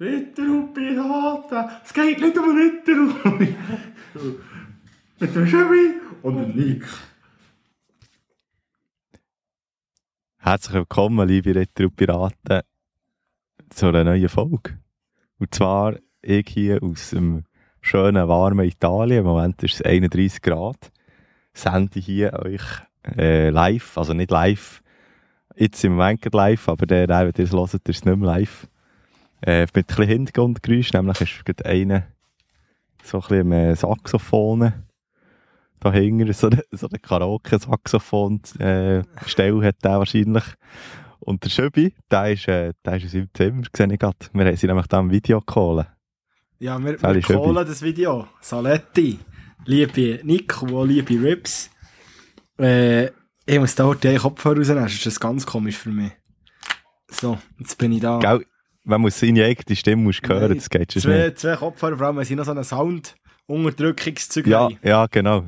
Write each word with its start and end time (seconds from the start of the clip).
Ritter 0.00 0.42
und 0.42 0.74
Piraten. 0.74 1.70
Es 1.84 1.92
geht 1.92 2.20
nicht 2.20 2.38
um 2.38 2.56
Ritter 2.56 3.24
und... 3.24 3.40
Mit 5.20 5.34
dem 5.34 5.44
Chevy 5.44 5.94
und 6.22 6.36
dem 6.36 6.54
Nick. 6.54 6.84
Herzlich 10.36 10.74
willkommen, 10.74 11.26
liebe 11.26 11.52
Ritter 11.52 11.86
und 11.86 11.96
Piraten, 11.96 12.60
zu 13.70 13.86
einer 13.86 14.04
neuen 14.04 14.28
Folge. 14.28 14.78
Und 15.40 15.52
zwar 15.52 15.96
ich 16.22 16.46
hier 16.48 16.80
aus 16.80 17.10
dem 17.10 17.42
schönen, 17.80 18.28
warmen 18.28 18.66
Italien. 18.68 19.20
Im 19.20 19.26
Moment 19.26 19.60
ist 19.64 19.74
es 19.74 19.82
31 19.82 20.42
Grad. 20.42 20.92
Sende 21.52 21.98
hier 21.98 22.34
euch 22.34 22.62
äh, 23.16 23.50
live, 23.50 23.98
also 23.98 24.14
nicht 24.14 24.30
live, 24.30 24.80
jetzt 25.56 25.82
im 25.82 25.96
Moment 25.96 26.32
live, 26.32 26.68
aber 26.68 26.86
der, 26.86 27.08
der, 27.08 27.26
wenn 27.26 27.32
ihr 27.36 27.44
es 27.44 27.52
hört, 27.52 27.74
ist 27.74 27.84
es 27.88 28.04
nicht 28.04 28.16
mehr 28.16 28.26
live. 28.28 28.68
Äh, 29.40 29.62
mit 29.62 29.76
ein 29.76 29.84
bisschen 29.84 30.08
Hintergrundgeräusch, 30.08 30.92
nämlich 30.92 31.20
ist 31.20 31.44
gerade 31.44 31.66
einer 31.66 32.08
so 33.02 33.18
ein 33.18 33.28
bisschen 33.28 33.52
im 33.52 33.74
Saxophon 33.74 34.72
da 35.80 35.92
hinten, 35.92 36.32
so 36.32 36.48
eine, 36.48 36.62
so 36.72 36.88
eine 36.88 36.98
Karaoke-Saxophon-Stelle 36.98 39.64
hat 39.64 39.84
der 39.84 39.98
wahrscheinlich. 39.98 40.44
Und 41.20 41.44
der 41.44 41.50
Schöbi, 41.50 41.94
der 42.10 42.32
ist, 42.32 42.48
äh, 42.48 42.72
der 42.84 42.96
ist 42.96 43.04
in 43.04 43.10
seinem 43.10 43.28
Zimmer, 43.34 43.62
sehe 43.74 43.92
ich 43.92 43.98
gerade. 43.98 44.16
Wir 44.32 44.46
haben 44.46 44.56
sie 44.56 44.66
nämlich 44.66 44.86
da 44.86 45.00
im 45.00 45.10
Video 45.10 45.40
geholt. 45.40 45.86
Ja, 46.58 46.82
wir, 46.82 46.98
Sally 46.98 47.16
wir 47.16 47.36
callen 47.36 47.54
das 47.54 47.82
Video. 47.82 48.26
Saletti, 48.40 49.18
liebe 49.64 50.20
Nico, 50.24 50.84
liebe 50.84 51.22
Rips. 51.22 51.70
Äh, 52.58 53.10
ich 53.46 53.58
muss 53.58 53.74
da 53.74 53.84
heute 53.84 54.08
den 54.08 54.18
Kopfhörer 54.18 54.58
rausnehmen, 54.58 54.84
das 54.84 54.94
ist 54.94 55.06
das 55.06 55.20
ganz 55.20 55.46
komisch 55.46 55.76
für 55.76 55.90
mich. 55.90 56.12
So, 57.10 57.38
jetzt 57.58 57.78
bin 57.78 57.92
ich 57.92 58.00
da. 58.00 58.18
Gell, 58.18 58.44
man 58.88 59.00
muss 59.00 59.18
seine 59.20 59.44
eigene 59.44 59.76
Stimme 59.76 60.02
muss 60.02 60.20
hören, 60.26 60.48
Nein, 60.48 60.54
das 60.56 60.68
geht 60.70 60.92
schon 60.92 61.02
zwei, 61.02 61.30
zwei 61.32 61.56
Kopfhörer, 61.56 61.96
vor 61.96 62.06
allem, 62.08 62.16
weil 62.16 62.24
sie 62.24 62.34
noch 62.36 62.44
so 62.44 62.50
einen 62.52 62.64
Sound-Unterdrückungszeug 62.64 64.46
Ja, 64.46 64.60
haben. 64.64 64.78
ja, 64.82 65.06
genau. 65.06 65.46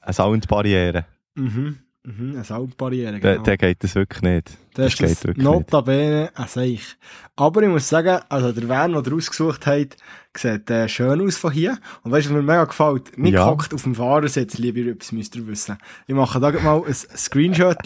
Eine 0.00 0.12
Soundbarriere. 0.14 1.04
Mhm, 1.34 1.78
mhm, 2.04 2.30
eine 2.34 2.44
Soundbarriere, 2.44 3.20
genau. 3.20 3.42
der 3.42 3.56
geht 3.58 3.84
das 3.84 3.94
wirklich 3.94 4.22
nicht. 4.22 4.50
Das 4.74 4.92
ist 4.94 5.02
das 5.02 5.24
wirklich 5.24 5.36
nicht. 5.36 5.44
notabene 5.44 6.30
ein 6.34 6.48
Seich. 6.48 6.96
Aber 7.36 7.62
ich 7.62 7.68
muss 7.68 7.88
sagen, 7.88 8.20
also 8.28 8.52
der 8.52 8.68
Van, 8.68 8.92
den 8.92 9.04
ihr 9.04 9.12
ausgesucht 9.14 9.66
habt, 9.66 9.96
sieht 10.36 10.70
äh, 10.70 10.88
schön 10.88 11.20
aus 11.20 11.36
von 11.36 11.52
hier. 11.52 11.78
Und 12.02 12.12
weißt 12.12 12.26
du, 12.28 12.30
was 12.30 12.36
mir 12.36 12.42
mega 12.42 12.64
gefällt? 12.64 13.18
Nicht 13.18 13.34
Ja. 13.34 13.46
hockt 13.46 13.74
auf 13.74 13.82
dem 13.82 13.94
Fahrersitz, 13.94 14.58
liebe 14.58 14.84
Rübs, 14.84 15.12
müsst 15.12 15.36
ihr 15.36 15.46
wissen. 15.46 15.76
Ich 16.06 16.14
mache 16.14 16.40
da 16.40 16.50
mal 16.52 16.82
ein 16.86 16.94
Screenshot, 16.94 17.78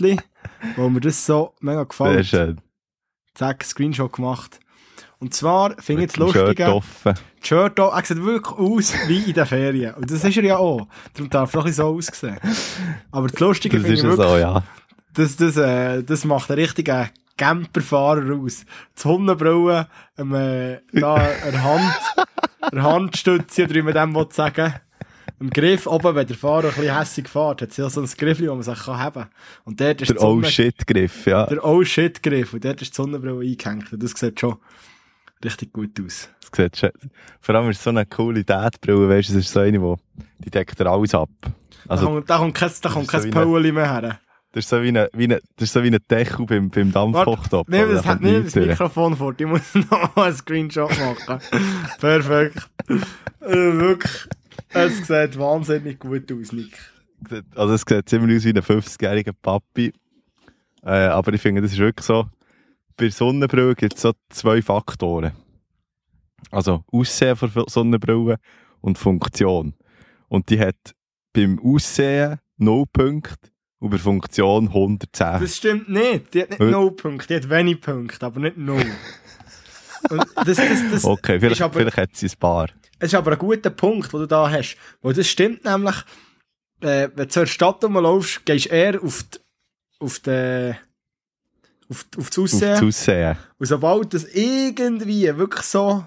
wo 0.76 0.88
mir 0.88 1.00
das 1.00 1.24
so 1.26 1.54
mega 1.60 1.78
Sehr 1.78 1.86
gefällt. 1.86 2.26
schön. 2.26 2.60
Zack, 3.34 3.64
Screenshot 3.64 4.12
gemacht. 4.12 4.60
Und 5.18 5.34
zwar 5.34 5.74
finde 5.80 6.04
ich 6.04 6.10
es 6.10 6.14
Shirt 6.14 6.34
lustig, 6.34 6.60
offen. 6.60 7.14
die 7.42 7.46
Shirt 7.46 7.72
hier, 7.76 7.86
er 7.86 8.04
sieht 8.04 8.22
wirklich 8.22 8.58
aus 8.58 8.92
wie 9.06 9.22
in 9.22 9.32
den 9.32 9.46
Ferien. 9.46 9.94
Und 9.94 10.10
das 10.10 10.24
ist 10.24 10.36
er 10.36 10.44
ja 10.44 10.56
auch. 10.58 10.86
Darum 11.14 11.30
darf 11.30 11.54
er 11.54 11.60
auch 11.60 11.68
so 11.68 11.86
aussehen. 11.96 12.38
Aber 13.10 13.28
das 13.28 13.40
Lustige 13.40 13.78
Das 13.78 13.86
finde 13.86 14.00
ich 14.00 14.04
wirklich, 14.04 14.28
so, 14.28 14.36
ja. 14.36 14.62
das, 15.14 15.36
das, 15.36 15.56
äh, 15.56 16.02
das 16.02 16.24
macht 16.24 16.50
einen 16.50 16.60
richtigen 16.60 17.08
Camperfahrer 17.36 18.34
aus. 18.36 18.64
Die 18.98 19.08
Hundenbrille, 19.08 19.88
ähm, 20.18 20.34
äh, 20.34 20.80
da, 20.92 21.14
eine 21.14 21.62
Hand, 21.62 21.94
eine 22.60 22.82
Handstütze, 22.82 23.64
oder 23.64 23.74
wie 23.74 23.82
man 23.82 23.94
dem 23.94 24.14
will 24.14 24.26
sagen. 24.30 24.74
Im 25.40 25.50
Griff 25.50 25.86
oben, 25.86 26.14
wenn 26.14 26.26
der 26.26 26.36
Fahrer 26.36 26.68
ein 26.68 26.74
bisschen 26.74 26.96
hässig 26.96 27.28
fährt, 27.28 27.60
hat 27.60 27.72
sie 27.72 27.82
ja 27.82 27.90
so 27.90 28.00
ein 28.00 28.06
Griff, 28.06 28.40
wo 28.40 28.54
man 28.54 28.62
sich 28.62 28.78
kann 28.78 28.98
haben 28.98 29.22
kann. 29.22 29.30
Und 29.64 29.80
dort 29.80 30.00
ist 30.00 30.10
Der 30.10 30.18
Sonne, 30.18 30.46
Oh 30.46 30.48
Shit-Griff, 30.48 31.26
ja. 31.26 31.46
der 31.46 31.64
Oh 31.64 31.82
Shit 31.84 32.22
Griff. 32.22 32.54
Und 32.54 32.64
dort 32.64 32.80
ist 32.80 32.92
die 32.92 32.96
Sonnenbrille 32.96 33.40
eingehängt. 33.50 33.92
Und 33.92 34.02
das 34.02 34.12
sieht 34.12 34.38
schon 34.38 34.56
richtig 35.45 35.73
gut 35.73 36.00
aus. 36.05 36.28
Das 36.41 36.50
sieht 36.56 36.77
schön. 36.77 36.92
Vor 37.41 37.55
allem 37.55 37.70
ist 37.70 37.78
es 37.78 37.84
so 37.84 37.91
eine 37.91 38.06
coole 38.06 38.45
Dad-Brille, 38.45 39.09
weißt 39.09 39.28
du, 39.31 39.33
es 39.39 39.45
ist 39.47 39.53
so 39.53 39.61
eine, 39.61 39.81
wo, 39.81 39.98
die 40.39 40.50
deckt 40.50 40.78
dir 40.78 40.87
alles 40.87 41.14
ab. 41.14 41.28
da 41.42 41.50
Also, 41.89 42.06
kommt, 42.06 42.31
da 42.31 42.39
kommt 42.39 42.55
kein, 42.55 42.70
da 42.83 42.89
kommt 42.91 43.06
so 43.10 43.19
kein 43.19 43.22
eine- 43.22 43.31
Pöuli 43.32 43.72
mehr 43.72 43.91
her. 43.91 44.21
das 44.53 44.65
ist 44.65 44.69
so 44.71 44.83
wie 44.83 44.88
eine, 44.88 45.09
wie 45.12 45.27
das 45.28 45.41
ist 45.59 45.72
so 45.72 45.83
wie 45.83 45.88
ein 45.88 45.99
Deckel 46.10 46.47
beim, 46.47 46.71
beim 46.71 46.93
Dampfkochtopf. 46.93 47.69
Nimm 47.69 47.91
das, 47.93 48.03
Da 48.03 48.10
kommt 48.10 48.22
nimm 48.22 48.44
das. 48.44 48.54
Mikrofon 48.54 49.16
vor, 49.16 49.34
ich 49.37 49.47
muss 49.47 49.75
noch 49.91 50.16
einen 50.16 50.34
Screenshot 50.37 50.91
machen. 50.99 51.41
Perfekt. 52.00 52.69
Äh, 53.41 53.49
wirklich, 53.50 54.27
es 54.71 55.06
sieht 55.06 55.38
wahnsinnig 55.38 55.99
gut 55.99 56.31
aus, 56.33 56.53
Nick. 56.53 56.78
Also 57.54 57.75
es 57.75 57.83
sieht 57.88 58.09
ziemlich 58.09 58.37
aus 58.38 58.44
wie 58.44 58.50
ein 58.50 58.62
50-jähriger 58.62 59.33
Papi. 59.41 59.93
Äh, 60.84 60.91
aber 61.06 61.33
ich 61.33 61.41
finde, 61.41 61.62
das 61.62 61.72
ist 61.72 61.78
wirklich 61.78 62.04
so, 62.06 62.27
bei 62.97 63.09
Sonnenbrille 63.10 63.75
gibt 63.75 63.94
es 63.94 64.03
so 64.03 64.12
zwei 64.31 64.62
Faktoren. 64.62 65.32
Also 66.50 66.84
Aussehen 66.93 67.37
von 67.37 67.50
Sonnenbrille 67.69 68.38
und 68.81 68.99
Funktion. 68.99 69.75
Und 70.28 70.50
die 70.50 70.59
hat 70.60 70.94
beim 71.33 71.59
Aussehen 71.60 72.38
0 72.59 72.84
Punkte 72.93 73.50
und 73.81 73.91
bei 73.91 73.99
Funktion 73.99 74.69
110. 74.69 75.41
Das 75.41 75.56
stimmt 75.56 75.88
nicht. 75.88 76.33
Die 76.34 76.43
hat 76.43 76.50
nicht 76.50 76.60
Äh. 76.60 76.71
0 76.71 76.91
Punkte, 76.93 77.28
die 77.28 77.34
hat 77.37 77.50
wenig 77.50 77.81
Punkte, 77.81 78.25
aber 78.27 78.41
nicht 78.41 78.56
0. 78.56 78.84
Und 80.10 80.19
das, 80.37 80.56
das, 80.59 80.91
das 80.93 81.04
okay, 81.06 81.41
vielleicht, 81.41 81.62
aber, 81.62 81.78
vielleicht 81.78 81.97
hat 81.97 82.15
sie 82.15 82.27
ein 82.27 82.38
paar. 82.38 82.69
es 82.99 83.06
ist 83.06 83.15
aber 83.15 83.33
ein 83.33 83.38
guter 83.38 83.71
Punkt, 83.71 84.12
den 84.12 84.21
du 84.21 84.27
da 84.27 84.50
hast. 84.50 84.77
Weil 85.00 85.15
das 85.15 85.27
stimmt 85.27 85.65
nämlich, 85.65 85.97
äh, 86.81 87.09
wenn 87.15 87.16
du 87.16 87.28
zur 87.28 87.47
Stadt 87.47 87.83
rumlaufst, 87.83 88.44
gehst 88.44 88.66
du 88.66 88.69
eher 88.69 89.03
auf 89.03 89.22
die, 89.22 89.38
auf 90.00 90.19
die, 90.19 90.75
auf, 91.91 92.06
auf 92.19 92.31
das 92.31 92.39
Auf 92.39 92.45
Aussehen. 92.45 92.71
das 92.72 92.83
Aussehen. 92.83 93.37
Und 93.59 93.67
sobald 93.67 94.15
das 94.15 94.25
irgendwie 94.25 95.25
wirklich 95.37 95.62
so 95.65 96.05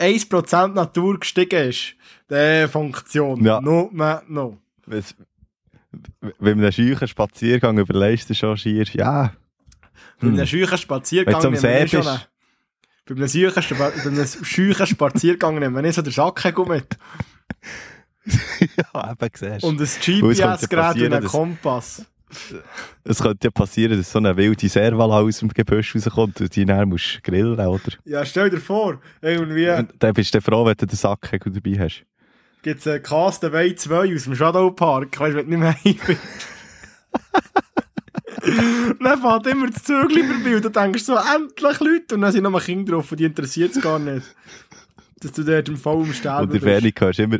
1% 0.00 0.68
Natur 0.74 1.18
gestiegen 1.18 1.68
ist, 1.70 1.94
der 2.30 2.68
Funktion, 2.68 3.44
Ja. 3.44 3.60
no, 3.60 3.90
no. 4.28 4.58
Wenn's- 4.86 5.14
Wenn 6.38 6.56
man 6.58 6.64
einen 6.66 6.72
scheuchen 6.72 7.08
Spaziergang 7.08 7.78
überlegst, 7.78 8.28
du 8.30 8.34
schon 8.34 8.56
schier, 8.56 8.84
ja. 8.92 9.32
Bei 10.20 10.26
Hm. 10.28 10.34
einem 10.34 10.46
scheuchen 10.46 10.78
Spaziergang 10.78 11.40
nehmen 11.42 11.62
wir 11.62 11.88
schon 11.88 12.06
einen- 12.06 12.20
bei 13.06 13.14
einem 13.14 13.28
scheuchen 13.28 13.76
bei 13.78 14.02
einem 14.04 14.26
scheuchen 14.44 14.86
Spaziergang 14.86 15.58
nehmen 15.58 15.74
wir 15.74 15.82
nicht 15.82 15.94
so 15.94 16.02
den 16.02 16.12
Sackhegel 16.12 16.66
mit. 16.66 16.96
ja, 18.94 19.10
eben, 19.12 19.30
siehst 19.34 19.62
du. 19.62 19.66
Und 19.68 19.80
ein 19.80 19.86
GPS-Gerät 19.86 21.02
und 21.02 21.12
einen 21.14 21.24
Kompass. 21.26 22.04
Es 23.04 23.22
könnte 23.22 23.46
ja 23.46 23.50
passieren, 23.50 23.96
dass 23.96 24.12
so 24.12 24.18
eine 24.18 24.36
wilde 24.36 24.68
Serval 24.68 25.10
aus 25.10 25.38
dem 25.38 25.48
Gebüsch 25.48 25.94
rauskommt 25.94 26.40
und 26.40 26.54
die 26.54 26.64
dann 26.64 26.88
musst 26.88 27.22
grillen, 27.24 27.58
oder? 27.58 27.92
Ja, 28.04 28.24
stell 28.24 28.50
dir 28.50 28.60
vor, 28.60 29.00
irgendwie 29.22 29.70
Und 29.70 29.92
dann 29.98 30.14
bist 30.14 30.34
du 30.34 30.40
froh, 30.40 30.66
wenn 30.66 30.76
du 30.76 30.86
den 30.86 30.96
Sackhegel 30.96 31.52
dabei 31.52 31.78
hast. 31.78 32.04
gibt 32.62 32.80
es 32.80 32.86
einen 32.86 33.02
Castaway 33.02 33.74
2 33.74 34.14
aus 34.14 34.24
dem 34.24 34.34
Shadow 34.34 34.70
Park, 34.70 35.18
weißt 35.18 35.34
du, 35.34 35.38
wenn 35.38 35.50
du 35.50 35.56
nicht 35.56 35.60
mehr 35.60 35.74
heim 35.84 36.18
dann 39.00 39.20
fährt 39.20 39.46
immer 39.46 39.70
das 39.70 39.82
Zügel 39.82 40.24
vorbei 40.24 40.56
und 40.56 40.64
du 40.64 40.70
denkst 40.70 41.02
so, 41.02 41.16
endlich 41.16 41.80
Leute. 41.80 42.14
Und 42.14 42.22
dann 42.22 42.32
sind 42.32 42.44
noch 42.44 42.64
Kinder 42.64 42.92
drauf 42.92 43.10
und 43.10 43.20
die 43.20 43.24
interessiert 43.24 43.76
es 43.76 43.82
gar 43.82 43.98
nicht. 43.98 44.34
Dass 45.20 45.32
du 45.32 45.42
dort 45.44 45.68
im 45.68 45.76
vollen 45.76 46.12
Sterben 46.14 46.50
Und 46.50 46.62
hörst 47.00 47.18
du 47.18 47.22
immer, 47.22 47.38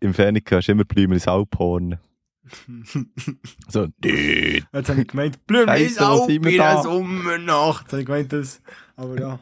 im 0.00 0.14
Ferne 0.14 0.40
hörst 0.46 0.68
du 0.68 0.72
immer 0.72 0.84
Blümer 0.84 1.14
ins 1.14 1.26
Alphorn. 1.26 1.98
so. 3.68 3.88
Jetzt 4.02 4.88
habe 4.88 5.00
ich 5.00 5.08
gemeint, 5.08 5.46
Blüm 5.46 5.68
ist 5.70 6.00
auch 6.00 6.26
sind 6.26 6.44
wir 6.44 6.52
in 6.52 6.58
da? 6.58 6.74
der 6.74 6.82
Sommernacht. 6.82 7.82
Jetzt 7.84 7.92
habe 7.92 8.00
ich 8.02 8.06
gemeint, 8.06 8.32
das. 8.32 8.60
Aber 8.96 9.18
ja. 9.18 9.38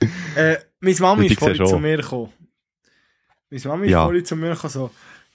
äh, 0.36 0.58
meine 0.80 0.96
Mami 1.00 1.26
Ich 1.26 1.32
ist 1.32 1.38
vorhin 1.38 1.66
zu 1.66 1.78
mir 1.78 1.96
gekommen. 1.96 2.32
Meine 3.50 3.64
Mami 3.64 3.86
ist 3.86 3.90
Ja. 3.92 4.04
vorhin 4.04 4.24
zu 4.24 4.36
mir 4.36 4.50
gekommen, 4.54 4.72
so, 4.72 4.90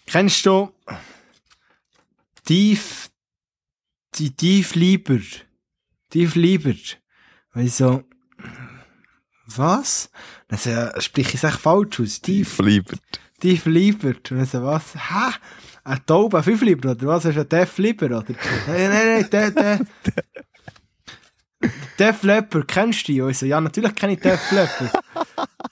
kennst 0.05 0.45
du 0.45 0.71
tief, 2.45 3.09
die 4.15 4.31
tief 4.31 4.75
lieber, 4.75 5.19
tief 6.09 6.35
lieber? 6.35 6.73
Und 7.53 7.61
ich 7.61 7.73
so, 7.73 8.03
was? 9.47 10.09
Dann 10.47 10.59
so, 10.59 10.71
sprich 11.01 11.27
ich 11.29 11.35
es 11.35 11.43
echt 11.43 11.59
falsch 11.59 11.99
aus, 11.99 12.21
tief, 12.21 12.57
Lieber. 12.59 12.97
tief 13.39 13.65
lieber. 13.65 14.09
Und 14.09 14.31
dann 14.31 14.45
so, 14.45 14.63
was? 14.63 14.95
Hä? 14.95 15.33
Ein 15.85 16.03
Taube, 16.03 16.41
fünf 16.41 16.61
lieber, 16.63 16.91
oder 16.91 17.07
was? 17.07 17.25
Hast 17.25 17.35
du 17.35 17.41
einen 17.41 17.49
Def 17.49 17.77
lieber, 17.77 18.07
oder? 18.07 18.25
nein, 18.67 18.89
nein, 18.89 19.07
nein, 19.07 19.29
der, 19.29 19.51
der. 19.51 19.79
Def 21.99 22.23
Leppard, 22.23 22.67
kennst 22.67 23.07
du 23.07 23.11
die? 23.11 23.21
Und 23.21 23.29
ich 23.29 23.37
so, 23.37 23.45
ja, 23.45 23.61
natürlich 23.61 23.93
kenne 23.93 24.13
ich 24.13 24.19
Def 24.19 24.51
Leppard. 24.51 25.03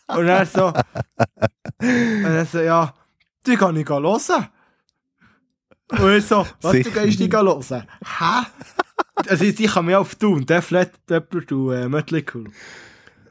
Und 0.10 0.27
er 0.27 0.45
so, 0.45 0.68
und 0.68 2.25
er 2.25 2.45
so, 2.45 2.60
ja, 2.60 2.94
die 3.48 3.56
kann 3.56 3.75
ich 3.75 3.89
hören. 3.89 4.48
Und 5.89 6.15
ich 6.15 6.25
so, 6.25 6.45
was, 6.62 6.71
Sicher 6.74 6.92
du 6.92 7.01
gehst 7.01 7.19
die 7.19 7.31
hören? 7.31 7.88
Hä? 8.19 8.45
Also, 9.27 9.45
ich 9.45 9.65
kann 9.65 9.86
mich 9.86 9.95
auf 9.95 10.13
tun, 10.13 10.45
Def 10.45 10.69
Leppard 10.69 11.51
und 11.51 11.74
äh, 11.74 11.89
Mötley 11.89 12.24
Cool. 12.31 12.51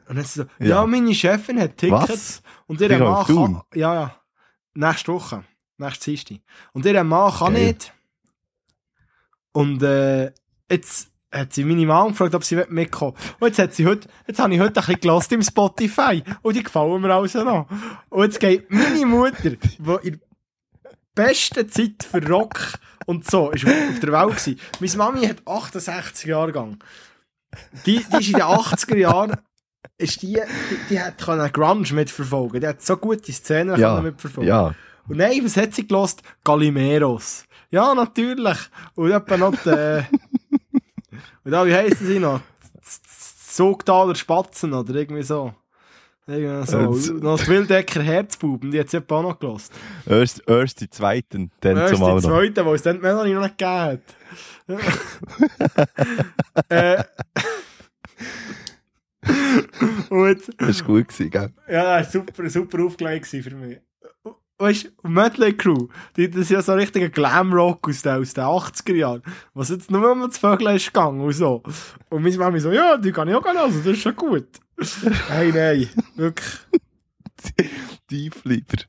Und 0.09 0.17
er 0.17 0.23
so, 0.25 0.43
ja. 0.59 0.67
Ja. 0.67 0.85
meine 0.85 1.15
Chefin 1.15 1.61
hat 1.61 1.77
Tickets. 1.77 2.09
Was? 2.09 2.43
Und 2.67 2.81
ihr 2.81 2.89
kann, 2.89 3.61
ja, 3.73 3.93
ja, 3.95 4.15
nächste 4.73 5.13
Woche, 5.13 5.45
nächste 5.83 6.05
Dienstag. 6.05 6.37
Und 6.73 6.85
ihr 6.85 7.03
Mann 7.03 7.31
kann 7.33 7.53
Geil. 7.53 7.67
nicht. 7.67 7.93
Und 9.51 9.83
äh, 9.83 10.31
jetzt 10.69 11.09
hat 11.31 11.53
sie 11.53 11.63
meine 11.63 11.85
Mom 11.85 12.09
gefragt, 12.09 12.35
ob 12.35 12.43
sie 12.43 12.55
mitkommen 12.69 13.13
will. 13.15 13.35
Und 13.39 13.47
jetzt 13.47 13.59
hat 13.59 13.73
sie 13.73 13.85
heute, 13.85 14.07
jetzt 14.27 14.39
habe 14.39 14.53
ich 14.53 14.59
heute 14.59 14.79
ein 14.79 14.85
bisschen 14.85 14.99
gelost 15.01 15.31
im 15.31 15.41
Spotify. 15.41 16.23
Und 16.41 16.55
die 16.55 16.63
gefallen 16.63 17.01
mir 17.01 17.13
also 17.13 17.43
noch. 17.43 17.67
Und 18.09 18.23
jetzt 18.23 18.39
geht 18.39 18.69
meine 18.71 19.05
Mutter, 19.05 19.51
die 19.51 20.07
in 20.07 20.19
der 21.15 21.23
besten 21.25 21.69
Zeit 21.69 22.03
für 22.09 22.25
Rock 22.27 22.73
und 23.05 23.29
so, 23.29 23.51
ist 23.51 23.65
auf 23.65 23.99
der 23.99 24.11
Welt 24.11 24.29
gewesen. 24.37 24.59
Meine 24.79 24.97
Mami 24.97 25.27
hat 25.27 25.45
68 25.45 26.25
Jahre 26.25 26.47
gegangen. 26.47 26.79
Die, 27.85 28.03
die 28.03 28.17
ist 28.17 28.27
in 28.27 28.33
den 28.33 28.41
80er 28.43 28.95
Jahren, 28.97 29.35
ist 29.97 30.21
die, 30.21 30.33
die, 30.33 30.77
die 30.89 30.99
hat 30.99 31.17
Grunge 31.53 31.93
mitverfolgen. 31.93 32.61
Die 32.61 32.67
hat 32.67 32.81
so 32.81 32.97
gute 32.97 33.31
Szenen 33.31 33.79
Ja, 33.79 34.01
mitverfolgen. 34.01 34.47
ja. 34.47 34.73
Und 35.07 35.17
nein, 35.17 35.41
was 35.43 35.57
hat 35.57 35.73
sie 35.73 35.85
gelost? 35.87 36.21
Galimeros. 36.43 37.45
Ja, 37.71 37.93
natürlich. 37.93 38.57
Und 38.95 39.11
etwa 39.11 39.37
noch 39.37 39.55
die, 39.63 39.69
äh, 39.69 40.03
und 41.43 41.51
da, 41.51 41.65
wie 41.65 41.73
heissen 41.73 42.07
sie 42.07 42.19
noch? 42.19 42.41
Sogtaler 42.81 44.15
Spatzen 44.15 44.73
oder 44.73 44.93
irgendwie 44.95 45.23
so. 45.23 45.53
Irgendwie 46.25 46.65
so. 46.71 46.77
Äh, 46.77 46.85
Und 46.87 47.23
noch 47.23 47.39
die 47.39 47.47
Wildecker 47.47 48.01
Herzbuben, 48.01 48.71
die 48.71 48.79
hat 48.79 48.89
sie 48.89 48.97
etwa 48.97 49.17
auch 49.17 49.23
noch 49.23 49.39
gelost. 49.39 49.73
Erst, 50.05 50.41
erst 50.47 50.79
die 50.81 50.89
zweiten, 50.89 51.51
dann 51.59 51.77
Erst 51.77 51.95
zumal 51.95 52.19
die 52.19 52.27
noch. 52.27 52.33
zweite, 52.33 52.65
wo 52.65 52.73
es 52.73 52.81
dann 52.81 52.95
die 52.95 53.01
Melanie 53.01 53.33
noch 53.33 53.41
nicht 53.41 53.57
gegeben 53.57 54.01
hat. 54.67 55.89
äh, 56.69 57.03
und 60.09 60.41
Das 60.57 60.79
war 60.79 60.87
gut, 60.87 61.07
gewesen, 61.09 61.29
gell? 61.29 61.53
Ja, 61.69 61.99
das 61.99 62.13
war 62.13 62.21
super, 62.25 62.49
super 62.49 62.83
aufgelegt 62.85 63.27
für 63.27 63.55
mich. 63.55 63.79
Weißt 64.59 64.85
du, 64.85 65.09
Mötley 65.09 65.53
Crew, 65.53 65.87
die, 66.15 66.29
das 66.29 66.41
ist 66.41 66.51
ja 66.51 66.61
so 66.61 66.73
ein 66.73 66.79
richtiger 66.79 67.09
Glam-Rock 67.09 67.89
aus 67.89 68.01
den, 68.03 68.21
aus 68.21 68.33
den 68.33 68.43
80er 68.43 68.95
Jahren, 68.95 69.23
was 69.53 69.69
jetzt 69.69 69.89
nur 69.89 70.11
um 70.11 70.21
das 70.21 70.37
Vögel 70.37 70.75
ist 70.75 70.87
gegangen 70.87 71.21
und 71.21 71.33
so. 71.33 71.63
Und 72.09 72.23
meine 72.23 72.37
Mami 72.37 72.59
so, 72.59 72.71
ja, 72.71 72.97
die 72.97 73.11
kann 73.11 73.27
ich 73.27 73.35
auch 73.35 73.43
hören, 73.43 73.57
das 73.57 73.85
ist 73.85 74.01
schon 74.01 74.15
gut. 74.15 74.47
hey, 75.27 75.51
nein, 75.51 75.89
wirklich. 76.15 76.59
Tieflieber. 78.07 78.83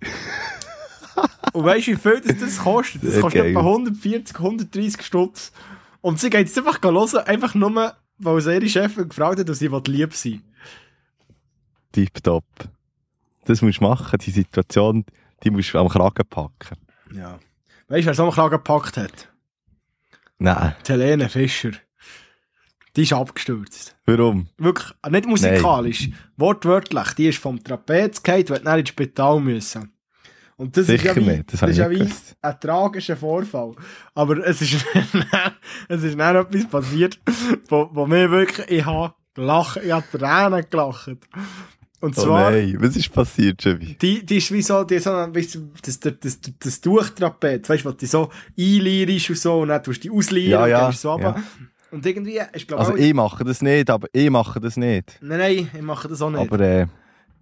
Und 1.53 1.65
weißt 1.65 1.87
du, 1.87 1.93
wie 1.93 1.97
viel 1.97 2.21
das, 2.21 2.37
das 2.39 2.59
kostet? 2.59 3.03
Das 3.05 3.21
kostet 3.21 3.43
geil. 3.43 3.51
etwa 3.51 3.61
140, 3.61 4.37
130 4.37 5.03
Stutz. 5.03 5.53
Und 6.01 6.21
sie 6.21 6.31
geht 6.31 6.47
jetzt 6.47 6.59
einfach 6.59 6.83
hören, 6.83 7.19
einfach 7.27 7.55
nur, 7.55 7.95
weil 8.19 8.41
sie 8.41 8.55
ihre 8.55 8.69
Chefin 8.69 9.09
gefragt 9.09 9.39
hat, 9.39 9.49
dass 9.49 9.61
sie 9.61 9.69
lieb 9.69 10.15
sein. 10.15 10.43
Tipptopp. 11.93 12.45
Das 13.45 13.63
musst 13.63 13.81
du 13.81 13.85
machen, 13.85 14.19
die 14.19 14.31
Situation, 14.31 15.05
die 15.45 15.51
musst 15.51 15.73
du 15.73 15.79
am 15.79 15.89
Kragen 15.89 16.27
packen. 16.29 16.79
Ja. 17.15 17.39
Weißt 17.89 18.03
du, 18.03 18.07
wer 18.07 18.15
so 18.15 18.23
einen 18.25 18.33
Kragen 18.33 18.57
gepackt 18.57 18.97
hat? 18.97 19.29
Nein. 20.39 20.75
Die 20.87 20.93
Helene 20.93 21.29
Fischer. 21.29 21.73
Die 22.97 23.03
ist 23.03 23.13
abgestürzt. 23.13 23.97
Warum? 24.07 24.49
Wirklich, 24.57 24.93
nicht 25.11 25.27
musikalisch, 25.27 26.11
wortwörtlich. 26.37 27.13
Die 27.15 27.29
ist 27.29 27.39
vom 27.39 27.63
Trapez 27.63 28.23
gefallen, 28.23 28.49
weil 28.49 28.61
dann 28.61 28.79
ins 28.79 28.89
Spital 28.89 29.41
müssen. 29.41 29.93
Und 30.57 30.77
das 30.77 30.87
Sicher 30.87 31.11
ist 31.11 31.17
ja 31.17 31.17
wie, 31.17 31.29
nicht, 31.29 31.53
das 31.53 31.63
habe 31.63 31.73
ist 31.73 31.79
ja 31.79 31.89
nicht 31.89 32.01
wie 32.01 32.35
ein 32.41 32.61
tragischer 32.61 33.17
Vorfall. 33.17 33.75
Aber 34.15 34.39
es 34.47 34.63
ist, 34.63 34.75
es 35.89 36.03
ist 36.05 36.19
dann 36.19 36.37
etwas 36.37 36.67
passiert, 36.69 37.19
wo, 37.69 37.91
wo 37.93 38.07
mir 38.07 38.31
wirklich, 38.31 38.71
ich 38.71 38.87
habe 38.87 39.15
gelacht, 39.35 39.81
ich 39.83 39.91
habe 39.91 40.05
Tränen 40.11 40.65
gelacht. 40.71 41.11
Und 42.05 42.19
Oh 42.19 42.23
zwar, 42.23 42.51
nein, 42.51 42.77
was 42.81 42.97
ist 42.97 43.11
passiert, 43.13 43.65
Javi? 43.65 43.97
die, 44.01 44.25
die 44.27 44.37
ist 44.37 44.53
wie 44.53 44.63
so, 44.63 44.85
die 44.85 44.99
so, 44.99 45.11
weißt 45.11 45.55
du, 45.55 45.71
das, 45.83 45.99
das, 46.01 46.13
das, 46.21 46.39
das 46.59 46.81
Tuchtrapez, 46.81 47.69
weißt 47.69 47.85
du, 47.85 47.89
was 47.89 47.97
die 47.97 48.07
so 48.07 48.31
einleierst 48.59 49.31
und 49.31 49.39
so, 49.39 49.61
und 49.63 49.69
dann 49.69 49.83
tust 49.83 50.05
du 50.05 50.09
die 50.11 50.17
ausleiern 50.17 50.51
Ja, 50.51 50.63
und 50.65 50.71
ja, 50.71 50.81
dann 50.81 50.91
ist 50.91 51.01
so 51.01 51.13
runter. 51.13 51.35
ja. 51.37 51.43
Und 51.91 52.05
irgendwie, 52.05 52.41
ich 52.55 52.67
glaube, 52.67 52.81
Also 52.85 52.97
ich 52.97 53.15
mache 53.15 53.45
das 53.45 53.63
nicht, 53.63 53.89
aber 53.89 54.09
ich 54.13 54.29
mache 54.29 54.61
das 54.61 54.77
nicht. 54.77 55.17
nein, 55.21 55.39
nein, 55.39 55.71
ich 55.75 55.83
mache 55.83 56.09
das 56.09 56.21
auch 56.21 56.31
nicht. 56.31 56.41
Aber, 56.41 56.61
äh, 56.61 56.87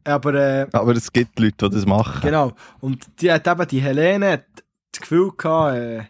Aber, 0.04 0.34
äh, 0.34 0.66
aber 0.72 0.92
es 0.92 1.10
gibt 1.12 1.38
Leute, 1.40 1.68
die 1.70 1.74
das 1.76 1.86
machen. 1.86 2.20
Genau. 2.22 2.52
Und 2.80 3.06
die 3.20 3.32
hat 3.32 3.46
eben, 3.48 3.66
die 3.68 3.80
Helene 3.80 4.32
hat 4.32 4.44
das 4.92 5.00
Gefühl 5.00 5.30
gehabt, 5.36 5.76
äh, 5.76 6.02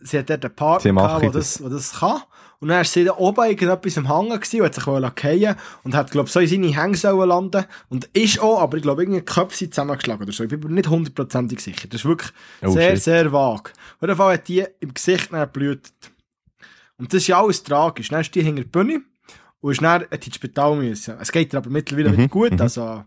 sie 0.00 0.18
hat 0.18 0.28
dort 0.30 0.44
einen 0.44 0.54
Partner 0.54 0.92
gehabt, 0.92 1.22
der 1.22 1.30
das. 1.30 1.54
das, 1.58 1.70
das 1.70 1.92
kann. 2.00 2.22
Und 2.60 2.68
dann 2.68 2.76
war 2.76 2.84
sie 2.84 3.04
da 3.04 3.16
oben 3.16 3.44
irgendetwas 3.48 3.96
am 3.96 4.08
Hangen 4.08 4.38
gewesen 4.38 4.60
und 4.60 4.66
hat 4.66 4.74
sich 4.74 4.84
fallen 4.84 5.56
und 5.82 5.94
hat, 5.94 6.10
glaube 6.10 6.26
ich, 6.26 6.32
so 6.32 6.40
in 6.40 6.46
seine 6.46 6.76
Hänge 6.76 7.24
landen 7.24 7.64
Und 7.88 8.04
ist 8.12 8.38
auch, 8.40 8.60
aber 8.60 8.76
ich 8.76 8.82
glaube, 8.82 9.02
irgendwie 9.02 9.20
die 9.20 9.24
Köpfe 9.24 9.56
sind 9.56 9.72
zusammengeschlagen 9.74 10.24
oder 10.24 10.32
so. 10.32 10.44
Ich 10.44 10.50
bin 10.50 10.60
mir 10.60 10.68
nicht 10.70 10.88
hundertprozentig 10.90 11.58
sicher. 11.60 11.88
Das 11.88 12.02
ist 12.02 12.04
wirklich 12.04 12.30
Oh, 12.62 12.70
sehr, 12.70 12.90
shit. 12.96 13.02
sehr 13.02 13.32
vage. 13.32 13.70
Auf 13.96 14.02
jeden 14.02 14.16
Fall 14.16 14.34
hat 14.34 14.48
die 14.48 14.64
im 14.80 14.92
Gesicht 14.92 15.30
geblutet. 15.30 15.92
Und 16.98 17.12
das 17.14 17.22
ist 17.22 17.28
ja 17.28 17.42
alles 17.42 17.62
tragisch. 17.62 18.08
Dann 18.08 18.20
ist 18.20 18.34
die 18.34 18.42
hinter 18.42 18.62
der 18.62 18.68
Bühne 18.68 19.00
und 19.62 19.72
ist 19.72 19.82
dann 19.82 20.02
ins 20.02 20.34
Spital 20.34 20.76
müssen. 20.76 21.16
Es 21.18 21.32
geht 21.32 21.54
ihr 21.54 21.58
aber 21.58 21.70
mittlerweile 21.70 22.10
Mhm, 22.10 22.16
wieder 22.18 22.28
gut, 22.28 22.52
mhm. 22.52 22.60
also 22.60 23.04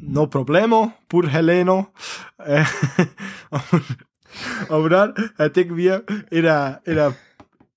no 0.00 0.26
problemo, 0.26 0.90
pur 1.06 1.28
Heleno. 1.28 1.88
Äh, 2.38 2.64
aber, 3.50 3.80
aber 4.70 4.88
dann 4.88 5.14
hat 5.36 5.54
irgendwie 5.56 5.92
ihre, 6.30 6.80
ihre, 6.86 7.14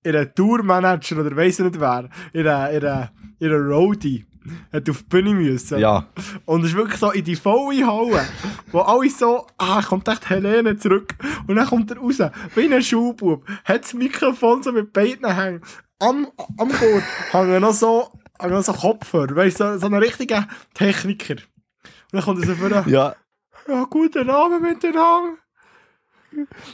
ihre 0.04 0.32
Tourmanager 0.32 1.20
oder 1.20 1.36
weiss 1.36 1.58
ich 1.58 1.64
nicht 1.66 1.80
wer, 1.80 2.08
ihre, 2.32 2.74
ihre, 2.74 3.10
ihre 3.38 3.68
Roadie, 3.68 4.24
hat 4.72 4.88
auf 4.88 5.02
die 5.02 5.08
Bühne 5.08 5.34
müssen. 5.34 5.78
Ja, 5.78 6.06
Und 6.46 6.62
es 6.62 6.70
ist 6.70 6.76
wirklich 6.76 6.98
so 6.98 7.10
in 7.10 7.24
die 7.24 7.36
volle 7.36 7.86
Halle, 7.86 8.26
wo 8.72 8.80
alle 8.80 9.10
so, 9.10 9.46
ah, 9.58 9.82
kommt 9.82 10.08
echt 10.08 10.28
Helene 10.30 10.76
zurück. 10.76 11.14
Und 11.46 11.56
dann 11.56 11.66
kommt 11.66 11.90
er 11.90 11.98
raus, 11.98 12.18
wie 12.54 12.72
ein 12.72 12.82
Schulbub, 12.82 13.46
hat 13.64 13.84
das 13.84 13.94
Mikrofon 13.94 14.62
so 14.62 14.72
mit 14.72 14.92
beiden 14.92 15.32
Hängen. 15.34 15.62
Am, 15.98 16.28
am 16.56 16.68
Gurt 16.68 17.04
hängen 17.30 17.60
noch 17.60 17.74
so, 17.74 18.08
hängen 18.38 18.54
noch 18.54 18.62
so 18.62 18.72
Kopfhörer, 18.72 19.36
weißt 19.36 19.60
du, 19.60 19.72
so, 19.72 19.78
so 19.78 19.86
ein 19.86 19.94
richtiger 19.94 20.48
Techniker. 20.72 21.34
Und 21.34 22.12
dann 22.12 22.22
kommt 22.22 22.40
er 22.42 22.46
so 22.46 22.54
vor, 22.54 22.70
ja, 22.70 22.84
ja, 22.86 23.14
ja 23.68 23.84
guten 23.84 24.30
Abend 24.30 24.62
miteinander. 24.62 25.36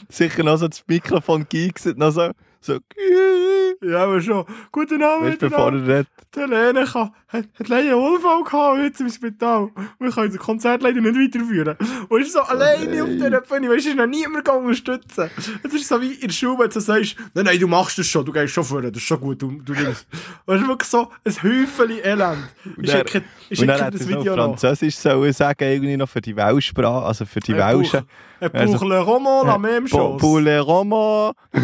sicher 0.09 0.43
noch 0.43 0.57
so 0.57 0.69
das 0.69 0.83
Mikrofon 0.87 1.45
geigset, 1.49 1.97
noch 1.97 2.11
so, 2.11 2.31
so, 2.61 2.77
Ja, 3.81 4.03
aber 4.05 4.21
schon, 4.21 4.43
guten 4.71 5.03
Abend 5.03 5.27
weißt 5.29 5.41
du, 5.41 5.49
bevor 5.49 5.71
er 5.71 5.87
redet. 5.87 6.07
Helene 6.35 6.85
kann, 6.85 7.11
hat, 7.29 7.45
hat 7.59 7.67
leider 7.67 7.93
einen 7.93 8.13
Unfall 8.15 8.43
gehabt 8.43 8.79
heute 8.79 9.03
im 9.03 9.09
Spital. 9.09 9.69
Wir 9.99 10.11
können 10.11 10.29
das 10.31 10.39
Konzert 10.39 10.83
leider 10.83 11.01
nicht 11.01 11.15
weiterführen. 11.15 11.75
Und 12.09 12.21
ist 12.21 12.33
so 12.33 12.41
alleine 12.41 13.01
auf 13.03 13.09
dieser 13.09 13.41
Bühne, 13.41 13.69
weißt 13.69 13.85
du, 13.85 13.89
ist 13.89 13.95
noch 13.95 14.05
niemand 14.05 14.47
unterstützen. 14.47 15.29
Es 15.63 15.73
ist 15.73 15.87
so 15.87 15.99
wie 16.01 16.13
in 16.13 16.21
der 16.27 16.29
Schule, 16.33 16.59
wenn 16.59 16.69
du 16.69 16.79
sagst, 16.79 17.15
nein, 17.33 17.45
nein, 17.45 17.59
du 17.59 17.67
machst 17.67 17.97
das 17.97 18.05
schon, 18.07 18.23
du 18.25 18.31
gehst 18.31 18.53
schon 18.53 18.63
vorne, 18.63 18.91
das 18.91 19.01
ist 19.01 19.07
schon 19.07 19.19
gut, 19.19 19.41
du, 19.41 19.51
du 19.63 19.73
nimmst. 19.73 20.05
Es 20.45 20.61
ist 20.61 20.67
wirklich 20.67 20.89
so 20.89 21.07
ein 21.23 21.33
Häufchen 21.43 21.89
Elend. 22.03 22.37
Ich 22.81 22.91
dann- 22.91 23.07
schicke, 23.07 23.23
ich 23.49 23.59
Und 23.61 23.67
dann 23.67 23.91
das 23.91 24.01
er 24.01 24.07
noch 24.11 24.19
Video. 24.21 24.33
Französisch 24.35 24.95
sollen 24.95 25.33
sagen, 25.33 25.63
irgendwie 25.63 25.97
noch 25.97 26.09
für 26.09 26.21
die 26.21 26.35
Weltsprache, 26.35 27.05
also 27.05 27.25
für 27.25 27.39
die 27.39 27.55
Welschen. 27.55 28.01
Ein 28.39 28.51
Also- 28.53 28.73
Buch 28.73 28.83
Le 28.87 28.99
Roman, 28.99 29.45
la 29.47 29.57
même 29.57 29.87
chose. 29.87 30.17
pour 30.19 30.39
les 30.39 30.59
romans. 30.59 31.33
pour 31.51 31.61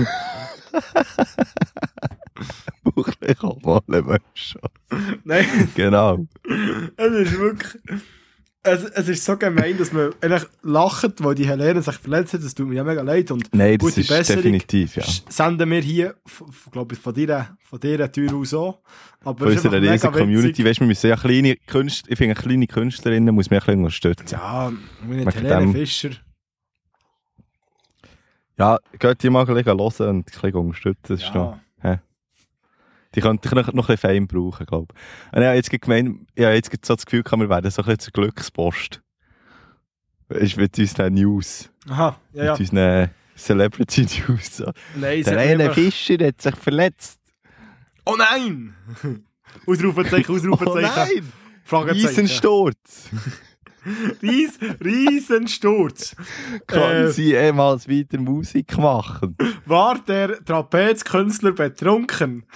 les 3.21 3.35
romans, 3.41 3.81
le 3.87 4.01
même 4.01 4.19
chose. 4.33 4.61
Nein, 5.23 5.45
Genau. 5.75 6.25
es 6.97 7.11
ist 7.13 7.39
wirklich... 7.39 7.81
Es, 8.65 8.81
es 8.85 9.09
ist 9.09 9.25
so 9.25 9.35
gemein, 9.35 9.77
dass 9.77 9.91
man 9.91 10.13
eigentlich 10.21 10.45
lacht, 10.61 11.21
weil 11.21 11.35
die 11.35 11.45
Helene 11.45 11.81
sich 11.81 11.95
verletzt 11.95 12.31
hat. 12.33 12.45
Das 12.45 12.55
tut 12.55 12.69
mir 12.69 12.75
ja 12.75 12.85
mega 12.85 13.01
leid. 13.01 13.29
Und 13.29 13.53
Nein, 13.53 13.77
das 13.77 13.97
ist 13.97 14.07
Besserung. 14.07 14.41
definitiv, 14.41 14.95
ja. 14.95 15.03
Senden 15.27 15.69
wir 15.69 15.81
hier, 15.81 16.15
glaube 16.71 16.95
ich, 16.95 17.01
von 17.01 17.13
dieser, 17.13 17.57
von 17.65 17.77
dieser 17.81 18.09
Tür 18.09 18.33
aus 18.33 18.53
auch. 18.53 18.79
Aber 19.25 19.47
Von 19.47 19.53
unserer 19.53 19.81
riesigen 19.81 20.13
Community, 20.13 20.63
weißt 20.63 20.77
du, 20.79 20.83
wir 20.83 20.87
müssen 20.87 21.07
ja 21.09 21.17
kleine 21.17 21.57
Künstler, 21.67 22.09
ich 22.13 22.17
finde, 22.17 22.35
kleine 22.35 22.65
Künstlerinnen 22.67 23.35
muss 23.35 23.49
man 23.49 23.59
ein 23.59 23.65
bisschen 23.65 23.79
unterstützen. 23.79 24.27
Ja, 24.31 24.71
Wegen 25.09 25.29
Helene 25.29 25.59
dem- 25.59 25.73
Fischer. 25.73 26.11
Ja, 28.57 28.77
geht 28.99 29.23
die 29.23 29.29
mal 29.29 29.41
ein 29.47 29.53
bisschen 29.53 29.65
hören 29.79 30.09
und 30.09 30.19
ein 30.19 30.23
bisschen 30.23 30.53
unterstützen. 30.55 30.99
Das 31.15 31.23
ist 31.23 31.33
noch, 31.33 31.57
Ja. 31.83 31.99
die 33.15 33.21
könnte 33.21 33.47
noch, 33.55 33.73
noch 33.73 33.89
ein 33.89 33.95
bisschen 33.95 33.97
Fame 33.97 34.27
brauchen, 34.27 34.65
glaube 34.65 34.93
ich. 34.93 35.33
Und 35.35 35.41
ich 35.41 35.47
habe 35.47 35.55
jetzt 35.55 35.69
gemeint, 35.81 36.27
ich 36.35 36.43
habe 36.45 36.53
jetzt 36.55 36.69
gerade 36.69 36.85
so 36.85 36.95
das 36.95 37.05
Gefühl, 37.05 37.23
wir 37.23 37.49
werden 37.49 37.71
so 37.71 37.81
ein 37.81 37.85
bisschen 37.85 37.99
zur 37.99 38.13
Glückspost. 38.13 39.01
Ist 40.29 40.57
mit 40.57 40.77
unseren 40.79 41.13
News. 41.13 41.69
Aha, 41.89 42.17
ja, 42.33 42.43
ja. 42.45 42.51
Mit 42.53 42.59
unseren 42.61 43.09
Celebrity 43.35 44.07
News. 44.27 44.57
So. 44.57 44.71
Nein, 44.95 45.19
es 45.19 45.25
Der 45.25 45.37
eine 45.39 45.71
Fischer 45.73 46.25
hat 46.25 46.41
sich 46.41 46.55
verletzt. 46.55 47.19
Oh 48.05 48.15
nein! 48.17 48.73
Ausrufezeichen, 49.67 50.25
Oh 50.29 50.35
Ausrufezeichen. 50.35 50.91
nein! 51.23 51.33
Fragezeichen. 51.63 52.27
Riesensturz! 53.85 54.21
Ries, 54.21 54.59
Riesensturz. 54.83 56.15
Kann 56.67 56.91
Äh. 56.91 57.11
sie 57.11 57.31
jemals 57.31 57.87
wieder 57.87 58.19
Musik 58.19 58.77
machen? 58.77 59.35
War 59.65 59.99
der 59.99 60.43
Trapezkünstler 60.43 61.51
betrunken? 61.51 62.45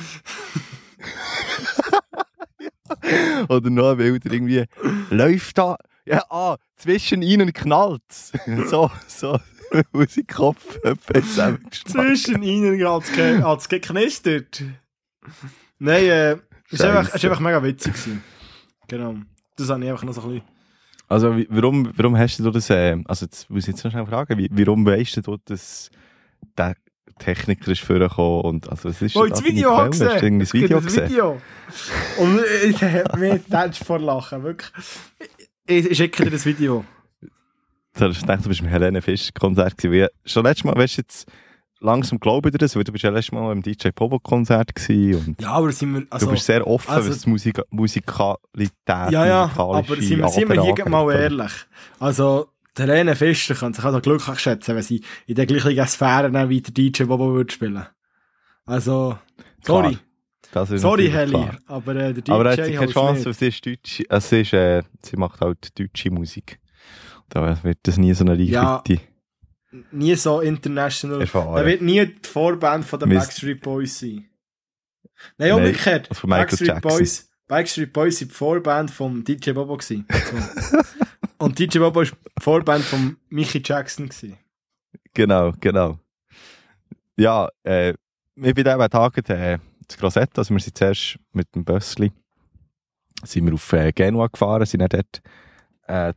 Oder 3.50 3.70
noch 3.70 3.92
ein 3.92 3.98
Bild 3.98 4.26
irgendwie, 4.26 4.66
läuft 5.10 5.58
da, 5.58 5.78
ja, 6.06 6.24
ah, 6.30 6.58
zwischen 6.76 7.22
ihnen 7.22 7.54
knallt's. 7.54 8.32
so, 8.70 8.90
so, 9.08 9.40
Musikkopf, 9.92 10.78
etwa 10.84 11.22
zusammengeschlagen. 11.22 12.16
Zwischen 12.16 12.44
ihnen 12.44 12.88
hat's 12.88 13.12
ge 13.12 13.42
hat's 13.42 13.70
geknistert. 13.70 14.64
Nein, 15.80 16.04
äh, 16.06 16.38
es 16.72 16.80
war 16.80 17.00
einfach, 17.00 17.16
es 17.16 17.40
mega 17.40 17.64
witzig. 17.64 17.94
Gewesen. 17.94 18.24
Genau. 18.88 19.16
Das 19.58 19.70
habe 19.70 19.84
ich 19.84 19.90
einfach 19.90 20.04
noch 20.04 20.14
so 20.14 20.22
ein 20.22 20.30
bisschen... 20.30 20.57
Also, 21.08 21.36
warum, 21.50 21.92
warum 21.96 22.18
hast 22.18 22.40
du 22.40 22.52
das, 22.52 22.70
äh, 22.70 22.98
also 23.06 23.26
jetzt 23.26 23.50
muss 23.50 23.64
ich 23.64 23.74
jetzt 23.76 23.84
noch 23.84 23.92
schnell 23.92 24.06
fragen, 24.06 24.38
wie, 24.38 24.50
warum 24.52 24.86
weißt 24.86 25.26
du, 25.26 25.38
dass 25.46 25.90
der 26.58 26.76
Techniker 27.20 27.72
ist 27.72 27.82
vorgekommen 27.82 28.42
und, 28.42 28.70
also, 28.70 28.90
was 28.90 29.02
ist 29.02 29.16
Oh, 29.16 29.24
da 29.24 29.30
das 29.30 29.44
Video 29.44 29.74
Quelle? 29.76 29.86
ich 29.86 29.92
gesehen. 29.92 30.10
Hast 30.10 30.22
du 30.22 30.26
irgendwie 30.26 30.44
Es 30.44 30.50
das 30.52 30.62
Video 30.62 30.78
ein 30.78 30.84
gesehen? 30.86 31.10
Video. 31.10 31.42
Und 32.20 32.40
ich 32.70 32.84
habe 32.84 33.18
mich 33.20 33.42
tätscht 33.44 33.84
vor 33.86 34.00
Lachen, 34.00 34.44
wirklich. 34.44 34.72
Ich, 35.66 35.86
ich 35.92 35.98
schicke 35.98 36.24
dir 36.26 36.30
das 36.32 36.46
Video. 36.46 36.84
Du 37.22 38.06
hast 38.06 38.20
gedacht, 38.22 38.46
du 38.46 38.50
bist 38.50 38.60
im 38.62 38.68
Helene 38.68 39.02
Fisch 39.02 39.30
Konzert 39.34 39.78
gewesen. 39.78 40.10
Schon 40.26 40.44
letztes 40.44 40.66
Mal, 40.66 40.76
weißt 40.76 40.98
du 40.98 41.02
jetzt, 41.02 41.26
langsam 41.80 42.20
glaube 42.20 42.50
ich 42.50 42.52
dir 42.54 42.58
das, 42.60 42.76
weil 42.76 42.84
du 42.84 42.92
bist 42.92 43.04
ja 43.04 43.10
letztes 43.10 43.32
Mal 43.32 43.52
im 43.52 43.62
DJ 43.62 43.90
Pobo 43.90 44.20
Konzert 44.20 44.74
gewesen 44.76 45.26
und 45.28 45.42
Ja, 45.42 45.52
aber 45.52 45.72
sind 45.72 45.94
wir... 45.94 46.08
Also, 46.10 46.26
du 46.26 46.32
bist 46.34 46.46
sehr 46.46 46.66
offen, 46.66 46.90
also- 46.90 47.10
was 47.10 47.26
Musik 47.26 47.62
Musikalität 47.70 48.72
ja, 48.88 49.26
ja, 49.26 49.52
aber 49.56 49.84
sind 49.84 50.18
wir, 50.20 50.28
sind 50.30 50.50
wir 50.50 50.62
hier 50.62 50.90
mal 50.90 51.12
ehrlich. 51.14 51.52
Also, 52.00 52.48
die 52.78 52.84
Helene 52.84 53.16
Fischer 53.16 53.56
kann 53.56 53.74
sich 53.74 53.84
also 53.84 54.00
glücklich 54.00 54.40
schätzen, 54.40 54.76
wenn 54.76 54.84
sie 54.84 55.04
in 55.26 55.36
der 55.36 55.46
gleichen 55.46 55.88
Sphäre 55.88 56.50
wie 56.50 56.62
der 56.62 56.74
DJ 56.74 57.04
Bobo 57.04 57.34
würde 57.34 57.52
spielen. 57.54 57.86
Also, 58.66 59.18
sorry. 59.66 59.98
Sorry, 60.54 61.10
Helly. 61.10 61.32
klar. 61.32 61.58
Aber 61.68 61.96
äh, 61.96 62.14
der 62.14 62.22
DJ 62.24 62.32
Aber 62.32 62.46
er 62.46 62.52
hat 62.52 62.74
keine 62.74 62.92
Chance, 62.92 63.26
weil 63.26 63.34
sie 63.34 63.48
ist 63.48 63.66
Deutsch, 63.66 64.02
sie, 64.20 64.40
ist, 64.40 64.54
äh, 64.54 64.84
sie 65.04 65.18
macht 65.18 65.42
halt 65.42 65.78
deutsche 65.78 66.10
Musik. 66.10 66.60
Da 67.30 67.64
wird 67.64 67.80
das 67.84 67.98
nie 67.98 68.14
so 68.14 68.24
eine 68.24 68.36
Ja, 68.42 68.78
Reichweite 68.78 69.02
Nie 69.92 70.16
so 70.16 70.42
international. 70.42 71.22
erfahren. 71.22 71.58
Er 71.58 71.66
wird 71.66 71.82
nie 71.82 72.06
die 72.06 72.28
Vorband 72.28 72.86
von 72.86 73.00
den 73.00 73.10
Mist. 73.10 73.28
Backstreet 73.28 73.62
Boys 73.62 74.00
sein. 74.00 74.30
Nein, 75.38 75.54
umgekehrt. 75.54 76.08
von 76.16 76.30
Michael 76.30 76.46
Backstreet 76.46 76.68
Jackson. 76.68 76.90
Boys, 76.90 77.30
Backstreet 77.48 77.94
Boys 77.94 78.18
sind 78.18 78.32
die 78.32 78.36
Vorband 78.36 78.92
vom 78.92 79.24
DJ 79.24 79.52
Bobo 79.52 79.78
gewesen. 79.78 80.06
So. 80.10 80.78
Und 81.40 81.60
DJ 81.60 81.80
Bobo 81.80 82.02
ist 82.02 82.14
die 82.14 82.44
Vorband 82.44 82.84
von 82.84 83.18
Mickey 83.30 83.62
Jackson 83.64 84.10
gewesen. 84.10 84.38
Genau, 85.14 85.54
genau. 85.60 86.00
Ja, 87.16 87.50
äh, 87.64 87.94
wir 88.36 88.54
bei 88.54 88.64
diesem 88.64 88.90
Tag 88.90 89.30
äh, 89.30 89.58
das 89.88 89.98
Grossetto, 89.98 90.42
also 90.42 90.54
wir 90.54 90.60
sind 90.60 90.78
zuerst 90.78 91.18
mit 91.32 91.54
dem 91.56 91.66
Bössli 91.66 92.12
sind 93.24 93.46
wir 93.46 93.54
auf 93.54 93.74
äh, 93.74 93.92
Genua 93.92 94.28
gefahren, 94.28 94.66
sind 94.66 94.82
dann 94.82 94.90
dort 94.90 95.22
äh, 95.88 96.14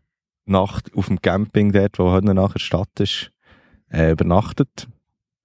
Nacht 0.46 0.90
auf 0.96 1.06
dem 1.06 1.20
Camping 1.20 1.72
dort, 1.72 1.98
wo 1.98 2.10
heute 2.10 2.34
nachher 2.34 2.58
Stadt 2.58 2.98
ist, 2.98 3.30
äh, 3.92 4.12
übernachtet. 4.12 4.88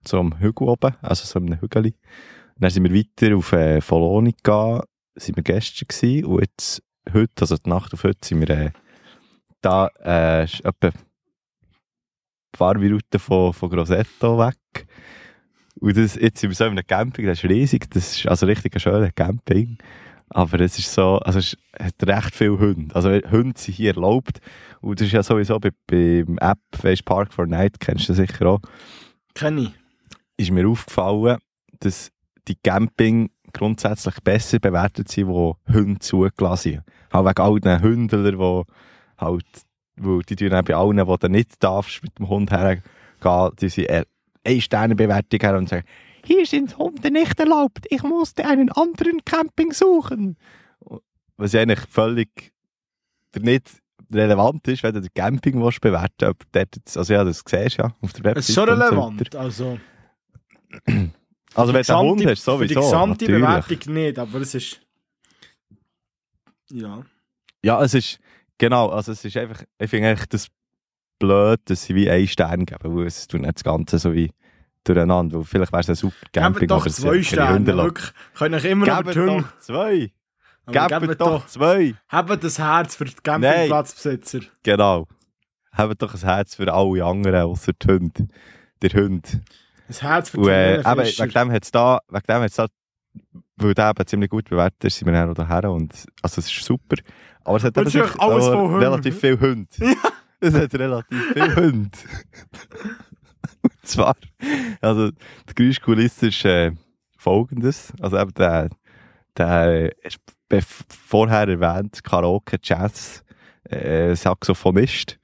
So 0.07 0.19
am 0.19 0.39
Hügel 0.39 0.67
oben, 0.67 0.95
also 1.01 1.25
so 1.25 1.39
einem 1.39 1.59
Hügeli. 1.59 1.95
Und 2.55 2.63
dann 2.63 2.69
sind 2.69 2.83
wir 2.83 2.93
weiter 2.93 3.35
auf 3.35 3.51
äh, 3.53 3.79
gegangen, 3.79 4.81
sind 5.15 5.35
wir 5.35 5.43
gestern 5.43 5.87
gewesen 5.87 6.25
und 6.25 6.41
jetzt 6.41 6.83
heute, 7.11 7.41
also 7.41 7.57
die 7.57 7.69
Nacht 7.69 7.93
auf 7.93 8.03
heute, 8.03 8.19
sind 8.23 8.41
wir 8.41 8.49
äh, 8.49 8.71
da 9.61 9.87
äh, 10.03 10.43
etwa 10.43 10.87
ein 10.87 10.93
paar 12.51 12.77
Minuten 12.77 13.19
von, 13.19 13.53
von 13.53 13.69
Grossetto 13.69 14.37
weg. 14.37 14.87
Und 15.79 15.97
das, 15.97 16.15
jetzt 16.15 16.39
sind 16.39 16.51
wir 16.51 16.55
so 16.55 16.65
in 16.65 16.71
einem 16.71 16.87
Camping, 16.87 17.25
das 17.25 17.43
ist 17.43 17.49
riesig, 17.49 17.89
das 17.89 18.15
ist 18.15 18.27
also 18.27 18.45
richtig 18.45 18.75
ein 18.75 18.79
schöner 18.79 19.11
Camping. 19.11 19.77
Aber 20.29 20.59
es 20.59 20.79
ist 20.79 20.91
so, 20.91 21.17
also 21.19 21.39
es 21.39 21.57
hat 21.79 21.95
recht 22.03 22.35
viele 22.35 22.59
Hunde. 22.59 22.95
Also 22.95 23.09
Hunde 23.09 23.59
sind 23.59 23.75
hier 23.75 23.95
erlaubt. 23.95 24.39
Und 24.81 24.99
das 24.99 25.07
ist 25.07 25.13
ja 25.13 25.23
sowieso 25.23 25.59
bei, 25.59 25.71
beim 25.87 26.37
App, 26.39 26.59
weißt, 26.81 27.05
Park 27.05 27.33
for 27.33 27.45
Night, 27.45 27.79
kennst 27.79 28.09
du 28.09 28.13
sicher 28.13 28.45
auch, 28.47 28.59
Kenn 29.33 29.57
ich. 29.57 29.71
ist 30.37 30.51
mir 30.51 30.67
aufgefallen, 30.67 31.37
dass 31.79 32.11
die 32.47 32.55
Camping 32.63 33.29
grundsätzlich 33.53 34.15
besser 34.23 34.59
bewertet 34.59 35.09
sind, 35.09 35.27
wo 35.27 35.57
Hunde 35.71 35.99
zugelassen 35.99 36.71
sind. 36.71 36.83
Auch 37.11 37.25
wegen 37.25 37.41
all 37.41 37.59
den 37.59 37.81
Hündler, 37.81 38.31
die 38.31 38.71
halt, 39.17 39.45
weil 39.95 40.21
die 40.21 40.35
tun 40.35 40.49
bei 40.49 40.75
allen, 40.75 41.07
wo 41.07 41.17
du 41.17 41.29
nicht 41.29 41.63
darfst, 41.63 42.03
mit 42.03 42.17
dem 42.19 42.29
Hund 42.29 42.51
hergehen, 42.51 42.83
die 43.59 43.69
sind 43.69 43.85
eher 43.85 44.05
eine 44.43 44.61
Sternebewertung 44.61 45.39
her 45.39 45.57
und 45.57 45.69
sagen, 45.69 45.85
hier 46.25 46.45
sind 46.45 46.77
Hunde 46.77 47.11
nicht 47.11 47.39
erlaubt, 47.39 47.85
ich 47.89 48.03
musste 48.03 48.45
einen 48.45 48.71
anderen 48.71 49.23
Camping 49.23 49.71
suchen. 49.71 50.37
Was 51.37 51.53
ja 51.53 51.61
eigentlich 51.61 51.81
völlig 51.89 52.51
nicht 53.39 53.81
relevant 54.11 54.67
ist, 54.67 54.83
wenn 54.83 54.93
du 54.93 55.01
den 55.01 55.13
Camping 55.13 55.61
willst 55.61 55.81
bewerten 55.81 56.29
ob 56.29 56.43
dort 56.51 56.75
jetzt, 56.75 56.97
also 56.97 57.13
ja, 57.13 57.23
das 57.23 57.43
siehst 57.45 57.77
du 57.77 57.83
ja 57.83 57.95
auf 58.01 58.13
der 58.13 58.23
Website. 58.23 58.37
Es 58.37 58.49
ist 58.49 58.55
schon 58.55 58.69
und 58.69 58.77
so 58.77 58.83
relevant. 58.83 59.35
Also, 59.35 59.79
Also 61.55 61.73
wenn 61.73 61.83
du 61.83 61.97
einen 61.97 62.09
Hund 62.09 62.25
hast, 62.25 62.43
für 62.43 62.67
die 62.67 62.73
sowieso, 62.73 62.79
gesamte 62.81 63.25
natürlich. 63.25 63.67
Bewertung 63.67 63.93
nicht, 63.93 64.19
aber 64.19 64.41
es 64.41 64.55
ist... 64.55 64.81
Ja. 66.69 67.03
Ja, 67.63 67.83
es 67.83 67.93
ist, 67.93 68.19
genau, 68.57 68.89
also 68.89 69.13
es 69.13 69.23
ist 69.23 69.37
einfach, 69.37 69.63
ich 69.79 69.89
finde 69.89 70.09
eigentlich 70.09 70.27
das 70.27 70.47
blöd, 71.17 71.61
dass 71.65 71.83
sie 71.83 71.95
wie 71.95 72.09
einen 72.09 72.27
Stern 72.27 72.65
geben, 72.65 72.95
weil 72.95 73.05
es 73.05 73.27
tut 73.27 73.41
nicht 73.41 73.55
das 73.55 73.63
Ganze 73.63 73.99
so 73.99 74.13
wie 74.13 74.31
durcheinander, 74.87 75.37
weil 75.37 75.43
vielleicht 75.43 75.71
wäre 75.71 75.81
es 75.81 75.89
ein 75.89 75.95
super 75.95 76.15
Camping, 76.31 76.61
Gebt 76.61 76.71
doch 76.71 76.87
zwei 76.87 77.21
Sterne. 77.23 77.65
Wirklich. 77.65 78.11
Könnt 78.35 78.55
euch 78.55 78.65
immer 78.65 78.85
noch 78.85 79.03
Hunde... 79.03 79.25
doch 79.25 79.59
zwei! 79.59 80.11
Gebt 80.67 81.21
doch 81.21 81.45
zwei! 81.47 81.95
Habt 82.07 82.43
das 82.43 82.59
Herz 82.59 82.95
für 82.95 83.05
die 83.05 83.13
Campingplatzbesitzer. 83.21 84.39
Genau. 84.63 85.07
Habt 85.71 86.01
doch 86.01 86.13
ein 86.13 86.19
Herz 86.21 86.55
für 86.55 86.73
alle 86.73 87.03
anderen, 87.03 87.43
außer 87.43 87.73
die 87.73 87.87
Hunde. 87.87 88.27
Der 88.81 88.89
Hund. 88.91 89.41
Das 89.87 90.01
Herz 90.01 90.29
für 90.29 90.41
die 90.41 90.49
äh, 90.49 90.79
eben, 90.79 90.87
wegen 90.87 91.31
dem 91.31 91.51
hat 91.51 91.63
es 91.63 91.71
da, 91.71 91.99
wegen 92.09 92.25
dem 92.27 92.41
hat's 92.41 92.55
da, 92.55 92.67
weil 93.57 93.73
der 93.73 93.89
eben 93.89 94.07
ziemlich 94.07 94.29
gut 94.29 94.49
bewertet 94.49 94.83
ist, 94.83 94.97
sind 94.97 95.07
wir 95.07 95.13
dann 95.13 95.29
auch 95.29 95.35
daher 95.35 95.71
und, 95.71 95.93
also 96.21 96.39
es 96.39 96.47
ist 96.47 96.63
super. 96.63 96.97
Aber 97.43 97.57
es 97.57 97.63
hat 97.63 97.77
eben 97.77 97.87
relativ 97.87 99.19
viel 99.19 99.39
Hunde. 99.39 99.67
Es 100.39 100.53
hat 100.53 100.73
relativ 100.75 101.33
viel 101.33 101.55
Hunde. 101.55 101.97
zwar, 103.91 104.15
also, 104.81 105.11
die 105.11 105.55
Geräuschkulisse 105.55 106.27
ist, 106.27 106.45
äh, 106.45 106.71
folgendes. 107.25 107.91
Also 107.99 108.19
eben 108.19 108.33
der, 108.35 108.69
der, 109.37 109.91
vorher 110.61 111.47
erwähnt, 111.47 112.03
Karaoke, 112.03 112.57
Jazz, 112.61 113.23
äh, 113.69 114.15
Saxophonist. 114.15 115.19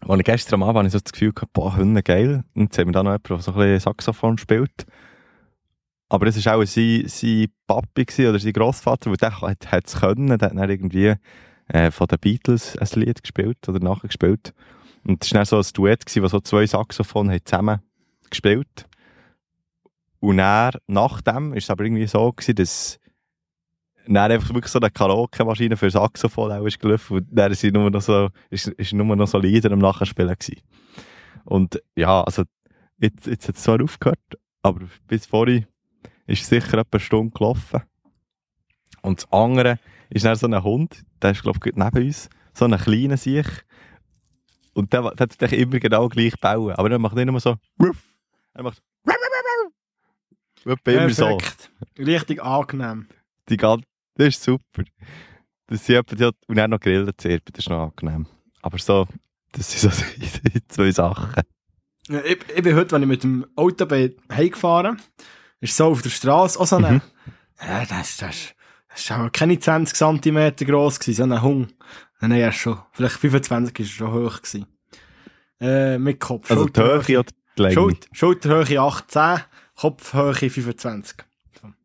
Als 0.00 0.18
ich 0.18 0.24
gestern 0.24 0.62
am 0.62 0.68
Abend 0.68 0.78
hatte 0.78 0.86
ich 0.88 0.92
so 0.92 0.98
das 1.00 1.12
Gefühl 1.12 1.32
gehabt, 1.32 1.52
boah, 1.54 1.76
Hunde 1.76 2.02
geil. 2.02 2.44
Und 2.54 2.64
jetzt 2.64 2.78
haben 2.78 2.88
wir 2.88 2.92
da 2.92 3.02
noch 3.02 3.12
jemanden, 3.12 3.28
der 3.28 3.40
so 3.40 3.52
ein 3.52 3.58
bisschen 3.58 3.80
Saxophon 3.80 4.38
spielt. 4.38 4.86
Aber 6.08 6.26
das 6.26 6.44
war 6.44 6.56
auch 6.56 6.64
sein, 6.64 7.04
sein 7.06 7.48
Papi 7.66 8.28
oder 8.28 8.38
sein 8.38 8.52
Grossvater, 8.52 9.10
weil 9.10 9.16
der 9.16 9.40
hat 9.40 9.86
es 9.86 9.98
können. 9.98 10.38
Der 10.38 10.50
hat 10.50 10.56
dann 10.56 10.70
irgendwie 10.70 11.14
äh, 11.68 11.90
von 11.90 12.06
den 12.06 12.18
Beatles 12.20 12.76
ein 12.76 13.00
Lied 13.00 13.22
gespielt 13.22 13.68
oder 13.68 13.80
nachher 13.80 14.08
gespielt. 14.08 14.52
Und 15.06 15.22
das 15.22 15.32
war 15.32 15.44
so 15.44 15.58
ein 15.58 15.66
Duett, 15.72 16.04
gewesen, 16.04 16.22
wo 16.24 16.28
so 16.28 16.40
zwei 16.40 16.66
Saxophone 16.66 17.38
zusammen 17.44 17.80
gespielt 18.28 18.88
Und 20.18 20.38
dann, 20.38 20.72
nach 20.88 21.20
dem, 21.20 21.54
ist 21.54 21.64
es 21.64 21.70
aber 21.70 21.84
irgendwie 21.84 22.08
so 22.08 22.32
gewesen, 22.32 22.56
dass 22.56 22.98
dann 24.08 24.32
einfach 24.32 24.52
wirklich 24.52 24.72
so 24.72 24.80
eine 24.80 24.90
Karaoke-Maschine 24.90 25.76
für 25.76 25.90
Saxophon 25.90 26.50
auch 26.50 26.78
gelaufen 26.78 27.18
und 27.18 27.26
dann 27.30 27.54
sind 27.54 27.74
nur 27.74 27.90
noch 27.90 28.00
so, 28.00 28.28
nur 28.92 29.16
noch 29.16 29.26
so 29.28 29.38
Lieder 29.38 29.70
am 29.72 29.78
Nachspielen 29.78 30.34
gewesen. 30.36 30.60
Und 31.44 31.80
ja, 31.94 32.22
also 32.22 32.42
jetzt, 32.98 33.26
jetzt 33.26 33.48
hat 33.48 33.56
es 33.56 33.62
zwar 33.62 33.82
aufgehört, 33.82 34.18
aber 34.62 34.86
bis 35.06 35.26
vorhin 35.26 35.66
ist 36.26 36.42
es 36.42 36.48
sicher 36.48 36.78
etwa 36.78 36.96
eine 36.96 37.00
Stunde 37.00 37.32
gelaufen. 37.36 37.82
Und 39.02 39.22
das 39.22 39.32
andere 39.32 39.78
ist 40.10 40.24
dann 40.24 40.34
so 40.34 40.46
ein 40.48 40.62
Hund, 40.62 41.04
der 41.22 41.30
ist 41.30 41.42
glaube 41.42 41.60
ich 41.64 41.76
neben 41.76 42.06
uns, 42.06 42.28
so 42.52 42.64
ein 42.64 42.76
kleiner 42.76 43.16
sich 43.16 43.46
und 44.76 44.92
der, 44.92 45.14
der 45.14 45.28
tut 45.28 45.52
immer 45.52 45.78
genau 45.80 46.08
gleich 46.08 46.38
bauen, 46.40 46.74
aber 46.74 46.90
er 46.90 46.98
macht 46.98 47.16
nicht 47.16 47.26
nur 47.26 47.40
so 47.40 47.56
er 48.54 48.62
macht 48.62 48.82
Etwa 50.64 50.90
immer 50.90 51.10
so. 51.10 51.38
Richtig 51.98 52.42
angenehm. 52.42 53.06
Die 53.48 53.56
ganze, 53.56 53.86
das 54.14 54.28
ist 54.28 54.42
super. 54.42 54.82
Das 55.68 55.84
sind 55.86 55.96
etwa, 56.12 56.32
und 56.48 56.56
dann 56.56 56.70
noch 56.70 56.80
grillen 56.80 57.12
zuerst, 57.16 57.44
das 57.52 57.64
ist 57.64 57.68
noch 57.68 57.92
angenehm. 57.92 58.26
Aber 58.62 58.78
so, 58.78 59.06
das 59.52 59.70
sind 59.70 59.92
so 59.92 60.02
zwei 60.68 60.90
Sachen. 60.90 61.42
Ja, 62.08 62.20
Ich, 62.24 62.38
ich 62.54 62.62
bin 62.62 62.74
heute, 62.74 62.92
wenn 62.92 63.02
ich 63.02 63.08
mit 63.08 63.22
dem 63.22 63.46
Auto 63.54 63.86
bin, 63.86 64.16
heimgefahren 64.32 65.00
ist 65.60 65.76
so 65.76 65.86
auf 65.86 66.02
der 66.02 66.10
Straße 66.10 66.58
auch 66.58 66.66
so 66.66 66.76
eine, 66.76 66.90
Mhm. 66.92 67.02
ja, 67.60 67.84
das, 67.86 68.16
das, 68.16 68.54
das 68.88 69.00
ist 69.00 69.12
auch 69.12 69.30
keine 69.32 69.58
20 69.58 69.96
cm 69.96 70.56
gross 70.66 70.98
gewesen, 70.98 71.28
so 71.28 71.34
ein 71.34 71.42
Hung. 71.42 71.68
Nein, 72.20 72.32
ist 72.40 72.56
schon, 72.56 72.78
vielleicht 72.92 73.16
25 73.16 73.78
ist 73.78 73.92
er 73.92 73.96
schon 73.96 74.12
hoch 74.12 74.42
gewesen. 74.42 74.66
Äh, 75.60 75.98
mit 75.98 76.20
Kopf. 76.20 76.50
Also 76.50 76.66
die 76.66 76.80
Höhe 76.80 77.18
oder 77.20 77.32
die 77.56 77.62
Länge? 77.62 77.74
Schulter, 77.74 78.08
Schulterhöhe 78.12 78.80
18, 78.80 79.40
Kopfhöhe 79.76 80.50
25. 80.50 81.16
So. 81.60 81.68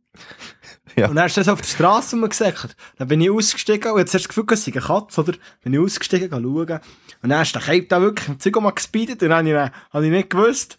Ja. 0.98 1.08
Und 1.08 1.16
dann 1.16 1.28
ist 1.28 1.38
das 1.38 1.48
auf 1.48 1.62
der 1.62 1.70
Straße 1.70 2.18
rumgesäckert. 2.18 2.76
Dann 2.98 3.08
bin 3.08 3.22
ich 3.22 3.32
ausgestiegen 3.32 3.94
und 3.94 4.00
jetzt 4.00 4.14
hast 4.14 4.26
du 4.26 4.28
das 4.28 4.36
Gefühl, 4.36 4.46
es 4.52 4.66
sei 4.66 4.74
eine 4.74 4.82
Katze, 4.82 5.22
oder? 5.22 5.34
Bin 5.64 5.74
ich 5.74 5.80
ausgestiegen, 5.80 6.30
schauen. 6.30 6.80
Und 7.24 7.30
dann 7.30 7.42
ist 7.42 7.56
der 7.56 7.62
Cape 7.62 7.86
da 7.88 8.02
wirklich 8.02 8.28
im 8.28 8.40
Zeug 8.42 8.62
mal 8.62 8.72
gespeedet 8.72 9.24
und 9.24 9.30
dann 9.30 9.38
habe 9.38 9.48
ich, 9.48 9.54
dann, 9.56 9.72
habe 9.92 10.06
ich 10.06 10.12
nicht 10.12 10.30
gewusst, 10.30 10.78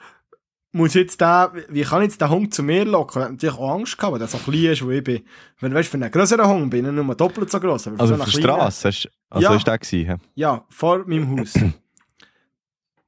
muss 0.73 0.95
jetzt 0.95 1.21
der, 1.21 1.53
wie 1.69 1.83
kann 1.83 2.03
ich 2.03 2.09
jetzt 2.09 2.21
den 2.21 2.31
Hund 2.31 2.55
zu 2.55 2.63
mir 2.63 2.85
locken? 2.85 3.21
Ich 3.21 3.25
hatte 3.25 3.33
natürlich 3.35 3.55
auch 3.57 3.75
Angst 3.75 3.97
gehabt, 3.99 4.13
weil 4.13 4.19
der 4.19 4.29
so 4.29 4.39
klein 4.39 4.65
ist, 4.65 4.83
wo 4.85 4.91
ich 4.91 5.05
bin. 5.05 5.23
Wenn, 5.61 5.75
weißt, 5.75 5.89
für 5.89 5.97
einen 5.99 6.11
größeren 6.11 6.47
Hund 6.47 6.71
bin 6.71 6.87
ich 6.87 6.93
nur 6.93 7.15
doppelt 7.15 7.51
so 7.51 7.59
aber 7.59 7.79
für 7.79 8.01
Also 8.01 8.15
so 8.17 8.23
auf 8.23 8.31
der 8.31 8.41
Straße, 8.41 8.89
hast- 8.89 9.09
also 9.31 9.49
Ja. 9.49 9.55
ist 9.57 9.67
der 9.67 9.79
gewesen? 9.79 10.21
Ja, 10.35 10.65
vor 10.71 11.05
meinem 11.07 11.39
Haus. 11.41 11.53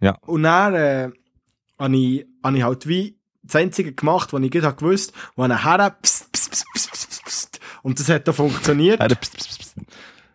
Ja. 0.01 0.17
Und 0.27 0.43
dann, 0.43 0.75
äh, 0.75 1.11
habe 1.79 1.97
ich, 1.97 2.27
habe 2.43 2.57
ich 2.59 2.63
halt 2.63 2.87
wie 2.87 3.19
das 3.43 3.57
Einzige 3.57 3.93
gemacht, 3.93 4.33
was 4.33 4.43
ich 4.43 4.51
gerade 4.51 4.67
hab 4.69 4.79
gewusst 4.79 5.13
habe, 5.37 5.49
wo 5.51 5.55
her, 5.55 5.97
pst, 6.03 6.33
pst, 6.33 6.51
pst, 6.51 6.65
pst, 6.75 6.91
pst, 6.93 7.25
pst, 7.25 7.61
und 7.83 7.99
das 7.99 8.09
hat 8.09 8.29
auch 8.29 8.35
funktioniert. 8.35 9.01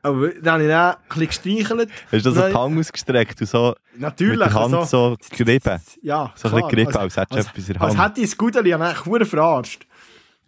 Er. 0.04 0.10
Aber 0.10 0.30
dann 0.30 0.54
habe 0.54 0.64
ich 0.64 0.70
dann 0.70 0.96
ein 0.96 0.98
bisschen 1.08 1.28
gestreichelt. 1.28 1.90
Hast 2.12 2.26
du 2.26 2.32
so 2.32 2.48
die 2.48 2.54
Hand 2.54 2.80
ausgestreckt 2.80 3.42
und 3.42 3.48
so 3.48 3.76
Natürlich. 3.98 4.38
mit 4.40 4.48
der 4.48 4.54
Hand 4.54 4.74
also, 4.74 5.18
so 5.22 5.36
gerieben? 5.36 5.82
ja, 6.02 6.32
So 6.36 6.48
ein 6.50 6.54
bisschen 6.56 6.70
gerieben, 6.70 6.96
als, 6.96 7.18
als 7.18 7.18
hättest 7.18 7.32
du 7.32 7.38
als, 7.38 7.48
etwas 7.48 7.68
in 7.68 7.74
der 7.74 7.82
als 7.82 7.98
Hand. 7.98 8.10
hätte 8.10 8.22
ich 8.22 8.30
das 8.30 8.38
Gudeli 8.38 8.74
an 8.74 8.82
einen 8.82 9.26
verarscht. 9.26 9.86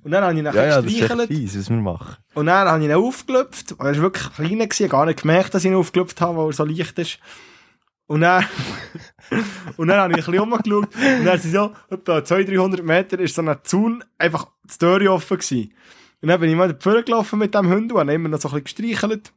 Und 0.04 0.12
dann 0.12 0.24
habe 0.24 0.34
ich 0.34 0.40
ihn 0.40 0.46
Ja, 0.46 0.54
ja, 0.54 0.82
das 0.82 0.86
ist 0.86 0.92
echt 0.94 1.00
gestreichelt. 1.02 1.28
fies, 1.28 1.58
was 1.58 1.70
wir 1.70 1.78
machen. 1.78 2.16
Und 2.34 2.46
dann 2.48 2.68
habe 2.68 2.80
ich 2.84 2.90
ihn 2.90 2.96
aufgelöpft. 2.96 3.72
Er 3.72 3.78
war 3.86 3.96
wirklich 3.98 4.34
klein, 4.34 4.50
gewesen, 4.50 4.70
ich 4.72 4.82
habe 4.82 4.90
gar 4.90 5.06
nicht 5.06 5.22
gemerkt, 5.22 5.54
dass 5.54 5.64
ich 5.64 5.70
ihn 5.70 5.76
aufgelöpft 5.78 6.20
habe, 6.22 6.38
weil 6.38 6.48
er 6.48 6.54
so 6.54 6.66
leicht 6.66 6.98
ist. 6.98 7.20
Und 8.08 8.22
dann, 8.22 8.44
und 9.78 9.88
dann 9.88 10.00
habe 10.00 10.14
ich 10.14 10.20
ein 10.20 10.32
bisschen 10.32 10.40
rumgeschaut. 10.40 10.90
Und 10.96 11.26
dann 11.26 11.40
sind 11.40 11.52
so, 11.52 11.72
etwa 11.90 12.24
200, 12.24 12.50
300 12.50 12.84
Meter, 12.84 13.20
ist 13.20 13.36
so 13.36 13.42
ein 13.42 13.58
Zaun, 13.64 14.04
einfach 14.18 14.48
das 14.66 14.78
Tür 14.80 15.14
offen 15.14 15.38
gewesen. 15.38 15.74
Und 16.22 16.30
dann 16.30 16.40
bin 16.40 16.50
ich 16.50 16.56
mal 16.56 16.76
vorne 16.80 17.04
gelaufen 17.04 17.40
mit 17.40 17.54
dem 17.54 17.70
Hund 17.70 17.92
und 17.92 18.00
habe 18.00 18.14
immer 18.14 18.30
noch 18.30 18.42
so 18.42 18.50
ein 18.50 18.64
bisschen 18.64 18.86
gestreichelt. 18.86 19.32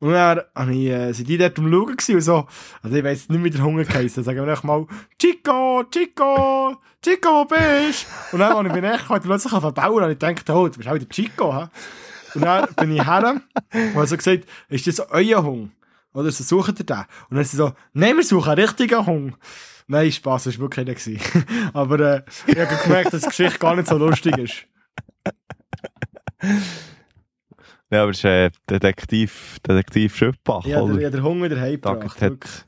Und 0.00 0.12
dann 0.12 0.72
ich, 0.72 0.88
äh, 0.88 1.12
sind 1.12 1.28
die 1.28 1.36
dort 1.36 1.58
am 1.58 1.70
Schauen 1.70 1.88
und 1.90 2.20
so, 2.22 2.46
also 2.82 2.96
ich 2.96 3.04
weiss 3.04 3.28
nicht, 3.28 3.44
wie 3.44 3.50
der 3.50 3.62
Hunger 3.62 3.84
geheissen, 3.84 4.24
sagen 4.24 4.38
wir 4.38 4.50
einfach 4.50 4.64
mal, 4.64 4.86
Chico, 5.18 5.84
Chico, 5.90 6.76
Chico, 7.04 7.28
wo 7.28 7.44
bist 7.44 8.06
du? 8.30 8.36
Und 8.36 8.40
dann, 8.40 8.56
als 8.56 8.66
ich 8.66 8.72
bin 8.72 8.84
echt 8.84 9.02
gekommen, 9.02 9.20
plötzlich 9.22 9.52
auf 9.52 9.62
den 9.62 9.74
Bauer 9.74 10.02
und 10.02 10.10
ich 10.10 10.18
dachte, 10.18 10.54
oh, 10.54 10.68
du 10.68 10.78
bist 10.78 10.88
auch 10.88 10.96
der 10.96 11.08
Chico, 11.08 11.54
hä? 11.54 11.66
Und 12.34 12.42
dann 12.42 12.68
bin 12.76 12.92
ich 12.96 13.06
her 13.06 13.40
und 13.72 13.94
habe 13.94 14.06
so 14.06 14.16
gesagt, 14.16 14.44
ist 14.70 14.86
das 14.86 15.00
euer 15.10 15.42
Hund? 15.42 15.72
Oder 16.14 16.30
so 16.32 16.44
sucht 16.44 16.78
ihr 16.78 16.86
den? 16.86 16.96
Und 16.96 17.06
dann 17.32 17.40
ist 17.40 17.50
sie 17.50 17.58
so, 17.58 17.72
nein, 17.92 18.16
wir 18.16 18.24
suchen 18.24 18.50
einen 18.52 18.60
richtigen 18.62 19.04
Hund. 19.04 19.34
Nein, 19.86 20.10
Spaß, 20.10 20.44
das 20.44 20.58
war 20.58 20.70
wirklich 20.70 21.06
nicht. 21.06 21.30
Aber 21.72 22.00
äh, 22.00 22.22
ich 22.46 22.58
habe 22.58 22.82
gemerkt, 22.82 23.12
dass 23.12 23.22
die 23.22 23.28
Geschichte 23.28 23.58
gar 23.58 23.76
nicht 23.76 23.88
so 23.88 23.98
lustig 23.98 24.38
ist. 24.38 24.66
Ja, 27.90 28.02
aber 28.02 28.12
es 28.12 28.18
ist 28.18 28.24
äh, 28.24 28.50
Detektiv, 28.68 29.58
Detektiv 29.66 30.14
Ich 30.22 30.28
den, 30.28 30.38
ich 30.44 30.76
oder? 30.76 30.92
habe 30.92 31.10
den 31.10 31.22
Hunger 31.22 31.48
daheim 31.48 31.80
Da 31.80 31.94
gebracht. 31.94 32.22
hat 32.22 32.66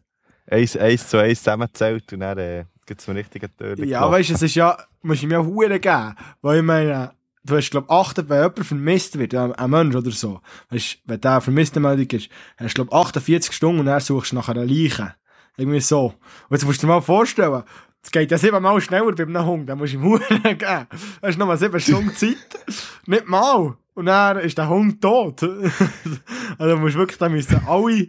eins, 0.51 0.77
eins 0.77 1.09
zu 1.09 1.19
eins 1.19 1.39
zusammengezählt 1.39 2.13
und 2.13 2.21
dann 2.21 2.39
äh, 2.39 2.65
gibt 2.87 3.01
es 3.01 3.09
einen 3.09 3.19
richtigen 3.19 3.57
Tür. 3.57 3.79
Ja, 3.85 4.11
weißt 4.11 4.31
du, 4.31 4.35
es 4.35 4.43
ist 4.43 4.55
ja, 4.57 4.77
musst 5.03 5.23
du 5.23 5.27
mir 5.29 5.35
ja 5.35 5.45
Huren 5.45 5.81
geben. 5.81 6.15
Weil 6.41 6.59
ich 6.59 6.65
meine, 6.65 7.13
du 7.45 7.57
hast, 7.57 7.71
glaub 7.71 7.91
achtet, 7.91 8.29
wenn 8.29 8.39
jemand 8.43 8.67
vermisst 8.67 9.19
wird, 9.19 9.35
ein, 9.35 9.53
ein 9.55 9.71
Mensch 9.71 9.95
oder 9.95 10.11
so, 10.11 10.41
weißt 10.71 10.99
wenn 11.05 11.21
der 11.21 11.41
vermisste 11.41 11.79
Meldung 11.81 12.07
ist, 12.19 12.29
hast 12.57 12.77
du, 12.77 12.85
glaub 12.85 13.07
48 13.07 13.53
Stunden 13.53 13.81
und 13.81 13.87
dann 13.87 14.01
suchst 14.01 14.33
du 14.33 14.37
nach 14.37 14.49
einer 14.49 14.65
Leiche. 14.65 15.15
Irgendwie 15.57 15.81
so. 15.81 16.07
Und 16.07 16.57
jetzt 16.57 16.65
musst 16.65 16.83
du 16.83 16.87
dir 16.87 16.93
mal 16.95 17.01
vorstellen, 17.01 17.63
es 18.03 18.11
geht 18.11 18.31
ja 18.33 18.39
siebenmal 18.39 18.81
schneller 18.81 19.13
bei 19.13 19.23
einem 19.23 19.47
Hund, 19.47 19.69
dann 19.69 19.79
musst 19.79 19.93
du 19.93 19.99
ihm 19.99 20.03
Huren 20.05 20.21
geben. 20.43 20.87
Du 21.21 21.27
hast 21.29 21.39
noch 21.39 21.47
mal 21.47 21.57
sieben 21.57 21.79
Stunden 21.79 22.13
Zeit. 22.15 22.37
Nicht 23.07 23.29
mal. 23.29 23.77
Und 23.95 24.07
dann 24.07 24.39
ist 24.39 24.57
der 24.57 24.69
Hund 24.69 25.01
tot. 25.03 25.43
also 26.59 26.77
musst 26.79 26.97
wirklich, 26.97 27.19
da 27.19 27.29
müssen 27.29 27.61
alle, 27.67 28.09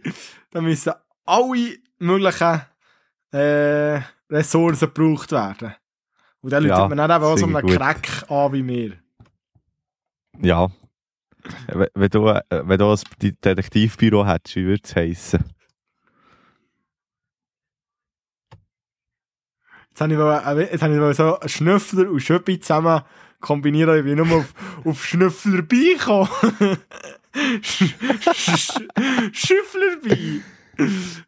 da 0.51 0.61
müssen 0.61 0.93
alle 1.25 1.77
möglichen, 1.99 2.61
äh, 3.31 4.01
Ressourcen 4.29 4.91
gebraucht 4.93 5.31
werden. 5.31 5.75
Und 6.41 6.51
dann 6.51 6.65
Ja, 6.65 6.77
läutet 6.77 6.89
man 6.89 6.97
dann 7.09 7.11
eben 7.21 7.23
auch 7.25 7.37
so 7.37 7.45
einen 7.45 7.61
gut. 7.61 7.75
Crack 7.75 8.29
an 8.29 8.53
wie 8.53 8.63
mir. 8.63 8.93
Ja. 10.41 10.69
Wenn 11.67 12.09
du, 12.09 12.27
äh, 12.29 12.41
wenn 12.49 12.79
du 12.79 12.91
ein 12.91 12.99
Detektivbüro 13.19 14.25
hättest, 14.25 14.55
wie 14.55 14.65
würde 14.65 14.81
es 14.83 14.95
heissen? 14.95 15.43
Jetzt 19.89 20.01
habe 20.01 20.13
ich, 20.13 20.17
mal, 20.17 20.59
jetzt 20.59 20.81
habe 20.81 20.93
ich 20.93 20.99
mal 20.99 21.13
so 21.13 21.37
Schnüffler 21.45 22.09
und 22.09 22.19
Schöppi 22.19 22.59
zusammen 22.59 23.01
kombinieren. 23.43 23.97
Ich 23.99 24.03
bin 24.05 24.15
nur 24.17 24.37
auf, 24.37 24.53
auf 24.85 25.05
Schnüffler 25.05 25.61
Sch- 27.61 28.81
Schüffler 29.33 29.97
bei. 30.03 30.17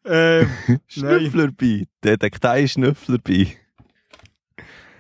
ähm, 0.06 0.49
Schnüfflerby. 0.88 1.88
Detektei 2.04 2.67
Schnüfflerby. 2.67 3.56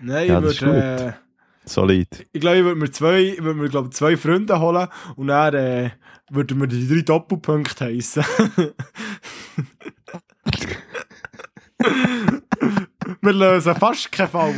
nein, 0.01 0.27
Ja, 0.27 0.39
ich 0.43 0.61
würde, 0.61 1.15
äh, 1.15 1.67
Solid. 1.67 2.27
ich 2.31 2.41
glaube, 2.41 2.57
ich 2.57 2.63
würde 2.63 2.79
mir 2.79 2.91
zwei, 2.91 3.21
ich 3.21 3.41
würde 3.43 3.59
mir, 3.59 3.69
glaube, 3.69 3.89
zwei 3.91 4.17
Freunde 4.17 4.59
holen 4.59 4.87
und 5.15 5.27
dann, 5.27 5.53
äh, 5.55 5.89
würden 6.29 6.59
wir 6.59 6.67
die 6.67 6.87
drei 6.87 7.01
Doppelpunkte 7.01 7.85
heissen. 7.85 8.23
wir 13.21 13.33
lösen 13.33 13.75
fast 13.75 14.11
keinen 14.11 14.29
Fall. 14.29 14.53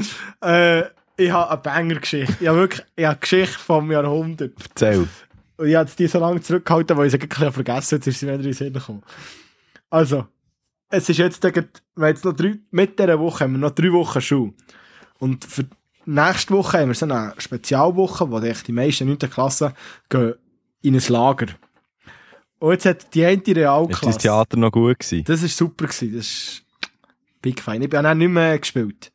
äh, 0.42 0.82
ich 1.16 1.30
habe 1.30 1.50
eine 1.50 1.60
Banger-Geschichte. 1.60 2.36
Ich 2.40 2.48
habe 2.48 2.58
wirklich 2.58 2.86
ich 2.96 3.04
habe 3.04 3.12
eine 3.12 3.20
Geschichte 3.20 3.58
vom 3.58 3.90
Jahrhundert. 3.90 4.52
Erzähl. 4.70 5.08
Und 5.56 5.66
ich 5.66 5.74
habe 5.74 5.90
die 5.96 6.06
so 6.06 6.18
lange 6.18 6.40
zurückgehalten, 6.40 6.96
weil 6.96 7.06
ich 7.06 7.12
sie 7.12 7.18
bisschen 7.18 7.52
vergessen 7.52 7.86
habe. 7.86 7.96
Jetzt 7.96 8.06
ist 8.06 8.20
sie 8.20 8.26
wieder 8.26 8.36
in 8.36 8.42
den 8.42 8.52
Sinn 8.52 8.72
gekommen. 8.72 9.02
Also, 9.90 10.26
es 10.88 11.08
ist 11.08 11.18
jetzt, 11.18 11.42
wir 11.42 11.52
haben 11.52 12.06
jetzt 12.06 12.24
noch 12.24 12.32
drei, 12.32 12.58
mit 12.70 12.98
dieser 12.98 13.18
Woche 13.18 13.44
haben 13.44 13.52
wir 13.52 13.58
noch 13.58 13.70
drei 13.70 13.92
Wochen 13.92 14.20
Schule. 14.20 14.52
Und 15.18 15.44
für 15.44 15.64
nächste 16.04 16.54
Woche 16.54 16.78
haben 16.78 16.88
wir 16.88 16.94
so 16.94 17.06
eine 17.06 17.34
Spezialwoche, 17.38 18.30
wo 18.30 18.40
die 18.40 18.72
meisten 18.72 19.06
9. 19.06 19.18
Klassen 19.18 19.72
gehen 20.08 20.34
in 20.82 20.94
ein 20.94 21.02
Lager. 21.08 21.46
Und 22.58 22.72
jetzt 22.72 22.86
hat 22.86 23.14
die 23.14 23.24
eine 23.24 23.36
Ist 23.36 23.48
dein 23.48 23.56
Realklasse... 23.56 24.18
Theater 24.18 24.56
noch 24.56 24.72
gut 24.72 24.98
gewesen? 24.98 25.24
Das 25.24 25.42
war 25.42 25.48
super. 25.48 25.86
Gewesen. 25.86 26.16
Das 26.16 26.26
ist 26.26 26.62
big 27.40 27.60
fein. 27.60 27.82
Ich 27.82 27.90
bin 27.90 28.02
dann 28.02 28.18
nicht 28.18 28.28
mehr 28.28 28.58
gespielt. 28.58 29.11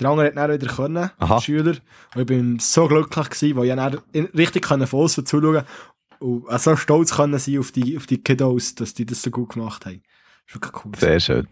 Der 0.00 0.10
andere 0.10 0.26
hat 0.26 0.36
dann 0.36 0.52
wieder 0.52 0.72
können, 0.72 1.10
Aha. 1.18 1.40
Schüler. 1.40 1.76
Und 2.14 2.20
ich 2.20 2.26
bin 2.26 2.58
so 2.58 2.88
glücklich 2.88 3.30
gewesen, 3.30 3.56
weil 3.56 3.66
ich 3.66 3.74
dann 3.74 4.28
richtig 4.36 4.64
können 4.64 4.86
von 4.86 5.00
aussen 5.00 5.24
zuschauen 5.24 5.64
und 6.18 6.48
auch 6.48 6.58
so 6.58 6.74
stolz 6.76 7.14
können 7.14 7.38
sein 7.38 7.58
auf 7.58 7.70
die, 7.70 7.96
auf 7.96 8.06
die 8.06 8.22
Kiddos, 8.22 8.74
dass 8.74 8.94
die 8.94 9.06
das 9.06 9.22
so 9.22 9.30
gut 9.30 9.50
gemacht 9.52 9.84
haben. 9.86 10.02
Das 10.46 10.54
ist 10.54 10.54
wirklich 10.54 10.84
cool. 10.84 10.92
Sehr 10.98 11.20
schön. 11.20 11.46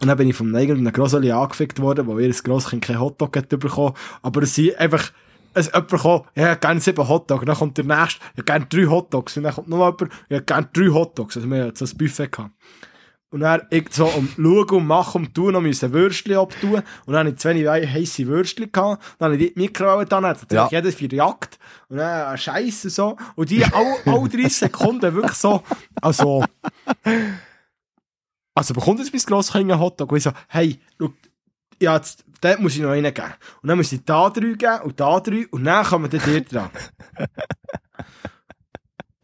Und 0.00 0.08
dann 0.08 0.18
bin 0.18 0.28
ich 0.28 0.36
vom 0.36 0.54
eigenen 0.54 0.92
Grosseli 0.92 1.30
angefickt 1.30 1.80
worden, 1.80 2.06
weil 2.06 2.20
ihr 2.20 2.32
Grosskind 2.32 2.84
kein 2.84 3.00
Hotdog 3.00 3.36
hat 3.36 3.48
bekommen. 3.48 3.94
Aber 4.22 4.42
es 4.42 4.54
sind 4.54 4.76
einfach, 4.76 5.12
es 5.54 5.66
jemand 5.66 5.88
gekommen, 5.88 6.24
ja, 6.34 6.42
ich 6.42 6.50
hätte 6.50 6.60
gerne 6.60 6.80
sieben 6.80 7.08
Hotdogs. 7.08 7.44
Dann 7.44 7.56
kommt 7.56 7.78
der 7.78 7.84
nächste, 7.84 8.20
ich 8.32 8.38
hätte 8.38 8.44
gerne 8.44 8.66
drei 8.66 8.86
Hotdogs. 8.86 9.36
Und 9.36 9.44
dann 9.44 9.54
kommt 9.54 9.68
noch 9.68 9.78
jemand, 9.78 10.12
ich 10.28 10.36
hätte 10.36 10.44
gerne 10.44 10.68
drei 10.72 10.88
Hotdogs. 10.88 11.36
Also 11.36 11.48
wir 11.48 11.64
hatten 11.64 11.76
so 11.76 11.84
ein 11.84 11.96
Buffet 11.96 12.28
gehabt. 12.28 12.50
Und 13.34 13.40
dann 13.40 13.62
ich 13.70 13.92
so 13.92 14.06
um 14.06 14.28
Schauen 14.36 14.68
und 14.70 14.86
Machen 14.86 15.26
und 15.26 15.34
Tun 15.34 15.54
noch 15.54 15.60
müssen 15.60 15.92
Würstchen 15.92 16.36
abtun. 16.36 16.84
Und 17.04 17.14
dann 17.14 17.26
hatte 17.26 17.30
ich 17.30 17.38
zwei 17.38 17.84
heisse 17.84 18.28
Würstchen 18.28 18.70
gehabt. 18.70 19.02
Dann 19.18 19.32
habe 19.32 19.42
ich 19.42 19.52
die 19.52 19.60
Mikrowelle 19.60 20.06
dann, 20.06 20.24
hat 20.24 20.40
natürlich 20.40 20.70
Ja. 20.70 20.78
jeder 20.78 20.92
vier 20.92 21.08
Jagd. 21.12 21.58
Und 21.88 21.96
dann 21.96 22.28
eine 22.28 22.38
Scheisse 22.38 22.90
so. 22.90 23.16
Und 23.34 23.50
die 23.50 23.64
alle, 23.72 23.96
alle 24.06 24.28
30 24.28 24.56
Sekunden 24.56 25.12
wirklich 25.16 25.32
so, 25.32 25.64
also, 26.00 26.44
also 28.54 28.72
bekommt 28.72 29.00
jetzt 29.00 29.12
mein 29.12 29.22
Grosskind 29.22 29.68
einen 29.68 29.80
Hotdog? 29.80 30.12
Und 30.12 30.18
ich 30.18 30.22
so, 30.22 30.30
hey, 30.46 30.78
schau, 31.00 31.12
ja, 31.82 31.96
jetzt, 31.96 32.24
dort 32.40 32.60
muss 32.60 32.76
ich 32.76 32.82
noch 32.82 32.90
einen 32.90 33.12
geben. 33.12 33.34
Und 33.62 33.68
dann 33.68 33.78
muss 33.78 33.90
ich 33.90 34.04
da 34.04 34.30
drei 34.30 34.52
geben 34.52 34.80
und 34.84 35.00
da 35.00 35.18
drei 35.18 35.48
und 35.50 35.64
dann 35.64 35.84
kommen 35.84 36.08
dann 36.08 36.20
dir 36.20 36.40
dran. 36.40 36.70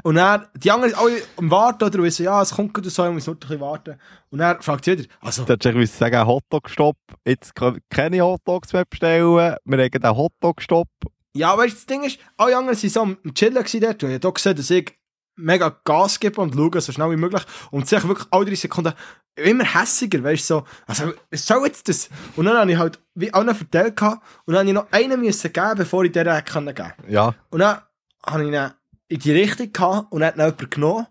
und 0.03 0.15
dann, 0.17 0.47
die 0.57 0.71
anderen 0.71 0.93
sind 0.93 1.01
alle 1.01 1.23
am 1.37 1.51
Warten, 1.51 1.85
oder? 1.85 2.11
So, 2.11 2.23
ja, 2.23 2.43
es 2.43 2.51
kommt 2.51 2.75
gerade 2.75 2.91
so, 2.91 3.07
ich 3.07 3.13
muss 3.13 3.27
nur 3.27 3.37
ein 3.37 3.39
bisschen 3.41 3.61
warten. 3.61 3.99
Und 4.31 4.39
dann 4.39 4.61
fragt 4.63 4.85
sie 4.85 4.99
wieder, 4.99 5.09
also, 5.21 5.45
Du 5.45 5.53
hättest 5.53 5.99
sagen, 5.99 6.27
Hotdog-Stopp. 6.27 6.97
Jetzt 7.25 7.55
können 7.55 7.77
wir 7.77 7.83
keine 7.91 8.21
Hotdogs 8.23 8.73
mehr 8.73 8.85
bestellen. 8.85 9.35
Wir 9.35 9.59
haben 9.65 10.05
einen 10.05 10.17
Hotdog-Stopp. 10.17 10.89
ja, 11.35 11.57
weißt 11.57 11.73
du, 11.73 11.77
das 11.77 11.87
Ding 11.87 12.05
ist, 12.05 12.19
alle 12.37 12.57
anderen 12.57 12.77
sind 12.77 12.93
so 12.93 13.03
am 13.03 13.19
Chillen 13.35 13.55
dort. 13.55 14.03
Und 14.05 14.11
ich 14.11 14.15
habe 14.17 14.33
gesehen, 14.33 14.57
dass 14.57 14.71
ich 14.71 15.01
mega 15.37 15.75
Gas 15.85 16.21
gebe 16.21 16.41
und 16.41 16.55
schaue, 16.55 16.81
so 16.81 16.93
schnell 16.93 17.11
wie 17.11 17.17
möglich. 17.17 17.43
Und 17.71 17.89
sich 17.89 18.07
wirklich 18.07 18.29
alle 18.31 18.45
drei 18.45 18.55
Sekunden 18.55 18.93
immer 19.37 19.65
hässiger, 19.65 20.23
weißt 20.23 20.51
du, 20.51 20.55
so, 20.55 20.65
also, 20.87 21.13
was 21.31 21.47
soll 21.47 21.67
jetzt 21.67 21.89
das? 21.89 22.11
Und 22.37 22.45
dann 22.45 22.57
habe 22.57 22.73
ich 22.73 22.79
halt, 22.79 23.01
wie 23.15 23.33
allen 23.33 23.57
gehabt, 23.71 24.23
und 24.45 24.55
dann 24.55 24.59
habe 24.59 24.69
ich 24.69 24.75
noch 24.75 24.93
einen 24.93 25.21
müssen 25.21 25.53
geben, 25.53 25.75
bevor 25.77 26.05
ich 26.05 26.13
den 26.13 26.29
hätte 26.29 26.75
geben. 26.75 26.93
Ja. 27.09 27.35
Und 27.51 27.61
dann 27.61 27.81
habe 28.27 28.43
ich 28.43 28.49
ihn 28.49 28.71
in 29.11 29.19
die 29.19 29.33
Richtung 29.33 29.71
gehabt 29.73 30.11
und 30.13 30.25
hat 30.25 30.37
ihn 30.37 30.41
jemand 30.41 30.71
genommen. 30.71 31.07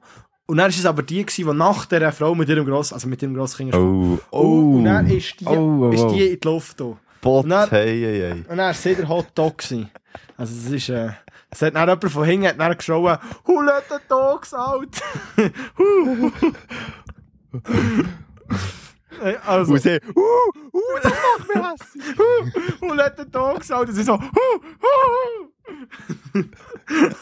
Und 0.47 0.57
dann 0.57 0.63
war 0.63 0.69
es 0.69 0.85
aber 0.85 1.03
die, 1.03 1.23
gewesen, 1.23 1.47
die 1.47 1.53
nach 1.55 1.85
dieser 1.85 2.12
Frau 2.12 2.33
mit 2.33 2.49
ihrem 2.49 2.65
Gross, 2.65 2.91
also 2.91 3.07
mit 3.07 3.21
ihrem 3.21 3.35
Grosskind 3.35 3.75
Oh. 3.75 4.17
Oh, 4.31 4.77
und 4.77 4.85
dann 4.85 5.05
ist 5.07 5.39
die, 5.39 5.45
Oh, 5.45 5.88
oh, 5.88 5.91
ist 5.91 6.01
oh. 6.01 6.12
die 6.12 6.27
in 6.29 6.39
die 6.39 6.47
Luft 6.47 6.79
da. 6.79 6.97
Bot, 7.21 7.43
Und 7.43 7.49
dann- 7.51 7.69
hey, 7.69 7.99
hey, 8.01 8.19
hey. 8.19 8.31
Und 8.49 8.57
dann 8.57 8.73
war 8.73 8.93
der 8.95 9.07
Hotdog. 9.09 9.57
gewesen. 9.59 9.91
Also 10.38 10.55
es 10.55 10.71
ist, 10.71 10.89
äh, 10.89 11.09
es 11.51 11.62
hat 11.62 11.75
dann 11.75 11.88
jemand 11.88 12.12
von 12.12 12.23
hinten 12.25 12.47
hat 12.47 12.59
dann 12.59 12.75
geschrien, 12.77 13.17
«Who 13.45 13.62
let 13.62 13.83
the 13.89 13.95
dogs 14.07 14.53
out?» 14.53 14.88
Also, 19.45 19.73
Und 19.73 19.82
sie, 19.82 19.99
uh, 20.15 20.19
uh, 20.73 20.82
das 21.03 21.13
macht 21.13 21.47
mich 21.55 21.63
hässlich. 22.05 22.82
und 22.82 23.01
hat 23.01 23.17
den 23.19 23.32
Ton 23.32 23.58
gesagt 23.60 23.89
und 23.89 23.95
sie 23.95 24.03
so, 24.03 24.19
hu, 24.19 24.27
hu. 24.82 26.43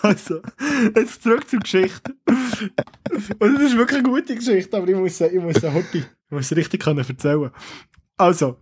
Also, 0.01 0.41
jetzt 0.95 1.21
zurück 1.23 1.49
zur 1.49 1.59
Geschichte. 1.59 2.15
Und 3.39 3.55
das 3.55 3.61
ist 3.63 3.77
wirklich 3.77 3.99
eine 3.99 4.09
gute 4.09 4.35
Geschichte, 4.35 4.77
aber 4.77 4.87
ich 4.87 4.95
muss, 4.95 5.19
ich 5.19 5.33
muss 5.41 5.61
heute, 5.61 5.97
ich 5.97 6.05
muss 6.29 6.51
richtig 6.55 6.81
können 6.81 7.05
erzählen. 7.07 7.51
Also, 8.17 8.57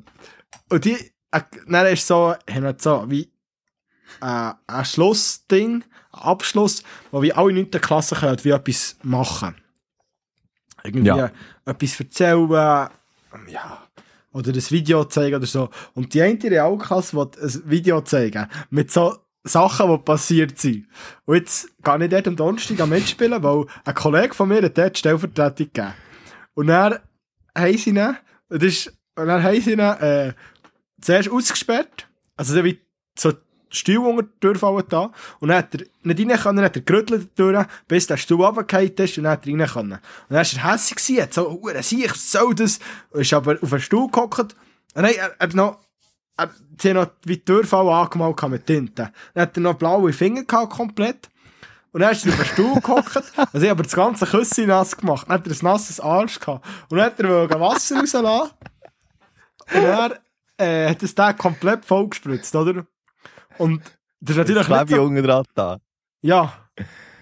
und 0.69 0.83
die, 0.85 0.95
äh, 1.31 1.41
dann 1.67 1.85
ist 1.87 2.07
so, 2.07 2.33
haben 2.49 2.63
wir 2.63 2.75
so, 2.79 3.05
wie, 3.09 3.31
äh, 4.21 4.51
ein 4.67 4.85
Schlussding, 4.85 5.83
ein 6.11 6.19
Abschluss, 6.19 6.83
wo 7.11 7.21
wir 7.21 7.37
alle 7.37 7.53
9. 7.53 7.69
Klasse 7.71 8.15
können, 8.15 8.43
wie 8.43 8.49
etwas 8.49 8.97
machen. 9.03 9.55
Irgendwie 10.83 11.07
Ja. 11.07 11.31
etwas 11.65 11.99
erzählen, 11.99 12.89
ja, 13.47 13.83
oder 14.31 14.51
ein 14.51 14.71
Video 14.71 15.05
zeigen 15.05 15.35
oder 15.35 15.45
so. 15.45 15.69
Und 15.93 16.13
die 16.13 16.21
eine 16.21 16.41
Realklasse 16.43 17.15
will 17.15 17.29
ein 17.41 17.61
Video 17.69 18.01
zeigen 18.01 18.47
mit 18.69 18.91
so 18.91 19.17
Sachen, 19.45 19.89
die 19.89 19.97
passiert 19.99 20.59
sind. 20.59 20.87
Und 21.25 21.35
jetzt 21.35 21.69
gehe 21.83 22.03
ich 22.03 22.09
dort 22.09 22.27
am 22.27 22.35
Donnerstag 22.35 22.79
am 22.79 22.89
mitspielen, 22.89 23.43
weil 23.43 23.65
ein 23.85 23.93
Kollege 23.93 24.33
von 24.33 24.49
mir 24.49 24.61
hat 24.63 24.77
dort 24.77 24.97
Stellvertretung 24.97 25.67
gegeben. 25.71 25.93
Und 26.55 26.67
dann 26.67 26.99
haben 27.55 27.77
sie 27.77 27.91
ihn, 27.91 28.17
das 28.49 28.63
ist, 28.63 28.87
und 29.15 29.27
dann 29.27 29.43
haben 29.43 29.61
sie 29.61 29.73
ihn, 29.73 29.79
äh, 29.79 30.33
zuerst 30.99 31.29
ausgesperrt, 31.29 32.07
also 32.35 32.55
so 32.55 32.63
wie 32.63 32.79
so 33.17 33.33
Stuhl 33.75 33.97
unter 33.97 34.23
die 34.23 34.39
Tür 34.39 34.55
fallen 34.55 34.83
da, 34.89 35.11
und 35.39 35.49
dann 35.49 35.57
hat 35.57 35.75
er 35.75 35.85
nicht 36.03 36.19
rein 36.19 36.39
können, 36.39 36.55
dann 36.57 36.65
hat 36.65 36.75
er 36.75 36.81
gerüttelt 36.81 37.29
durch, 37.35 37.65
bis 37.87 38.07
der 38.07 38.17
Stuhl 38.17 38.43
runtergefallen 38.43 38.93
ist, 38.95 39.17
und 39.17 39.23
dann 39.25 39.33
hat 39.33 39.47
er 39.47 39.53
rein 39.53 39.67
können. 39.67 39.91
Und 39.93 40.01
dann 40.29 40.37
war 40.37 40.63
er 40.63 40.71
hässlich 40.73 40.95
gewesen, 40.95 41.21
hat 41.21 41.33
so, 41.33 41.51
hure 41.51 41.83
sieh, 41.83 42.05
ich 42.05 42.13
soll 42.13 42.55
das, 42.55 42.79
und 43.11 43.21
ist 43.21 43.33
aber 43.33 43.57
auf 43.61 43.69
den 43.69 43.79
Stuhl 43.79 44.09
gehockt, 44.09 44.55
und 44.95 45.03
dann 45.03 45.05
hat 45.05 45.17
er, 45.17 45.35
er 45.39 45.55
noch, 45.55 45.79
er, 46.37 46.49
sie 46.81 46.93
noch 46.93 47.07
wie 47.25 47.37
die 47.37 47.45
Türfall 47.45 47.87
angemalt 47.89 48.41
mit 48.49 48.65
Tinte. 48.65 49.11
Dann 49.33 49.41
hat 49.41 49.57
er 49.57 49.61
noch 49.61 49.75
blaue 49.75 50.13
Finger 50.13 50.43
gehabt, 50.43 50.73
komplett. 50.73 51.29
Und 51.91 52.01
dann 52.01 52.11
ist 52.11 52.25
er 52.25 52.33
auf 52.33 52.39
den 52.39 52.45
Stuhl 52.45 52.81
gehockt, 52.81 53.23
also 53.53 53.65
ich 53.65 53.71
aber 53.71 53.83
das 53.83 53.93
ganze 53.93 54.25
Küsschen 54.25 54.67
nass 54.67 54.97
gemacht. 54.97 55.27
Dann 55.27 55.35
hat 55.35 55.47
er 55.47 55.53
ein 55.53 55.59
nasses 55.61 55.99
Arsch 55.99 56.39
gehabt. 56.39 56.65
Und 56.89 56.97
dann 56.97 57.05
hat 57.05 57.19
er 57.19 57.59
Wasser 57.59 57.99
rauslassen. 57.99 58.51
Und 59.73 59.83
dann 59.83 60.13
äh, 60.57 60.89
hat 60.89 61.03
es 61.03 61.15
den 61.15 61.37
komplett 61.37 61.85
vollgespritzt, 61.85 62.55
oder? 62.55 62.85
Und 63.57 63.81
das 64.19 64.31
ist 64.31 64.37
natürlich 64.37 64.67
Das 64.67 64.81
nicht 64.85 64.95
so... 64.95 65.03
unten 65.03 65.23
dran 65.23 65.43
da. 65.53 65.77
Ja, 66.21 66.53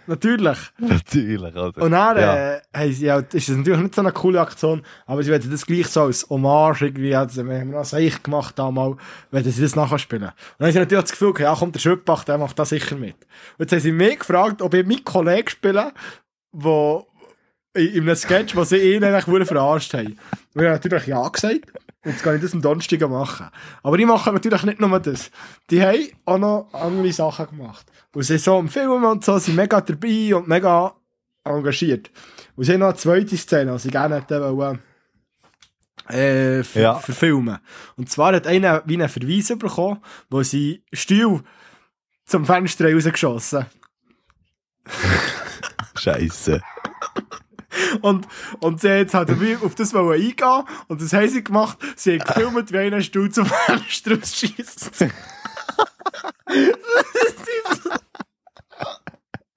natürlich. 0.07 0.57
Natürlich, 0.77 1.55
also. 1.55 1.81
Und 1.81 1.91
dann 1.91 2.17
Ja. 2.17 2.55
äh, 2.71 2.91
sie, 2.91 3.05
ja, 3.05 3.19
ist 3.19 3.49
das 3.49 3.55
natürlich 3.57 3.81
nicht 3.81 3.95
so 3.95 4.01
eine 4.01 4.11
coole 4.11 4.39
Aktion, 4.41 4.81
aber 5.05 5.23
sie 5.23 5.31
werden 5.31 5.49
das 5.51 5.65
gleich 5.65 5.87
so 5.87 6.03
als 6.03 6.29
Hommage 6.29 6.83
irgendwie, 6.83 7.15
also 7.15 7.45
wir 7.45 7.59
haben 7.59 7.71
noch 7.71 7.85
Seich 7.85 8.21
gemacht 8.23 8.57
damals, 8.57 8.97
werden 9.31 9.51
sie 9.51 9.61
das 9.61 9.75
nachher 9.75 9.99
spielen. 9.99 10.23
Und 10.23 10.33
dann 10.59 10.67
haben 10.67 10.73
sie 10.73 10.79
natürlich 10.79 11.03
das 11.03 11.11
Gefühl, 11.11 11.33
gehabt, 11.33 11.53
ja 11.55 11.59
kommt 11.59 11.75
der 11.75 11.79
Schöpbach, 11.79 12.23
der 12.23 12.37
macht 12.37 12.57
das 12.59 12.69
sicher 12.69 12.95
mit. 12.95 13.15
Und 13.15 13.59
jetzt 13.59 13.71
haben 13.71 13.79
sie 13.79 13.91
mich 13.91 14.19
gefragt, 14.19 14.61
ob 14.61 14.73
ich 14.73 14.85
mit 14.85 15.05
Kollegen 15.05 15.49
spiele, 15.49 15.91
wo 16.51 17.07
in, 17.73 17.87
in 17.87 18.03
einem 18.03 18.15
Sketch, 18.15 18.55
wo 18.55 18.63
sie 18.63 18.77
ihn 18.95 19.03
eigentlich 19.03 19.47
verarscht 19.47 19.93
haben. 19.93 20.07
Und 20.07 20.61
ich 20.61 20.67
habe 20.67 20.69
natürlich 20.69 21.07
ja 21.07 21.27
gesagt. 21.27 21.71
Und 22.05 22.11
jetzt 22.11 22.23
kann 22.23 22.35
ich 22.35 22.41
das 22.41 22.53
am 22.53 22.61
Donnerstag 22.61 22.99
machen. 23.09 23.47
Aber 23.81 23.97
die 23.97 24.05
machen 24.05 24.33
natürlich 24.33 24.63
nicht 24.63 24.79
nur 24.81 24.99
das. 24.99 25.31
Die 25.69 25.81
haben 25.81 26.09
auch 26.25 26.37
noch 26.37 26.69
andere 26.73 27.11
Sachen 27.13 27.47
gemacht. 27.47 27.85
Und 28.13 28.23
sie 28.23 28.37
so 28.37 28.59
im 28.59 28.67
Film 28.67 29.03
und 29.05 29.23
so 29.23 29.37
sind 29.37 29.55
mega 29.55 29.79
dabei 29.79 30.35
und 30.35 30.47
mega 30.47 30.93
engagiert. 31.45 32.11
Und 32.55 32.65
sie 32.65 32.73
haben 32.73 32.81
noch 32.81 32.87
eine 32.87 32.95
zweite 32.97 33.37
Szene, 33.37 33.71
die 33.73 33.79
sie 33.79 33.89
gerne 33.89 34.15
hätten 34.17 34.41
wollen, 34.57 34.79
äh, 36.09 36.61
Ja. 36.79 36.95
verfilmen. 36.95 37.59
Und 37.95 38.09
zwar 38.09 38.35
hat 38.35 38.47
einer 38.47 38.83
wie 38.85 38.95
einen 38.95 39.07
Verweis 39.09 39.47
bekommen, 39.57 40.01
wo 40.29 40.43
sie 40.43 40.83
Stuhl 40.91 41.41
zum 42.25 42.45
Fenster 42.45 42.93
rausgeschossen 42.93 43.65
Scheiße. 45.97 46.61
Und, 48.01 48.27
und 48.59 48.81
sie 48.81 48.89
jetzt 48.89 49.13
halt 49.13 49.29
auf 49.63 49.75
das 49.75 49.93
wollen 49.93 50.21
eingehen 50.21 50.63
und 50.87 51.01
das 51.01 51.13
haben 51.13 51.29
sie 51.29 51.43
gemacht. 51.43 51.77
Sie 51.95 52.19
haben 52.19 52.25
gefilmt, 52.25 52.71
wie 52.71 52.77
einer 52.77 53.01
Stuhl 53.01 53.31
zum 53.31 53.45
Fenster 53.45 54.15
rausschießt. 54.17 54.95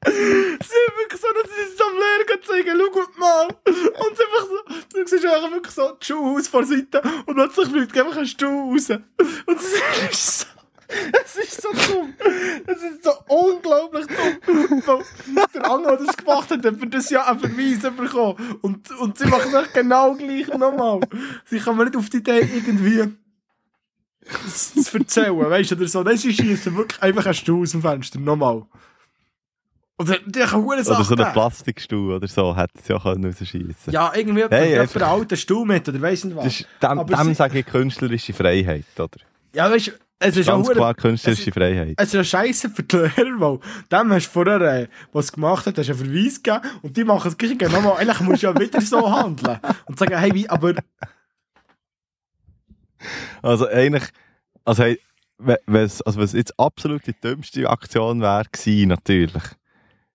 sie 0.06 0.12
haben 0.12 0.96
wirklich 0.98 1.20
so, 1.20 1.28
dass 1.32 1.50
sie 1.50 1.62
es 1.74 1.80
am 1.80 1.94
Lehrer 1.94 2.42
zeigen, 2.42 2.78
schau 2.78 3.20
mal. 3.20 3.48
Und 3.66 4.16
sie 4.16 4.22
einfach 4.22 4.46
so, 4.46 4.58
du 4.94 5.06
siehst 5.06 5.26
einfach 5.26 5.50
wirklich 5.50 5.74
so 5.74 5.92
die 6.00 6.06
Schuhe 6.06 6.38
aus 6.38 6.48
vor 6.48 6.62
der 6.62 6.78
Seite 6.78 7.02
und 7.26 7.34
plötzlich 7.34 7.68
fliegt 7.68 7.98
einfach 7.98 8.16
ein 8.16 8.26
Stuhl 8.26 8.72
raus. 8.72 8.90
Und 9.46 9.58
es 9.58 10.10
ist 10.10 10.40
so, 10.40 10.46
es 11.24 11.36
ist 11.36 11.62
so 11.62 11.68
dumm. 11.72 12.14
Es 12.66 12.82
ist 12.82 13.04
so 13.04 13.10
unglaublich 13.28 14.06
dumm. 14.06 14.82
Der 15.54 15.70
andere, 15.70 15.96
der 15.98 16.06
das 16.06 16.16
gemacht 16.16 16.50
hat, 16.50 16.64
hat 16.64 16.76
für 16.76 16.86
das 16.86 17.10
Jahr 17.10 17.28
einen 17.28 17.40
Verweis 17.40 17.82
bekommen. 17.96 18.58
Und, 18.62 18.90
und 19.00 19.18
sie 19.18 19.26
machen 19.26 19.48
es 19.54 19.72
genau 19.72 20.14
gleich 20.14 20.48
nochmal. 20.48 21.00
Sie 21.46 21.58
mir 21.76 21.84
nicht 21.86 21.96
auf 21.96 22.08
die 22.10 22.18
Idee 22.18 22.40
irgendwie 22.40 23.12
zu 24.52 24.98
erzählen, 24.98 25.38
weißt 25.38 25.70
du, 25.70 25.74
oder 25.76 25.88
so. 25.88 26.02
Dann 26.02 26.16
sie 26.16 26.32
schießen 26.34 26.76
wirklich 26.76 27.00
einfach 27.02 27.24
einen 27.26 27.34
Stuhl 27.34 27.62
aus 27.62 27.70
dem 27.72 27.82
Fenster, 27.82 28.18
nochmal. 28.18 28.62
Oder 29.98 30.18
die 30.26 30.40
kann 30.40 30.62
Oder 30.90 31.04
so 31.04 31.14
einen. 31.14 31.32
Plastikstuhl 31.32 32.14
oder 32.16 32.28
so, 32.28 32.54
hätte 32.54 32.74
es 32.82 32.88
ja 32.88 32.98
können 32.98 33.34
Ja, 33.92 34.12
irgendwie 34.14 34.44
Hey, 34.50 34.78
einfach- 34.78 35.00
einen 35.00 35.10
alten 35.20 35.36
Stuhl 35.38 35.64
mit, 35.64 35.88
oder 35.88 36.02
weiss 36.02 36.24
nicht 36.24 36.36
was. 36.36 36.44
Das 36.44 36.60
ist, 36.60 36.68
dem, 36.82 37.06
dem 37.06 37.28
sie- 37.28 37.34
sage 37.34 37.58
ich 37.60 37.66
künstlerische 37.66 38.32
Freiheit, 38.34 38.84
oder? 38.98 39.08
ja, 39.54 39.70
weißt 39.70 39.86
du, 39.86 39.92
es 40.18 40.36
ist 40.36 40.48
auch 40.48 40.54
Ganz 40.56 40.66
hure- 40.68 40.74
klar 40.76 40.94
künstlerische 40.94 41.52
Freiheit. 41.52 41.94
Es 41.98 42.08
ist 42.08 42.14
eine 42.14 42.24
Scheiße 42.24 42.70
für 42.70 42.82
die 42.82 42.96
Lehrer, 42.96 43.40
weil 43.40 43.58
dem 43.92 44.12
hast 44.12 44.26
du 44.26 44.30
vorher, 44.30 44.60
äh, 44.60 44.88
was 45.12 45.30
gemacht 45.32 45.66
hat, 45.66 45.76
hast 45.78 45.88
du 45.88 45.92
einen 45.92 46.04
Verweis 46.04 46.42
gegeben 46.42 46.78
und 46.82 46.96
die 46.96 47.04
machen 47.04 47.24
das 47.24 47.36
gleiche 47.36 47.56
genau. 47.56 47.94
Eigentlich 47.94 48.20
musst 48.20 48.42
du 48.42 48.46
ja 48.46 48.58
wieder 48.58 48.80
so 48.80 49.10
handeln 49.10 49.58
und 49.86 49.98
sagen, 49.98 50.18
hey, 50.18 50.32
wie, 50.34 50.48
aber 50.48 50.74
Also 53.42 53.68
eigentlich, 53.68 54.04
also 54.64 54.82
hey, 54.84 54.98
es 55.66 56.00
also 56.02 56.18
wenn's 56.18 56.32
jetzt 56.32 56.58
absolut 56.58 57.06
die 57.06 57.12
dümmste 57.12 57.68
Aktion 57.68 58.20
wäre 58.22 58.44
gewesen, 58.50 58.88
natürlich, 58.88 59.42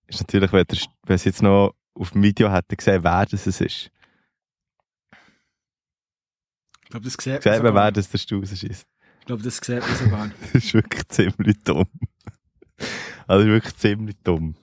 ist 0.08 0.20
natürlich, 0.22 0.52
wenn, 0.52 0.66
der, 0.66 0.78
wenn 1.04 1.16
es 1.16 1.26
jetzt 1.26 1.44
noch 1.44 1.76
auf 1.94 2.12
dem 2.12 2.24
Video 2.24 2.52
hätte 2.52 2.76
gesehen, 2.76 3.04
wer 3.04 3.26
das 3.28 3.46
es 3.46 3.62
ist. 3.62 3.92
ich 6.84 6.90
glaube, 6.90 7.04
das 7.06 7.14
sieht 7.14 7.28
man 7.28 7.38
Gesehen, 7.38 7.58
sogar. 7.58 7.76
wer 7.76 7.92
das 7.92 8.10
der 8.10 8.18
Stuhl 8.18 8.44
ist. 8.44 8.88
Ich 9.22 9.28
glaube, 9.28 9.44
das 9.44 9.58
sieht 9.58 9.80
man 9.80 9.96
sogar. 9.96 10.32
Das 10.54 10.64
ist 10.64 10.74
wirklich 10.74 11.08
ziemlich 11.08 11.64
dumm. 11.64 11.86
Also 13.28 13.46
wirklich 13.46 13.78
ziemlich 13.78 14.18
dumm. 14.24 14.56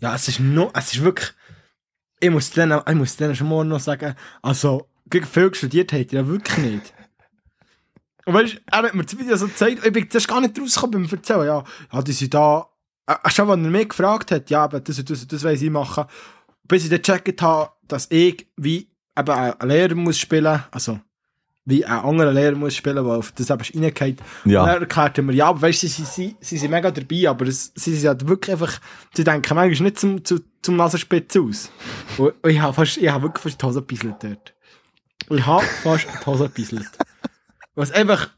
Ja, 0.00 0.14
es 0.14 0.28
ist 0.28 0.40
noch, 0.40 0.70
es 0.74 0.94
ist 0.94 1.02
wirklich, 1.02 1.32
ich 2.20 2.30
muss 2.30 2.50
denen, 2.50 2.80
ich 2.86 2.94
muss 2.94 3.16
denen 3.16 3.34
schon 3.34 3.48
morgen 3.48 3.68
noch 3.68 3.80
sagen, 3.80 4.14
also, 4.42 4.88
gegen 5.10 5.26
viel 5.26 5.52
studiert 5.54 5.92
hat 5.92 6.12
er 6.12 6.22
ja 6.22 6.28
wirklich 6.28 6.58
nicht. 6.58 6.94
Und 8.24 8.34
weißt 8.34 8.54
du, 8.54 8.58
er 8.66 8.82
hat 8.82 8.94
mir 8.94 9.04
das 9.04 9.18
Video 9.18 9.36
so 9.36 9.48
gezeigt, 9.48 9.84
ich 9.84 9.92
bin 9.92 10.08
zuerst 10.08 10.28
gar 10.28 10.40
nicht 10.40 10.58
rausgekommen 10.58 11.02
beim 11.02 11.18
Erzählen, 11.18 11.46
ja, 11.46 11.64
ja, 11.92 12.02
die 12.02 12.12
sind 12.12 12.32
da, 12.32 12.68
äh, 13.06 13.30
schon 13.30 13.48
wenn 13.48 13.64
er 13.64 13.70
mich 13.70 13.88
gefragt 13.88 14.30
hat, 14.30 14.50
ja, 14.50 14.64
aber 14.64 14.80
das 14.80 14.98
und 14.98 15.10
das 15.10 15.22
und 15.22 15.32
das 15.32 15.42
weiss 15.42 15.62
ich 15.62 15.70
machen, 15.70 16.04
bis 16.62 16.84
ich 16.84 16.90
dann 16.90 17.02
gecheckt 17.02 17.42
habe, 17.42 17.72
dass 17.88 18.06
ich 18.10 18.46
wie 18.56 18.88
eben 19.18 19.30
ein 19.30 19.68
Lehrer 19.68 19.94
muss 19.94 20.18
spielen, 20.18 20.62
also, 20.70 21.00
wie 21.68 21.84
ein 21.84 22.00
anderer 22.00 22.32
Lehrer 22.32 22.56
muss 22.56 22.74
spielen, 22.74 23.04
der 23.04 23.04
auf 23.04 23.30
das 23.32 23.50
eben 23.50 23.84
reingeht. 23.84 24.20
Ja. 24.46 24.62
Und 24.62 24.68
er 24.70 24.80
erklärt 24.80 25.18
mir, 25.18 25.34
ja, 25.34 25.48
aber 25.48 25.60
weißt 25.60 25.82
du, 25.82 25.86
sie, 25.86 26.04
sie, 26.04 26.36
sie 26.40 26.56
sind 26.56 26.70
mega 26.70 26.90
dabei, 26.90 27.28
aber 27.28 27.46
es, 27.46 27.72
sie 27.74 27.94
sind 27.94 28.08
halt 28.08 28.26
wirklich 28.26 28.52
einfach, 28.52 28.80
sie 29.12 29.22
denken 29.22 29.54
manchmal 29.54 29.90
nicht 29.90 29.98
zum, 29.98 30.24
zu, 30.24 30.40
zum 30.62 30.76
Nasenspitz 30.76 31.36
aus. 31.36 31.70
Und, 32.16 32.32
und 32.42 32.50
ich 32.50 32.58
habe 32.58 32.72
fast, 32.72 32.96
ich 32.96 33.08
habe 33.10 33.24
wirklich 33.24 33.42
fast 33.42 33.60
die 33.60 33.66
Hose 33.66 33.80
gebisselt 33.80 34.16
dort. 34.20 34.54
Ich 35.28 35.44
habe 35.44 35.62
fast 35.62 36.06
die 36.06 36.26
Hose 36.26 36.44
gebisselt. 36.44 36.88
Was 37.74 37.92
einfach, 37.92 38.30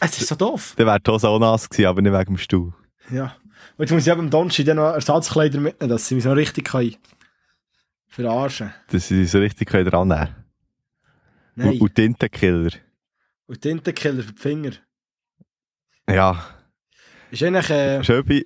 es 0.00 0.18
ist 0.18 0.28
so 0.28 0.34
doof. 0.34 0.72
Dann 0.76 0.86
wäre 0.86 1.00
die 1.00 1.10
Hose 1.10 1.28
auch 1.28 1.38
nass 1.38 1.68
gewesen, 1.68 1.86
aber 1.86 2.00
nicht 2.00 2.14
wegen 2.14 2.24
dem 2.24 2.38
Stuhl. 2.38 2.72
Ja. 3.10 3.36
Und 3.76 3.84
jetzt 3.84 3.92
muss 3.92 4.06
ich 4.06 4.12
eben 4.12 4.20
am 4.20 4.30
Donnerstag 4.30 4.64
dann 4.64 4.76
noch 4.76 4.94
Ersatzkleider 4.94 5.60
mitnehmen, 5.60 5.90
dass 5.90 6.08
sie 6.08 6.14
mich 6.14 6.24
so 6.24 6.32
richtig 6.32 6.64
können 6.64 6.96
verarschen 8.08 8.72
Dass 8.90 9.08
sie 9.08 9.26
so 9.26 9.38
richtig 9.38 9.68
können 9.68 9.90
dran 9.90 10.08
nehmen 10.08 10.43
Nein. 11.56 11.80
Und, 11.80 11.94
Tintenkiller. 11.94 12.72
Und 13.46 13.60
Tintenkiller 13.60 14.22
für 14.22 14.32
die 14.32 14.40
Finger. 14.40 14.72
Ja, 16.08 16.44
Ist 17.30 17.42
eigentlich, 17.42 17.70
äh, 17.70 18.02
Schöbi, 18.04 18.44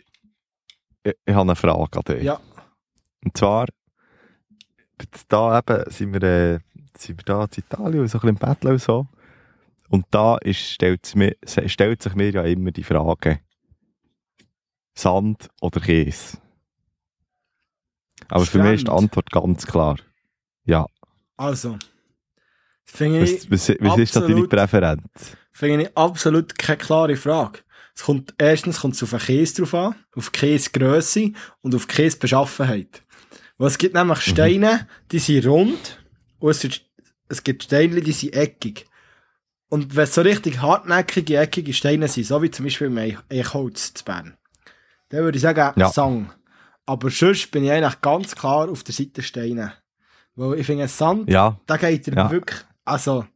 ich, 1.03 1.14
ich 1.25 1.35
habe 1.35 1.42
eine 1.42 1.57
Frage 1.57 1.99
an 1.99 2.05
dich. 2.07 2.23
ja, 2.23 2.40
Und 3.25 3.37
zwar, 3.37 3.66
da 5.29 5.59
eben 5.59 5.90
sind 5.90 6.12
wir, 6.12 6.23
äh, 6.23 6.59
sind 6.97 7.18
wir 7.18 7.25
da 7.25 7.44
in 7.44 7.51
Italien, 7.57 8.09
so 8.09 8.18
ein 8.18 8.21
bisschen 8.21 8.29
im 8.29 8.37
Betteln 8.37 8.73
und 8.73 8.83
so. 8.83 9.07
Und 9.88 10.07
da 10.11 10.37
ist, 10.38 10.61
stellt, 10.61 11.07
sich 11.07 11.14
mir, 11.16 11.37
stellt 11.44 12.03
sich 12.03 12.14
mir 12.14 12.31
ja 12.31 12.44
immer 12.44 12.71
die 12.71 12.85
Frage, 12.85 13.40
Sand 14.94 15.49
oder 15.61 15.81
Käse? 15.81 16.38
Aber 18.29 18.44
für 18.44 18.62
mich 18.62 18.75
ist 18.75 18.88
die. 18.88 18.92
Antwort 18.92 19.31
ganz 19.31 19.66
klar. 19.66 19.97
Ja. 20.64 20.87
also. 21.37 21.79
Finde 22.90 23.22
ich, 23.24 23.51
Was, 23.51 23.68
was, 23.68 23.77
was 23.81 23.98
ist 23.98 24.16
da 24.16 24.20
deine. 24.20 24.48
Präferenz? 24.48 25.03
finde 25.53 25.85
ich 25.85 25.96
absolut 25.96 26.57
keine 26.59 26.79
klare 26.79 27.16
Frage. 27.16 27.61
Es 27.94 28.05
kommt, 28.05 28.33
erstens 28.38 28.81
kommt 28.81 28.94
es 28.94 29.03
auf 29.03 29.11
den 29.11 29.18
Käse 29.18 29.57
drauf 29.57 29.74
an, 29.74 29.94
auf 30.14 30.31
die 30.31 30.38
Käsegrösse 30.38 31.33
und 31.62 31.74
auf 31.74 31.87
die 31.87 31.94
Käsebeschaffenheit. 31.96 33.03
Weil 33.59 33.68
es 33.68 33.79
gibt 33.79 33.94
nämlich 33.94 34.20
Steine, 34.20 34.87
die 35.11 35.18
sind 35.18 35.46
rund 35.46 35.98
und 36.38 36.51
es, 36.51 36.61
sind- 36.61 36.85
es 37.29 37.42
gibt 37.42 37.64
Steine, 37.64 38.01
die 38.01 38.12
sind 38.12 38.35
eckig. 38.35 38.87
Und 39.68 39.96
wenn 39.96 40.05
es 40.05 40.14
so 40.14 40.22
richtig 40.22 40.62
hartnäckige, 40.62 41.37
eckige 41.38 41.72
Steine 41.74 42.07
sind, 42.09 42.24
so 42.27 42.40
wie 42.40 42.51
zum 42.51 42.64
Beispiel 42.66 42.87
im 42.87 42.96
Eich- 42.98 43.18
Eichholz 43.31 43.92
zu 43.94 44.05
Bern, 44.05 44.37
dann 45.11 45.24
würde 45.24 45.37
ich 45.37 45.42
sagen, 45.42 45.72
Ja. 45.79 45.90
Sang. 45.90 46.33
Aber 46.87 47.11
sonst 47.11 47.51
bin 47.51 47.64
ich 47.64 47.70
eigentlich 47.72 48.01
ganz 48.01 48.35
klar 48.35 48.68
auf 48.70 48.83
der 48.85 48.94
Seite 48.94 49.22
Steine. 49.22 49.72
Weil 50.37 50.61
ich 50.61 50.66
finde, 50.66 50.87
Sand, 50.88 51.29
Ja, 51.29 51.59
da 51.66 51.77
geht 51.77 52.07
er 52.09 52.14
Ja. 52.14 52.31
wirklich, 52.31 52.61
also, 52.88 53.27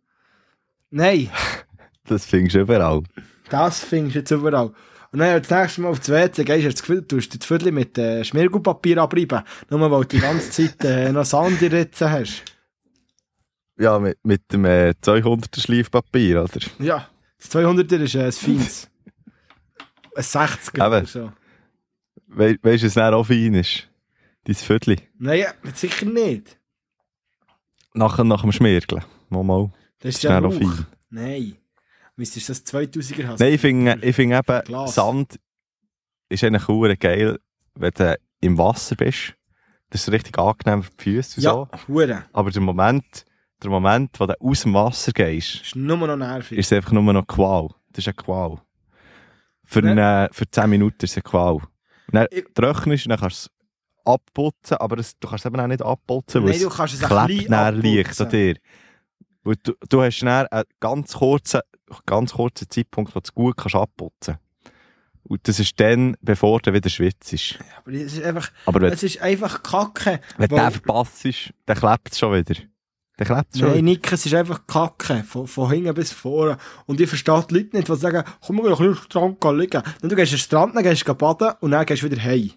nein. 0.90 1.30
das 2.06 2.26
findest 2.26 2.56
du 2.56 2.60
überall. 2.60 3.02
Das 3.50 3.80
findest 3.80 4.14
du 4.14 4.18
jetzt 4.20 4.30
überall. 4.30 4.72
Und 5.12 5.18
dann, 5.18 5.28
wenn 5.28 5.42
du 5.42 5.48
das 5.48 5.50
nächste 5.50 5.80
Mal 5.82 5.88
auf 5.90 5.98
das 5.98 6.08
WC 6.08 6.44
gehst, 6.44 6.64
hast 6.64 6.64
du 6.64 6.70
das 6.70 6.80
Gefühl, 6.82 7.02
du 7.02 7.16
tust 7.16 7.38
das 7.38 7.46
Viertel 7.46 7.70
mit 7.70 7.98
äh, 7.98 8.24
Schmiergelpapier 8.24 8.98
abreiben. 8.98 9.42
Nur 9.68 9.90
weil 9.90 10.00
du 10.00 10.08
die 10.08 10.20
ganze 10.20 10.50
Zeit 10.50 10.82
äh, 10.84 11.12
noch 11.12 11.26
Sand 11.26 11.60
in 11.60 11.70
Ritzen 11.70 12.10
hast. 12.10 12.42
Ja, 13.78 13.98
mit, 13.98 14.18
mit 14.24 14.50
dem 14.52 14.64
äh, 14.64 14.94
200er 15.02 15.60
Schleifpapier, 15.60 16.44
oder? 16.44 16.60
Ja, 16.78 17.08
das 17.38 17.50
200er 17.50 18.00
ist 18.00 18.14
äh, 18.14 18.24
ein 18.24 18.32
feines. 18.32 18.88
Ein 20.14 20.22
60er 20.22 20.74
Eben. 20.76 20.86
oder 20.86 21.06
so. 21.06 21.32
We 22.26 22.56
weißt 22.62 22.82
du, 22.82 22.86
was 22.86 22.94
dann 22.94 23.14
auch 23.14 23.26
fein 23.26 23.54
ist? 23.54 23.88
Dein 24.44 24.54
Viertel. 24.54 24.96
Nein, 25.18 25.44
sicher 25.74 26.06
nicht. 26.06 26.58
Nach, 27.94 28.16
nach 28.24 28.42
dem 28.42 28.52
Schmirgeln. 28.52 29.04
Mal. 29.32 29.70
Das 30.00 30.16
ist 30.16 30.22
ja 30.22 30.38
Rauch. 30.38 30.52
fein. 30.52 30.86
Nein. 31.10 31.56
Müsstest 32.16 32.48
du 32.48 32.52
das 32.52 32.66
2000er 32.66 33.26
haben? 33.26 33.36
Nein, 33.38 33.52
ich 33.54 33.60
finde 33.60 33.98
ich 34.02 34.14
find 34.16 34.32
eben, 34.34 34.60
Glas. 34.64 34.94
Sand 34.94 35.38
ist 36.28 36.44
eigentlich 36.44 36.68
cool 36.68 36.94
geil, 36.96 37.38
wenn 37.74 37.90
du 37.92 38.18
im 38.40 38.58
Wasser 38.58 38.96
bist. 38.96 39.34
Das 39.90 40.02
ist 40.02 40.12
richtig 40.12 40.38
angenehm 40.38 40.82
für 40.82 40.90
die 40.90 41.02
Füße 41.02 41.40
Ja, 41.40 41.52
so. 41.52 41.68
Hure. 41.88 42.24
Aber 42.32 42.50
der 42.50 42.62
Moment, 42.62 43.24
der 43.62 43.70
Moment, 43.70 44.18
wo 44.18 44.26
du 44.26 44.34
aus 44.40 44.62
dem 44.62 44.74
Wasser 44.74 45.12
gehst, 45.12 45.62
ist 45.62 45.76
nur 45.76 45.96
noch 45.96 46.16
nervig. 46.16 46.58
ist 46.58 46.72
einfach 46.72 46.92
nur 46.92 47.02
noch 47.12 47.26
Qual. 47.26 47.68
Das 47.92 48.04
ist 48.04 48.08
eine 48.08 48.14
Qual. 48.14 48.58
Für, 49.64 49.82
Ne? 49.82 49.90
eine, 49.92 50.28
für 50.32 50.50
10 50.50 50.68
Minuten 50.70 51.04
ist 51.04 51.12
es 51.12 51.16
eine 51.18 51.22
Qual. 51.22 51.58
Dann 52.08 52.26
Ich- 52.30 52.44
trocknest, 52.54 53.06
dann 53.10 53.18
kannst 53.18 53.46
du 53.46 53.50
es 53.50 54.04
abputzen, 54.04 54.76
aber 54.78 54.96
du 54.96 55.02
kannst 55.02 55.44
es 55.44 55.46
eben 55.46 55.60
auch 55.60 55.66
nicht 55.66 55.82
abputzen, 55.82 56.42
weil 56.42 56.50
Nein, 56.50 56.60
du 56.60 56.68
kannst 56.68 56.94
es 56.94 57.00
klebt 57.00 57.48
leicht 57.48 57.52
abputzen. 57.52 58.26
an 58.26 58.30
dir. 58.32 58.56
Weil 59.44 59.56
du, 59.62 59.74
du 59.88 60.02
hast 60.02 60.20
dann 60.20 60.46
einen 60.46 60.64
ganz 60.80 61.14
kurzen, 61.14 61.60
ganz 62.06 62.32
kurzen 62.32 62.68
Zeitpunkt, 62.70 63.14
wo 63.14 63.20
du 63.20 63.24
es 63.24 63.34
gut 63.34 63.56
kannst 63.56 63.74
abputzen 63.74 64.38
Und 65.24 65.46
das 65.48 65.58
ist 65.58 65.78
dann, 65.80 66.16
bevor 66.20 66.60
du 66.60 66.72
wieder 66.72 66.88
schwitzt. 66.88 67.58
Aber 67.78 67.92
es 67.92 68.14
ist 68.14 68.22
einfach, 68.22 68.50
Aber 68.66 68.80
wenn, 68.80 68.92
es 68.92 69.02
ist 69.02 69.20
einfach 69.20 69.62
Kacke. 69.62 70.20
wenn 70.36 70.48
du 70.48 70.56
den 70.56 70.70
verpasst, 70.70 71.52
dann 71.66 71.76
klebt 71.76 72.12
es 72.12 72.18
schon 72.18 72.32
wieder. 72.32 72.60
Dann 73.16 73.26
klebt 73.26 73.54
es 73.54 73.60
schon 73.60 73.70
Nein. 73.70 73.84
Nick, 73.84 74.12
es 74.12 74.26
ist 74.26 74.34
einfach 74.34 74.66
Kacke. 74.66 75.24
Von, 75.24 75.46
von 75.46 75.70
hinten 75.70 75.92
bis 75.94 76.12
vorne. 76.12 76.56
Und 76.86 77.00
ich 77.00 77.08
verstehe 77.08 77.44
die 77.50 77.54
Leute 77.54 77.76
nicht, 77.76 77.88
die 77.88 77.96
sagen, 77.96 78.24
komm, 78.46 78.56
gehen 78.56 78.66
ein 78.66 78.70
bisschen 78.70 78.88
am 78.88 78.94
Strand 78.94 79.40
gehen 79.40 79.58
liegen. 79.58 79.82
Dann 80.00 80.08
du 80.08 80.16
gehst 80.16 80.32
an 80.32 80.36
den 80.36 80.42
Strand, 80.42 80.76
dann 80.76 80.82
gehst 80.84 81.08
du 81.08 81.14
baden 81.14 81.52
und 81.60 81.72
dann 81.72 81.84
gehst 81.84 82.02
du 82.02 82.10
wieder 82.10 82.22
heim. 82.22 82.52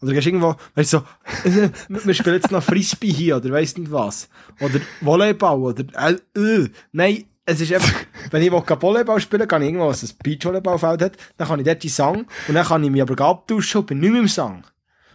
Oder 0.00 0.12
gehst 0.12 0.26
irgendwo, 0.26 0.56
weißt 0.74 0.92
du, 0.94 0.98
so, 0.98 1.70
wir 1.88 2.14
spielen 2.14 2.36
jetzt 2.36 2.50
noch 2.50 2.62
Frisbee 2.62 3.12
hier, 3.12 3.36
oder 3.36 3.50
weiss 3.50 3.76
nicht 3.76 3.90
was. 3.90 4.28
Oder 4.60 4.80
Volleyball, 5.00 5.58
oder, 5.58 5.84
äh, 6.08 6.38
äh. 6.38 6.68
Nein, 6.92 7.24
es 7.46 7.60
ist 7.60 7.72
einfach, 7.72 7.94
wenn 8.30 8.42
ich 8.42 8.50
Volleyball 8.50 9.20
spielen 9.20 9.48
kann 9.48 9.62
ich 9.62 9.68
irgendwo, 9.68 9.88
was 9.88 10.02
ein 10.02 10.16
Beachvolleyballfeld 10.22 11.02
hat, 11.02 11.16
dann 11.36 11.48
kann 11.48 11.60
ich 11.60 11.66
dort 11.66 11.82
die 11.82 11.88
Sang, 11.88 12.26
und 12.48 12.54
dann 12.54 12.66
kann 12.66 12.84
ich 12.84 12.90
mich 12.90 13.02
aber 13.02 13.22
abtauschen 13.24 13.80
und 13.80 13.86
bin 13.86 14.00
nicht 14.00 14.12
mehr 14.12 14.20
im 14.20 14.28
Sang. 14.28 14.64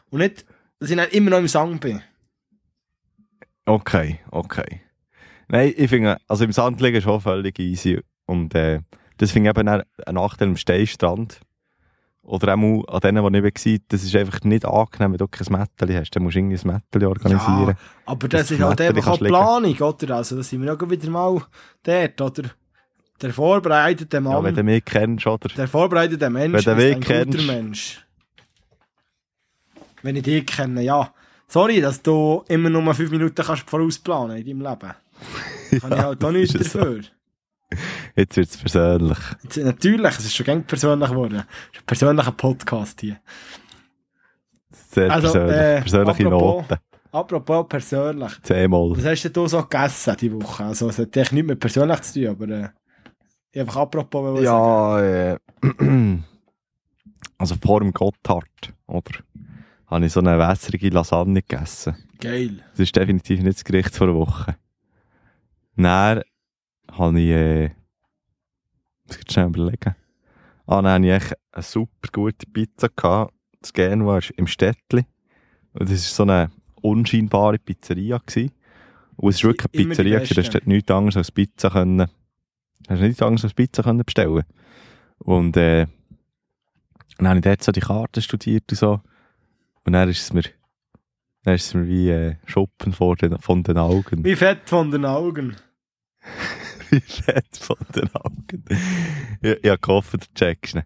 Und 0.09 0.19
nicht, 0.19 0.45
dass 0.79 0.89
ich 0.89 0.97
dann 0.97 1.09
immer 1.09 1.31
noch 1.31 1.39
im 1.39 1.47
Sang 1.47 1.79
bin. 1.79 2.01
Okay, 3.65 4.19
okay. 4.31 4.81
Nein, 5.47 5.73
ich 5.75 5.89
finde, 5.89 6.17
also 6.27 6.43
im 6.43 6.51
Sand 6.51 6.79
liegen 6.81 6.97
ist 6.97 7.03
schon 7.03 7.21
völlig 7.21 7.57
easy. 7.59 8.01
Und 8.25 8.53
äh, 8.55 8.81
das 9.17 9.31
finde 9.31 9.49
ich 9.49 9.57
eben 9.57 9.67
ein 9.67 9.83
Nachteil 10.11 10.47
am 10.47 10.57
Steinstrand. 10.57 11.41
Oder 12.29 12.53
auch 12.53 12.83
an 12.87 12.99
denen, 13.01 13.33
die 13.33 13.39
ich 13.39 13.65
war, 13.65 13.79
das 13.89 14.03
ist 14.03 14.15
einfach 14.15 14.41
nicht 14.43 14.63
angenehm, 14.63 15.11
wenn 15.13 15.17
du 15.17 15.27
kein 15.27 15.47
Mätteli 15.51 15.95
hast. 15.95 16.11
Dann 16.11 16.23
musst 16.23 16.35
du 16.35 16.39
irgendwie 16.39 16.57
ein 16.59 16.67
Mätteli 16.73 17.05
organisieren. 17.07 17.75
Aber 18.05 18.27
Dass 18.27 18.41
das 18.41 18.47
du 18.49 18.53
ist 18.55 18.61
halt 18.61 18.81
einfach 18.81 19.07
auch. 19.07 19.19
Planung, 19.19 19.75
oder? 19.79 20.15
Also, 20.15 20.35
da 20.37 20.43
sind 20.43 20.61
wir 20.61 20.73
auch 20.73 20.89
wieder 20.89 21.09
mal 21.09 21.41
dort, 21.83 22.21
oder? 22.21 22.49
Der 23.21 23.33
vorbereitete 23.33 24.17
Ja, 24.17 24.21
Mann, 24.21 24.43
wenn 24.43 24.55
du 24.55 24.63
mich 24.63 24.85
kennst, 24.85 25.25
oder? 25.25 25.49
der 25.49 25.67
vorbereitete 25.67 26.29
Mensch 26.29 26.53
Wenn 26.65 26.75
du 26.77 26.81
ist 26.83 26.95
ein 26.95 27.01
kennst. 27.01 27.37
guter 27.37 27.43
Mensch. 27.53 28.05
Wenn 30.01 30.15
ich 30.15 30.23
dich 30.23 30.45
kenne, 30.45 30.81
ja. 30.83 31.13
Sorry, 31.47 31.81
dass 31.81 32.01
du 32.01 32.43
immer 32.47 32.69
nur 32.69 32.93
5 32.93 33.09
Minuten 33.11 33.43
kannst 33.43 33.69
vorausplanen 33.69 34.37
in 34.37 34.45
deinem 34.45 34.61
Leben. 34.61 34.93
Kann 35.81 35.91
ich 35.93 35.97
halt 35.99 36.23
auch 36.23 36.31
nichts 36.31 36.53
es 36.55 36.71
so. 36.73 36.99
Jetzt 38.15 38.35
wird 38.37 38.49
es 38.49 38.57
persönlich. 38.57 39.17
Jetzt, 39.43 39.57
natürlich, 39.57 40.11
es 40.17 40.25
ist 40.25 40.35
schon 40.35 40.45
gängig 40.45 40.67
persönlich 40.67 41.09
geworden. 41.09 41.35
Es 41.35 41.77
ist 41.77 41.81
ein 41.81 41.85
persönlicher 41.85 42.31
Podcast 42.31 43.01
hier. 43.01 43.17
Sehr 44.71 45.11
Also, 45.11 45.31
persönlich. 45.31 45.55
äh, 45.57 45.81
Persönliche 45.81 46.25
apropos- 46.27 46.41
Noten. 46.69 46.75
Apropos 47.11 47.65
persönlich. 47.69 48.41
Zehnmal. 48.43 48.91
Was 48.95 49.05
hast 49.05 49.35
du 49.35 49.47
so 49.47 49.61
gegessen 49.63 50.15
diese 50.19 50.41
Woche? 50.41 50.63
Also, 50.65 50.89
es 50.89 50.99
hat 50.99 51.07
eigentlich 51.17 51.31
nichts 51.31 51.47
mit 51.47 51.59
persönlich 51.59 52.01
zu 52.01 52.13
tun, 52.21 52.27
aber 52.29 52.47
äh, 53.53 53.59
einfach 53.61 53.77
apropos 53.77 54.41
sagen. 54.41 54.43
Ja, 54.43 55.01
äh, 55.01 55.37
also 57.37 57.55
vor 57.61 57.79
dem 57.81 57.91
Gotthard, 57.93 58.73
oder? 58.87 59.11
Habe 59.87 60.05
ich 60.05 60.11
so 60.13 60.19
eine 60.19 60.37
wässrige 60.37 60.89
Lasagne 60.89 61.41
gegessen. 61.41 61.95
Geil. 62.19 62.63
Das 62.71 62.79
ist 62.81 62.95
definitiv 62.95 63.41
nicht 63.41 63.57
das 63.57 63.63
Gericht 63.63 63.95
vor 63.95 64.07
einer 64.07 64.15
Woche. 64.17 64.55
Dann 65.75 66.21
habe 66.99 67.19
ich, 67.19 67.29
äh, 67.29 67.69
muss 69.07 69.17
ich 69.17 69.31
schnell 69.31 69.47
überlegen. 69.47 69.95
Ah, 70.65 70.81
dann 70.81 71.03
habe 71.03 71.07
ich 71.07 71.33
eine 71.51 71.63
super 71.63 72.09
gute 72.11 72.45
Pizza 72.45 72.89
gehabt. 72.95 73.33
Das 73.61 73.73
Genua 73.73 74.19
ist 74.19 74.31
im 74.31 74.47
Städtli. 74.47 75.05
Und 75.73 75.89
das 75.89 75.89
war 75.89 75.97
so 75.97 76.23
eine 76.23 76.51
unscheinbare 76.81 77.57
Pizzeria. 77.57 78.19
Gewesen. 78.19 78.51
Und 79.15 79.29
es 79.29 79.43
war 79.43 79.51
wirklich 79.51 79.73
eine 79.73 79.89
Pizzeria, 79.89 80.19
da 80.19 80.25
hast 80.25 80.53
du 80.53 80.59
nichts 80.65 80.91
anderes 80.91 81.17
als 81.17 81.31
Pizza 81.31 81.69
können, 81.69 82.07
hast 82.87 83.01
nichts 83.01 83.21
anderes 83.21 83.43
als 83.43 83.53
Pizza 83.53 83.83
können 83.83 84.05
bestellen. 84.05 84.43
Und, 85.17 85.57
äh, 85.57 85.87
dann 87.17 87.27
habe 87.27 87.39
ich 87.39 87.43
dort 87.43 87.63
so 87.63 87.71
die 87.73 87.81
Karten 87.81 88.21
studiert 88.21 88.63
und 88.69 88.77
so. 88.77 89.01
Und 89.83 89.93
dann 89.93 90.07
ist 90.07 90.21
es 90.21 90.33
mir, 90.33 90.43
dann 91.43 91.55
ist 91.55 91.65
es 91.65 91.73
mir 91.73 91.85
wie 91.85 92.09
äh, 92.09 92.35
Schuppen 92.45 92.93
vor 92.93 93.17
den, 93.17 93.37
von 93.39 93.61
den 93.61 93.77
Augen. 93.77 94.23
Wie 94.23 94.37
fett 94.37 94.69
von 94.69 94.89
den 94.89 95.03
Augen. 95.05 95.55
Fett 97.05 97.57
von 97.57 97.77
den 97.95 98.09
Augen. 98.15 98.65
ich, 99.41 99.63
ich 99.63 99.81
gehofft, 99.81 100.13
du 100.13 100.33
checkst 100.33 100.75
ihn. 100.75 100.83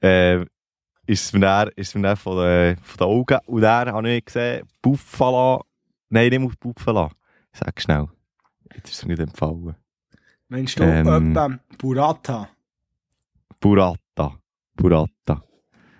Äh, 0.00 0.42
ist 1.06 1.26
es 1.26 1.32
mir 1.32 1.40
dann, 1.40 1.68
ist 1.76 1.94
mir 1.94 2.02
dann 2.02 2.16
von, 2.16 2.38
den, 2.38 2.76
von 2.78 2.96
den 2.98 3.06
Augen. 3.06 3.38
Und 3.46 3.62
dann 3.62 3.92
habe 3.92 4.10
ich 4.10 4.24
gesehen, 4.24 4.66
Buffalo. 4.80 5.64
Nein, 6.08 6.30
nicht 6.30 6.44
auf 6.44 6.58
Buffalo. 6.58 7.10
Sag 7.52 7.80
schnell. 7.80 8.08
Jetzt 8.74 8.90
ist 8.90 8.98
es 8.98 9.04
mir 9.04 9.14
nicht 9.14 9.28
empfallen. 9.28 9.74
Meinst 10.48 10.78
du 10.78 10.84
Ähm. 10.84 11.30
etwa 11.30 11.58
Burrata? 11.78 12.48
Burrata. 13.60 14.38
Burrata. 14.74 15.44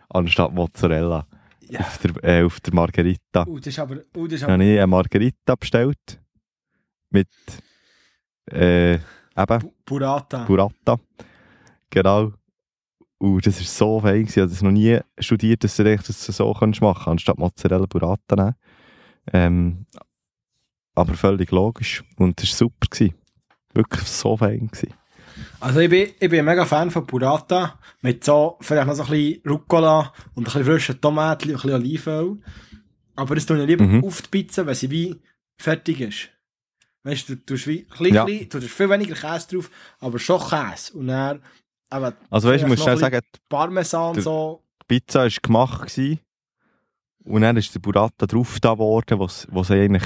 Anstatt 0.09 0.53
Mozzarella. 0.53 1.27
Ja. 1.69 1.81
Auf, 1.81 1.99
der, 1.99 2.25
äh, 2.25 2.45
auf 2.45 2.61
der 2.61 2.75
Margherita. 2.75 3.47
Uh, 3.47 3.59
das 3.59 3.69
ist 3.69 3.79
aber... 3.79 3.97
Uh, 4.17 4.27
das 4.27 4.35
ist 4.35 4.43
aber 4.45 4.53
habe 4.53 4.65
ich 4.65 4.79
eine 4.79 4.87
Margherita 4.87 5.55
bestellt. 5.55 6.21
Mit, 7.11 7.29
äh, 8.47 8.99
eben, 9.37 9.59
Bu- 9.61 9.73
Burrata. 9.85 10.45
Burrata. 10.45 10.99
Genau. 11.91 12.33
Und 13.19 13.47
das 13.47 13.59
war 13.61 13.67
so 13.67 14.01
fein. 14.01 14.23
Ich 14.27 14.37
habe 14.37 14.49
das 14.49 14.63
noch 14.63 14.71
nie 14.71 14.99
studiert, 15.19 15.65
dass 15.65 15.77
du 15.77 15.85
das 15.85 16.07
so 16.27 16.53
kannst 16.53 16.81
machen 16.83 17.11
anstatt 17.13 17.39
Mozzarella 17.39 17.87
Burrata 17.87 18.37
nehmen. 18.37 18.55
Ähm, 19.33 19.87
aber 20.95 21.15
völlig 21.15 21.51
logisch. 21.51 22.05
Und 22.19 22.41
das 22.43 22.51
war 22.51 22.57
super. 22.57 22.87
Gewesen. 22.91 23.15
Wirklich 23.73 24.03
so 24.07 24.37
fein. 24.37 24.69
Gewesen. 24.69 24.93
Also 25.61 25.81
ich 25.81 25.91
bin, 25.91 26.11
ich 26.21 26.31
bin 26.31 26.45
mega 26.45 26.65
Fan 26.65 26.91
von 26.91 27.07
Burrata. 27.07 27.79
Mit 28.03 28.23
so, 28.25 28.59
vielleicht 28.61 28.87
noch 28.87 28.95
so 28.95 29.05
ein 29.05 29.11
bisschen 29.11 29.43
Rucola 29.49 30.13
und 30.35 30.43
ein 30.43 30.45
bisschen 30.45 30.65
frischen 30.65 31.01
Tomaten 31.01 31.49
und 31.51 31.57
ein 31.57 31.63
bisschen 31.63 31.75
Olivenöl. 31.75 32.39
Aber 33.17 33.35
das 33.35 33.47
tue 33.47 33.61
ich 33.61 33.67
lieber 33.67 33.85
Mhm. 33.85 34.05
auf 34.05 34.23
die 34.23 34.29
Pizza, 34.29 34.67
wenn 34.67 34.75
sie 34.75 34.91
wie 34.91 35.21
fertig 35.57 36.01
ist. 36.01 36.29
Weißt 37.05 37.29
du, 37.29 37.37
du 37.37 37.45
tust 37.45 37.67
wie, 37.67 37.85
klein, 37.85 38.15
Ja. 38.15 38.25
klein, 38.25 38.49
du 38.49 38.61
tust 38.61 38.73
viel 38.73 38.89
weniger 38.91 39.15
Käse 39.15 39.47
drauf, 39.49 39.71
aber 40.01 40.19
schon 40.19 40.41
Käse. 40.41 40.93
Und 40.95 41.09
dann, 41.09 41.37
eben, 41.93 42.13
Also 42.31 42.49
weißt 42.49 42.63
du, 42.63 42.67
ich 42.67 42.71
muss 42.71 42.83
schnell 42.83 42.97
sagen, 42.99 43.21
Parmesan 43.49 44.21
so. 44.21 44.63
die 44.83 44.99
Pizza 45.01 45.21
war 45.23 45.31
gemacht. 45.31 45.89
Gewesen. 45.95 46.21
Und 47.25 47.43
dann 47.43 47.57
ist 47.57 47.75
der 47.75 47.81
Burrata 47.81 48.27
drauf 48.27 48.59
da 48.61 48.77
worden, 48.77 49.19
was, 49.19 49.47
was 49.51 49.71
eigentlich 49.71 50.03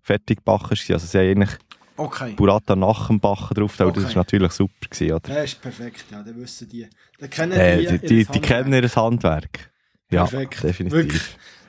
fertig 0.00 0.38
gebacken 0.38 0.70
war. 0.70 0.94
Also 0.94 1.06
sie 1.06 1.18
haben 1.18 1.26
eigentlich 1.42 1.58
Okay. 1.98 2.34
Burrata 2.34 2.76
nach 2.76 3.06
dem 3.08 3.18
Backen 3.18 3.54
drauf, 3.54 3.80
aber 3.80 3.90
das 3.92 4.04
Okay. 4.04 4.14
war 4.16 4.20
natürlich 4.20 4.52
super, 4.52 4.86
gewesen, 4.90 5.12
oder? 5.14 5.34
Das 5.34 5.44
ist 5.44 5.62
perfekt, 5.62 6.04
ja, 6.10 6.22
dann 6.22 6.36
wissen 6.36 6.68
die. 6.68 6.86
Dann 7.18 7.30
kennen 7.30 7.52
Äh, 7.52 7.78
die, 7.78 7.98
die, 7.98 8.24
die, 8.26 8.40
kennen 8.40 8.72
ihr 8.74 8.94
Handwerk. 8.94 9.72
Ja, 10.10 10.26
Perfekt. 10.26 10.62
definitiv. 10.62 10.92
Wirklich. 10.98 11.22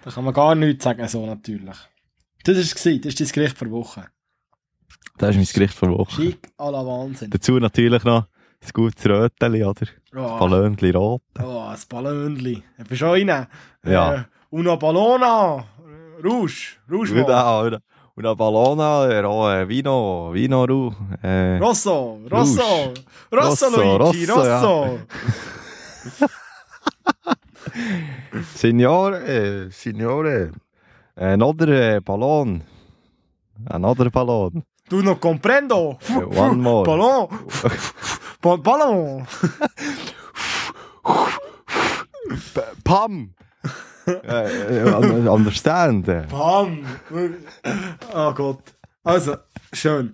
Da 0.04 0.12
kann 0.12 0.26
man 0.26 0.34
gar 0.34 0.54
nichts 0.54 0.84
sagen, 0.84 1.08
so 1.08 1.26
natürlich. 1.26 1.78
Das 2.44 2.56
war 2.58 2.62
es, 2.62 2.74
das 2.74 2.86
ist 2.86 3.20
dein 3.22 3.28
Gericht 3.30 3.58
vor 3.58 3.72
Woche. 3.72 4.10
Das 5.18 5.32
ist 5.32 5.38
mein 5.38 5.46
Gericht 5.46 5.74
vor 5.74 5.90
Woche. 5.98 6.12
Schick 6.12 6.50
à 6.58 6.70
la 6.72 6.86
Wahnsinn. 6.86 7.30
Dazu 7.30 7.60
natürlich 7.60 8.04
noch 8.04 8.26
ein 8.62 8.70
gutes 8.74 9.06
Röteli, 9.06 9.64
oder? 9.64 9.88
Oh, 10.16 10.38
Ballönchen 10.40 10.96
rot. 10.96 11.22
oh 11.44 11.68
das 11.72 11.86
Ballonli. 11.86 12.64
Ich 12.78 12.88
bin 12.88 12.98
schon 12.98 13.10
rein. 13.10 13.48
Ja. 13.86 14.14
Äh, 14.14 14.24
una 14.52 14.76
Ballona. 14.76 15.64
Rouge. 16.24 16.78
Rouge. 16.90 17.24
Dann, 17.26 17.74
und 17.74 17.82
una 18.16 18.34
Ballona, 18.34 19.22
ro- 19.22 19.50
eh, 19.52 19.68
Vino, 19.68 20.32
Vino, 20.34 20.66
Ru. 20.66 20.92
Eh, 21.24 21.58
Rosso. 21.60 22.20
Rosso. 22.30 22.94
Rosso, 23.32 23.66
Rosso, 23.68 23.70
Luigi. 24.10 24.26
Rosso, 24.26 24.46
ja. 24.46 24.60
Rosso. 24.62 25.00
Signore, 28.56 29.70
signore. 29.72 30.52
Another 31.16 31.70
eh, 31.70 32.00
ballon. 32.02 32.64
Another 33.70 34.10
ballon. 34.10 34.64
Tu 34.90 35.02
non 35.04 35.20
comprendo. 35.20 35.98
Eh, 36.10 36.14
one 36.24 36.62
more. 36.66 36.86
Ballon. 36.86 37.28
Ba- 38.42 38.58
Ballon. 38.58 39.26
Pam! 42.84 43.34
Eh, 44.06 44.20
eh, 44.24 44.84
un- 44.96 45.28
understand? 45.28 46.06
Bam! 46.30 46.86
Oh 48.14 48.34
Gott. 48.34 48.62
Also, 49.04 49.36
schön. 49.74 50.14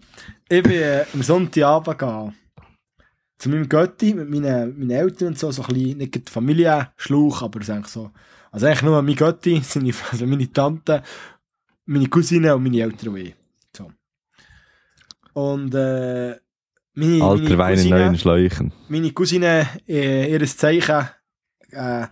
Ich 0.50 0.64
bin 0.64 0.72
äh, 0.74 1.06
am 1.14 1.22
Sonntagabend 1.24 1.98
gegangen. 2.00 2.36
Zu 3.38 3.50
meinem 3.50 3.68
Götti 3.68 4.14
mit 4.14 4.30
meinen, 4.30 4.78
meinen 4.80 4.92
Eltern 4.92 5.30
und 5.30 5.40
so, 5.40 5.52
so 5.52 5.64
ein 5.64 5.68
bisschen, 5.74 5.98
nicht 5.98 6.12
gerade 6.14 6.32
Familienschluch, 6.32 7.42
aber 7.42 7.60
es 7.60 7.68
ist 7.68 7.74
eigentlich 7.76 7.88
so. 7.92 8.12
Also 8.52 8.66
eigentlich 8.68 8.82
nur 8.84 9.02
mein 9.02 9.16
Götti, 9.16 9.62
seine, 9.64 9.92
also 10.12 10.26
meine 10.26 10.52
Tante, 10.52 11.04
meine 11.86 12.08
Cousine 12.08 12.56
und 12.56 12.64
meine 12.64 12.82
Eltern 12.82 13.10
und 13.10 13.18
ich. 13.18 13.36
Und 15.34 15.74
äh, 15.74 16.36
meine, 16.94 17.24
Alter 17.24 17.44
meine 17.44 17.58
Wein 17.58 17.74
in 17.74 17.78
Cousine, 17.80 17.96
neuen 18.00 18.18
Schläuchen. 18.18 18.74
meine 18.88 19.12
Cousine, 19.12 19.68
äh, 19.88 20.32
ihres 20.32 20.56
Zeichen, 20.58 21.08
äh, 21.72 22.06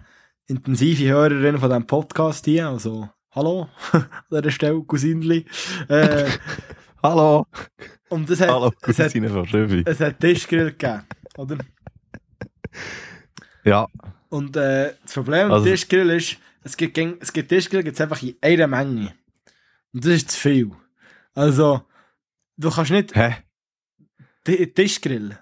intensive 0.48 1.08
Hörerin 1.10 1.58
von 1.60 1.70
diesem 1.70 1.86
Podcast 1.88 2.46
hier, 2.46 2.68
also 2.68 3.10
hallo 3.32 3.70
an 3.92 4.06
dieser 4.32 4.52
Stelle, 4.52 4.82
Cousinli. 4.84 5.46
Äh, 5.88 6.26
Hallo! 7.04 7.48
und 8.10 8.30
es 8.30 8.42
hat, 8.42 8.50
Hallo, 8.50 8.72
es 8.82 9.00
hat, 9.00 9.06
Cousine 9.08 9.30
von 9.30 9.48
Schöbi. 9.48 9.84
es 9.86 10.00
hat 10.00 10.20
Tischgrill 10.20 10.72
gegeben, 10.72 11.02
oder? 11.38 11.58
Ja, 13.64 13.88
Und 14.30 14.56
äh, 14.56 14.94
das 15.04 15.14
Problem 15.14 15.48
mit 15.48 15.54
Also- 15.54 15.66
Tischgrill 15.66 16.10
ist, 16.12 16.38
es 16.64 16.78
gibt, 16.78 16.98
es 16.98 17.34
gibt 17.34 17.50
Tischgrill 17.50 17.84
gibt's 17.84 18.02
einfach 18.02 18.22
in 18.22 18.36
einer 18.42 18.68
Menge. 18.68 19.14
Und 19.94 20.06
das 20.06 20.12
ist 20.14 20.32
zu 20.32 20.40
viel. 20.40 20.72
Also, 21.34 21.82
du 22.62 22.70
kannst 22.72 22.92
nicht 22.92 23.16
hä? 23.16 23.36
Ti- 24.44 24.68
Tischgrill. 24.74 25.38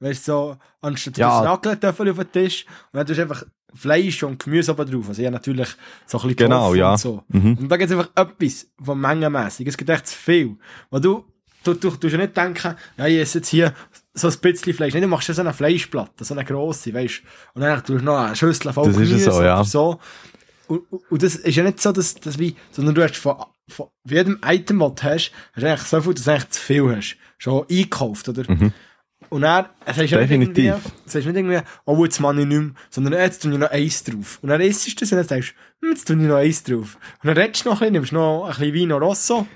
Weißt 0.00 0.26
du, 0.28 0.32
so, 0.32 0.56
anstatt 0.80 1.16
Ja. 1.18 1.40
das 1.42 1.50
Raclette-Töffel 1.52 2.10
auf 2.10 2.16
den 2.18 2.32
Tisch 2.32 2.64
und 2.92 2.98
dann 2.98 3.06
tust 3.06 3.18
du 3.18 3.22
einfach 3.22 3.44
Fleisch 3.74 4.22
und 4.24 4.42
Gemüse 4.42 4.72
oben 4.72 4.90
drauf. 4.90 5.08
Also, 5.08 5.22
ja, 5.22 5.30
natürlich 5.30 5.68
so 6.06 6.18
ein 6.18 6.22
bisschen 6.22 6.36
Genau, 6.36 6.66
Tofu 6.66 6.74
ja. 6.74 6.90
und 6.92 6.98
so. 6.98 7.22
Mhm. 7.28 7.56
Und 7.58 7.68
da 7.68 7.76
gibt 7.76 7.90
es 7.90 7.96
einfach 7.98 8.10
etwas 8.14 8.66
von 8.82 9.00
mengenmässig. 9.00 9.66
Es 9.68 9.76
gibt 9.76 9.88
echt 9.88 10.06
zu 10.08 10.18
viel. 10.18 10.56
Weil 10.90 11.00
du, 11.00 11.24
du, 11.64 11.72
du, 11.74 11.90
du 11.92 12.16
nicht 12.16 12.36
denken, 12.36 12.74
ja, 12.98 13.06
ich 13.06 13.18
esse 13.20 13.38
jetzt 13.38 13.48
hier 13.48 13.72
so 14.12 14.28
ein 14.28 14.38
bisschen 14.40 14.74
Fleisch. 14.74 14.92
Nein, 14.92 15.02
du 15.02 15.08
machst 15.08 15.28
ja 15.28 15.34
so 15.34 15.40
eine 15.40 15.54
Fleischplatte, 15.54 16.22
so 16.24 16.34
eine 16.34 16.44
grosse, 16.44 16.92
weißt 16.92 17.22
du. 17.22 17.28
Und 17.54 17.62
dann 17.62 17.78
tust 17.78 18.00
du 18.00 18.04
noch 18.04 18.18
eine 18.18 18.36
Schüssel 18.36 18.72
voll 18.74 18.88
Das 18.88 18.94
Gemüse 18.96 19.30
so, 19.30 19.42
ja. 19.42 19.54
oder 19.54 19.64
so. 19.64 19.98
Und, 20.90 21.02
und- 21.10 21.22
das 21.22 21.36
ist 21.36 21.56
ja 21.56 21.64
nicht 21.64 21.80
so, 21.80 21.92
dass, 21.92 22.14
dass 22.14 22.38
wie, 22.38 22.56
sondern 22.70 22.94
du 22.94 23.02
hast 23.02 23.16
von, 23.16 23.36
von 23.68 23.86
jedem 24.04 24.38
Item, 24.44 24.78
das 24.80 24.94
du 24.94 25.02
hast, 25.04 25.32
hast 25.54 25.64
eigentlich 25.64 25.82
so 25.82 26.00
viel, 26.00 26.14
dass 26.14 26.24
du 26.24 26.30
eigentlich 26.30 26.48
zu 26.50 26.60
viel 26.60 26.96
hast. 26.96 27.16
Schon 27.38 27.66
eingekauft, 27.70 28.28
oder? 28.28 28.50
Mhm. 28.50 28.72
Und 29.28 29.42
dann, 29.42 29.66
es 29.86 29.96
ist 29.96 30.10
ja 30.10 30.18
nicht 30.18 30.30
Definitiv. 30.30 30.64
irgendwie, 30.64 30.90
es 31.06 31.14
ist 31.14 31.24
nicht 31.26 31.36
irgendwie, 31.36 31.60
oh, 31.86 32.04
jetzt 32.04 32.20
mache 32.20 32.40
ich 32.40 32.46
nicht 32.46 32.58
mehr, 32.60 32.70
sondern 32.90 33.14
jetzt 33.14 33.42
tue 33.42 33.52
ich 33.52 33.58
noch 33.58 33.70
eins 33.70 34.04
drauf. 34.04 34.38
Und 34.42 34.50
dann 34.50 34.60
isst 34.60 34.86
du 34.86 34.94
das 35.00 35.10
und 35.12 35.18
dann 35.18 35.26
sagst 35.28 35.54
du, 35.80 35.86
hm, 35.86 35.92
jetzt 35.94 36.06
tue 36.06 36.16
ich 36.16 36.22
noch 36.22 36.36
eins 36.36 36.62
drauf. 36.62 36.98
Und 37.22 37.28
dann 37.28 37.36
redest 37.38 37.64
du 37.64 37.70
noch 37.70 37.76
ein 37.76 37.78
bisschen, 37.78 37.92
nimmst 37.94 38.12
noch 38.12 38.44
ein 38.44 38.48
bisschen 38.50 38.74
Vino 38.74 38.98
Rosso. 38.98 39.46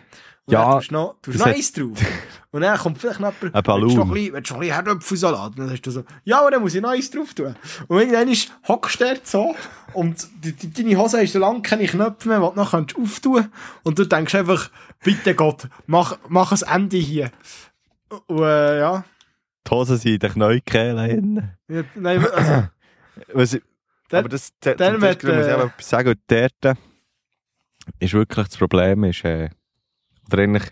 Und 0.47 0.53
Ja, 0.53 0.63
dann 0.65 0.73
tust 0.79 0.91
du 0.91 0.95
noch, 0.95 1.17
tust 1.23 1.39
noch 1.41 1.47
eins 1.47 1.73
drauf. 1.73 1.99
Und 2.53 2.61
dann 2.61 2.79
kommt 2.79 2.99
vielleicht 2.99 3.19
noch 3.21 3.33
jemand, 3.43 3.53
willst 3.53 3.97
du 3.97 3.99
noch 3.99 4.07
ein 4.07 4.15
bisschen, 4.15 4.33
willst 4.33 4.51
du 4.51 4.55
noch 4.55 4.61
ein 4.61 4.61
bisschen 4.69 4.75
Herdöpfelsalat? 4.75 5.51
Und 5.51 5.59
dann 5.59 5.69
sagst 5.69 5.87
du 5.87 5.91
so, 5.91 6.05
ja, 6.25 6.41
aber 6.41 6.51
dann 6.53 6.63
muss 6.63 6.75
ich 6.75 6.81
noch 6.81 6.91
eins 6.91 7.11
drauf 7.11 7.35
tun. 7.35 7.57
Und 7.89 7.99
irgendwann 7.99 8.29
ist, 8.29 8.53
hockst 8.69 9.01
du 9.01 9.07
so, 9.25 9.57
und 9.93 10.27
die, 10.45 10.53
die, 10.53 10.73
deine 10.73 10.97
Hose 10.97 11.21
hast 11.21 11.33
so 11.33 11.39
lange 11.41 11.63
keine 11.63 11.87
Knöpfe 11.87 12.29
mehr, 12.29 12.39
die 12.39 12.47
du 12.47 12.53
noch 12.55 12.71
kannst 12.71 12.97
auftun 12.97 13.51
Und 13.83 13.99
du 13.99 14.05
denkst 14.05 14.35
einfach, 14.37 14.71
bitte 15.03 15.35
Gott, 15.35 15.67
mach, 15.87 16.17
mach 16.29 16.53
ein 16.53 16.83
Ende 16.83 16.97
hier. 16.97 17.33
Und, 18.29 18.39
äh, 18.43 18.79
ja. 18.79 19.05
Die 19.67 19.71
Hosen 19.73 19.97
sind 19.97 20.13
in 20.13 20.19
den 20.21 20.33
Knäukehlen. 20.33 21.57
Ja, 21.69 21.83
Nein, 21.97 22.25
also, 22.25 22.69
Was 23.33 23.51
Dann- 24.09 24.19
aber 24.21 24.29
das, 24.29 24.51
der, 24.63 24.77
dann 24.77 24.93
zum 24.95 25.03
wird, 25.03 25.23
Beispiel 25.23 25.37
muss 25.37 25.47
ich 25.47 25.53
äh, 25.53 25.55
eben 25.57 25.69
etwas 25.69 25.89
sagen, 25.89 26.09
und 26.11 26.21
dort 26.29 26.65
äh, 26.65 26.75
ist 27.99 28.15
wirklich 28.15 28.47
das 28.47 28.57
Problem, 28.57 29.03
ist, 29.05 29.25
äh, 29.25 29.51
oder 30.27 30.43
eigentlich 30.43 30.71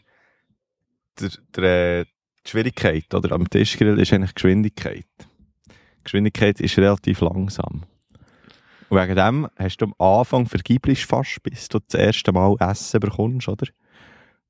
der, 1.20 1.30
der, 1.56 2.04
die 2.04 2.50
Schwierigkeit 2.50 3.14
oder, 3.14 3.34
am 3.34 3.48
Tischgrill 3.48 3.98
ist 3.98 4.12
eigentlich 4.12 4.34
Geschwindigkeit. 4.34 5.06
Geschwindigkeit 6.02 6.60
ist 6.60 6.76
relativ 6.78 7.20
langsam. 7.20 7.84
Und 8.88 9.00
wegen 9.00 9.16
dem 9.16 9.48
hast 9.56 9.78
du 9.78 9.86
am 9.86 9.94
Anfang 9.98 10.46
vergiblich 10.46 11.06
fast, 11.06 11.42
bis 11.42 11.68
du 11.68 11.78
das 11.78 11.98
erste 11.98 12.32
Mal 12.32 12.56
Essen 12.60 13.00
bekommst, 13.00 13.48
oder? 13.48 13.66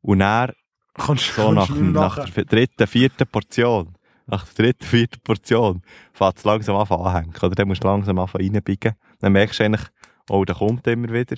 Und 0.02 0.18
dann 0.18 0.52
kommst 0.94 1.32
so 1.34 1.42
kommst 1.42 1.70
nach, 1.70 2.16
nach 2.16 2.28
der 2.30 2.44
dritten, 2.44 2.86
vierten 2.86 3.26
Portion, 3.26 3.94
nach 4.26 4.44
der 4.46 4.66
dritten, 4.66 4.84
vierten 4.84 5.20
Portion, 5.20 5.82
fängt 6.12 6.38
es 6.38 6.44
langsam 6.44 6.76
an 6.76 6.86
anhängen. 6.88 7.34
Oder 7.40 7.54
dann 7.54 7.68
musst 7.68 7.84
du 7.84 7.88
langsam 7.88 8.18
anfangen 8.18 8.54
reinbiegen. 8.54 8.94
Dann 9.20 9.32
merkst 9.32 9.60
du 9.60 9.64
eigentlich, 9.64 9.86
oh, 10.28 10.44
der 10.44 10.56
kommt 10.56 10.86
immer 10.86 11.12
wieder. 11.12 11.36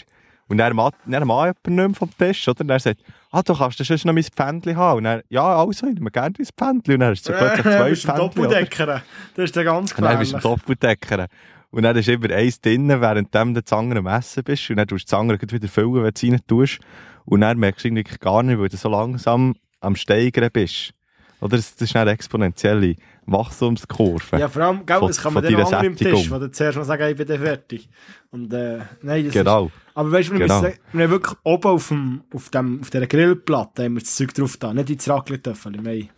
Und 0.49 0.59
dann 0.59 0.77
macht 0.77 0.95
dann 1.07 1.27
mal 1.27 1.47
jemand 1.47 1.67
nicht 1.67 1.77
mehr 1.77 1.95
vom 1.95 2.11
Tisch, 2.17 2.47
oder? 2.49 2.61
Und 2.61 2.71
er 2.71 2.79
sagt, 2.79 3.01
ah, 3.33 3.43
du 3.43 3.55
kannst 3.55 3.79
sonst 3.85 4.05
noch 4.05 4.13
mein 4.13 4.23
Pfändchen 4.23 4.77
haben. 4.77 4.99
Und 4.99 5.05
dann, 5.05 5.23
ja, 5.29 5.43
also, 5.43 5.87
ich 5.89 5.95
nehme 5.95 6.11
gerne 6.11 6.35
dein 6.37 6.47
Pfändchen. 6.47 6.95
Und 6.95 7.01
dann 7.01 7.11
hast 7.11 7.29
du 7.29 7.33
plötzlich 7.33 7.67
Äh, 7.67 7.77
zwei 7.79 7.91
bist 7.91 8.05
du 8.05 8.09
ein 8.13 8.17
Pfändchen? 8.17 8.43
Doppeldecker. 8.43 9.03
Das 9.35 9.45
ist 9.45 9.57
der 9.57 9.65
ganz 9.65 9.93
Und 9.93 10.05
dann 10.05 10.19
bist 10.19 10.33
du 10.33 10.37
ein 10.37 10.41
gefährlich. 10.43 10.61
Doppeldecker. 10.61 11.27
Und 11.71 11.83
dann 11.83 11.97
ist 11.97 12.09
immer 12.09 12.31
eins 12.31 12.61
drinnen, 12.61 13.01
während 13.01 13.35
du 13.35 13.61
das 13.61 13.73
andere 13.73 13.99
am 13.99 14.07
Essen 14.07 14.45
bist. 14.45 14.71
Und 14.71 14.77
dann 14.77 14.87
tust 14.87 15.09
du 15.09 15.11
das 15.11 15.21
andere 15.21 15.39
wieder 15.41 15.69
füllen, 15.69 15.95
wenn 15.95 16.05
du 16.05 16.11
es 16.15 16.23
rein 16.23 16.41
tust. 16.47 16.79
Und 17.25 17.41
dann 17.41 17.59
merkst 17.59 17.85
du 17.85 17.89
irgendwie 17.89 18.17
gar 18.19 18.43
nicht, 18.43 18.59
weil 18.59 18.69
du 18.69 18.77
so 18.77 18.89
langsam 18.89 19.57
am 19.81 19.97
Steigern 19.97 20.51
bist. 20.53 20.93
Oder 21.41 21.57
das, 21.57 21.75
das 21.75 21.91
ist 21.91 21.97
eine 21.97 22.13
exponentielle 22.13 22.95
Wachstumskurve. 23.27 24.39
Ja, 24.39 24.49
vor 24.49 24.63
allem, 24.63 24.87
gell, 24.87 25.01
das 25.01 25.21
kann 25.21 25.35
man 25.35 25.43
dann 25.43 25.55
auch 25.57 25.73
am 25.73 25.97
Tisch, 25.97 26.31
wo 26.31 26.39
du 26.39 26.51
zuerst 26.51 26.79
mal 26.79 26.85
sagen, 26.85 27.11
ich 27.11 27.17
bin 27.17 27.27
dann 27.27 27.41
fertig. 27.41 27.89
Und, 28.31 28.53
äh, 28.53 28.79
nein, 29.03 29.25
das 29.25 29.33
genau. 29.35 29.67
ist... 29.67 29.73
Aber 29.95 30.13
weißt 30.13 30.29
du, 30.29 30.33
wir, 30.35 30.41
Genau. 30.41 30.61
müssen, 30.63 30.79
wir 30.93 31.05
haben 31.05 31.11
wirklich 31.11 31.37
oben 31.43 31.69
auf, 31.71 31.89
dem, 31.89 32.23
auf, 32.35 32.51
dem, 32.51 32.81
auf 32.81 32.91
dieser 32.91 33.07
Grillplatte 33.07 33.85
haben 33.85 33.95
wir 33.95 34.01
das 34.03 34.15
Zeug 34.15 34.35
drauf 34.35 34.57
da, 34.59 34.73
nicht 34.75 34.91
ins 34.91 35.09
Raclette-Töffel. 35.09 35.73
Wir 35.73 35.79
haben- 35.93 36.09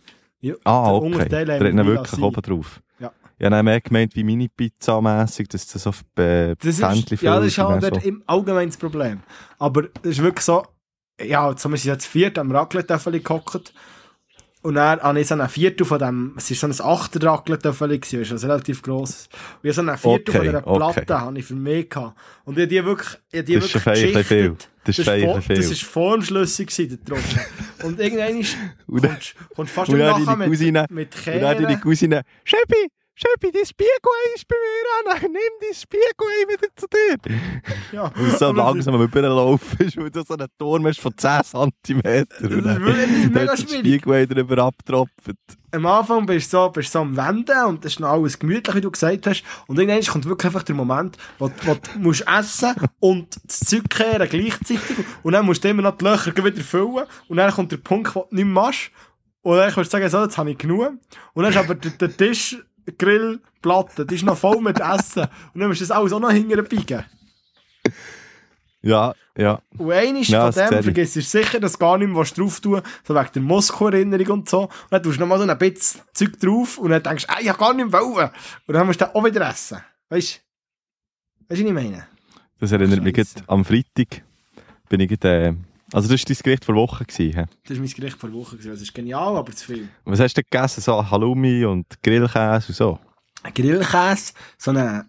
Ja, 0.41 0.53
Ah, 0.63 0.91
okay. 0.93 1.05
Unterteil 1.05 1.51
haben 1.51 1.77
wir 1.77 1.85
wirklich 1.85 2.21
oben 2.21 2.41
drauf. 2.41 2.81
Ja. 2.99 3.11
Ich 3.37 3.45
habe 3.45 3.63
mehr 3.63 3.81
gemeint, 3.81 4.15
wie 4.15 4.23
Mini-Pizza-mässig, 4.23 5.47
dass 5.49 5.67
das 5.67 5.83
so 5.83 5.89
äh, 6.21 6.55
Das 6.55 6.65
ist, 6.65 6.79
ja, 7.21 7.37
das 7.39 7.47
ist 7.47 7.57
halt 7.57 7.83
so. 7.95 8.01
im 8.07 8.23
Allgemeinen 8.25 8.69
das 8.69 8.77
Problem. 8.77 9.21
Aber 9.57 9.83
das 9.83 10.11
ist 10.13 10.21
wirklich 10.21 10.45
so, 10.45 10.65
ja, 11.21 11.49
jetzt 11.49 11.63
haben 11.65 11.71
wir 11.73 11.79
jetzt 11.79 12.05
viert 12.05 12.37
am 12.37 12.51
Raclette-Töffel 12.51 13.19
gehockt. 13.19 13.73
Und 14.61 14.75
dann 14.75 14.99
habe 15.01 15.19
ich 15.21 15.27
so 15.27 15.35
ein 15.35 15.47
Viertel 15.47 15.85
von 15.85 15.99
dem, 15.99 16.33
es 16.37 16.49
war 16.61 16.73
so 16.73 16.83
ein 16.83 16.89
achter 16.91 17.23
Raclette-Töffel, 17.25 17.97
gewesen, 17.97 18.19
weißt 18.19 18.29
du, 18.31 18.35
also 18.35 18.47
relativ 18.47 18.81
grosses. 18.81 19.29
Und 19.63 19.69
ich 19.69 19.75
so 19.75 19.81
ein 19.81 19.97
Viertel 19.97 20.31
von 20.33 20.41
Okay, 20.41 20.47
dieser 20.49 20.67
okay. 20.67 20.77
Platte 20.95 21.21
habe 21.21 21.39
ich 21.39 21.45
für 21.45 21.55
mich 21.55 21.89
gehabt. 21.89 22.17
Und 22.43 22.57
ich 22.57 22.63
habe 22.63 22.67
die 22.67 22.83
wirklich, 22.85 23.17
ich 23.31 23.45
die 23.45 23.55
Das 23.55 23.65
ist 23.65 23.75
wirklich 23.85 23.87
ein 23.87 24.13
bisschen 24.13 24.23
viel. 24.25 24.37
geschichtet. 24.49 24.69
Das 24.83 24.99
ist 24.99 25.07
Das 25.07 25.13
ein 25.15 25.27
war 25.27 25.35
bisschen 25.39 25.63
viel. 25.63 25.75
formschlüssig, 25.87 26.67
gewesen, 26.67 26.89
der 26.89 27.05
Tropfen. 27.15 27.39
Und 27.83 27.99
irgendwann 28.01 28.37
ist, 28.39 28.57
dann- 28.87 29.01
kommst 29.01 29.35
kommst 29.55 29.73
fast 29.73 29.89
und 29.91 29.97
nachher 29.99 30.35
mit, 30.35 30.47
Cousine- 30.49 30.85
mit 30.89 31.15
Und 31.15 31.41
dann 31.41 31.57
Kehren. 31.57 31.81
Cousine, 31.81 32.21
Schöppi, 32.43 32.89
Schöppi, 33.21 33.51
dein 33.51 33.65
Spiegelei 33.65 34.33
ist 34.33 34.47
bei 34.47 34.55
mir 34.55 35.13
an, 35.13 35.21
nimm 35.23 35.33
dein 35.59 35.73
Spiegelei 35.73 36.47
wieder 36.47 36.67
zu 36.73 36.87
dir. 36.87 37.17
Ja. 37.91 38.03
Und 38.15 38.37
so 38.37 38.51
langsam 38.51 38.95
am 38.95 39.01
Überlaufen 39.01 39.79
ist, 39.79 39.97
weil 39.97 40.11
du 40.11 40.21
so 40.23 40.35
einen 40.35 40.47
Turm 40.57 40.85
hast 40.85 41.01
von 41.01 41.17
10 41.17 41.41
cm. 41.43 42.01
Das 42.01 42.39
ist 42.39 42.49
wirklich 42.63 43.29
mega 43.33 43.57
schwierig. 43.57 43.79
Spiegelei 43.79 44.25
drüber 44.25 44.59
abgetropft. 44.65 45.35
am 45.71 45.85
Anfang 45.87 46.25
bist 46.27 46.53
du 46.53 46.57
so, 46.57 46.69
bist 46.69 46.89
du 46.89 46.91
so 46.93 46.99
am 46.99 47.17
Wenden 47.17 47.65
und 47.65 47.83
das 47.83 47.93
ist 47.93 47.99
noch 47.99 48.09
alles 48.09 48.37
gemütlich, 48.37 48.75
wie 48.75 48.81
du 48.81 48.91
gesagt 48.91 49.25
hast. 49.27 49.43
Und 49.67 49.79
irgendwann 49.79 50.05
kommt 50.05 50.25
wirklich 50.25 50.45
einfach 50.45 50.63
der 50.63 50.75
Moment, 50.75 51.17
wo, 51.39 51.51
wo 51.63 51.73
du 51.73 51.79
musst 51.99 52.25
essen 52.27 52.75
und 52.99 53.35
das 53.43 53.59
Zeug 53.61 53.89
kehren 53.89 54.29
gleichzeitig. 54.29 54.97
Und 55.23 55.33
dann 55.33 55.45
musst 55.45 55.63
du 55.63 55.69
immer 55.69 55.81
noch 55.81 55.97
die 55.97 56.05
Löcher 56.05 56.35
wieder 56.37 56.61
füllen. 56.61 57.05
Und 57.27 57.37
dann 57.37 57.51
kommt 57.51 57.71
der 57.71 57.77
Punkt, 57.77 58.15
wo 58.15 58.27
du 58.29 58.35
nicht 58.35 58.45
mehr 58.45 58.53
machst. 58.53 58.91
Und 59.41 59.57
dann 59.57 59.71
kannst 59.71 59.91
du 59.91 59.97
sagen, 59.97 60.09
so, 60.09 60.21
jetzt 60.21 60.37
habe 60.37 60.51
ich 60.51 60.57
genug. 60.57 60.93
Und 61.33 61.43
dann 61.43 61.51
ist 61.51 61.57
aber 61.57 61.73
der, 61.73 61.91
der 61.91 62.15
Tisch, 62.15 62.57
Grillplatte, 62.97 64.05
die 64.05 64.15
ist 64.15 64.23
noch 64.23 64.37
voll 64.37 64.61
mit 64.61 64.79
Essen. 64.79 65.27
Und 65.53 65.59
dann 65.61 65.67
musst 65.69 65.81
du 65.81 65.85
das 65.85 65.91
alles 65.91 66.13
auch 66.13 66.19
noch 66.19 66.31
hinterbiegen. 66.31 67.05
Ja, 68.81 69.13
ja. 69.37 69.61
Und 69.77 69.91
eines 69.91 70.29
Ja, 70.29 70.51
von 70.51 70.61
das 70.61 70.69
dem 70.69 70.83
vergisst 70.83 71.15
du 71.17 71.21
sicher, 71.21 71.59
dass 71.59 71.73
du 71.73 71.79
gar 71.79 71.97
nicht 71.97 72.09
mehr 72.09 72.23
drauf 72.23 72.59
tun 72.61 72.81
so 73.03 73.13
wegen 73.15 73.29
der 73.33 73.41
Moskau-Erinnerung 73.41 74.29
und 74.39 74.49
so. 74.49 74.63
Und 74.63 74.71
dann 74.89 75.03
tust 75.03 75.17
du 75.17 75.21
noch 75.21 75.27
mal 75.27 75.37
so 75.37 75.45
ein 75.45 75.57
bisschen 75.57 76.01
Zeug 76.13 76.39
drauf 76.39 76.77
und 76.77 76.91
dann 76.91 77.03
denkst 77.03 77.27
du, 77.27 77.33
ey, 77.33 77.43
ich 77.43 77.49
hab 77.49 77.57
gar 77.57 77.73
nicht 77.73 77.91
mehr 77.91 77.99
wollen. 78.01 78.29
Und 78.67 78.73
dann 78.73 78.87
musst 78.87 79.01
du 79.01 79.05
den 79.05 79.15
auch 79.15 79.25
wieder 79.25 79.49
essen. 79.49 79.79
Weißt 80.09 80.35
du? 80.35 81.49
Weißt 81.49 81.61
du, 81.61 81.65
was 81.65 81.69
ich 81.69 81.73
meine? 81.73 82.07
Das 82.59 82.71
erinnert 82.71 83.03
mich 83.03 83.15
Scheisse. 83.15 83.35
gerade 83.35 83.49
am 83.49 83.65
Freitag. 83.65 84.23
Bin 84.87 84.99
ich 85.01 85.09
gerade, 85.09 85.47
äh, 85.47 85.53
also 85.93 86.07
das 86.09 86.19
war 86.21 86.25
dein 86.27 86.37
Gericht 86.43 86.65
vor 86.65 86.75
Woche. 86.75 87.05
Gewesen? 87.05 87.45
Das 87.67 87.77
war 87.77 87.83
mein 87.85 87.93
Gericht 87.93 88.17
vor 88.17 88.31
Woche. 88.33 88.55
gewesen. 88.57 88.71
Das 88.71 88.81
ist 88.81 88.93
genial, 88.93 89.37
aber 89.37 89.51
zu 89.53 89.65
viel. 89.65 89.89
Was 90.05 90.19
hast 90.19 90.35
du 90.37 90.43
gegessen? 90.43 90.81
So 90.81 91.09
Halloumi 91.09 91.65
und 91.65 91.85
Grillkäse 92.03 92.67
und 92.69 92.75
so? 92.75 92.99
Ein 93.43 93.53
Grillkäse, 93.53 94.33
so 94.57 94.71
einen 94.71 95.05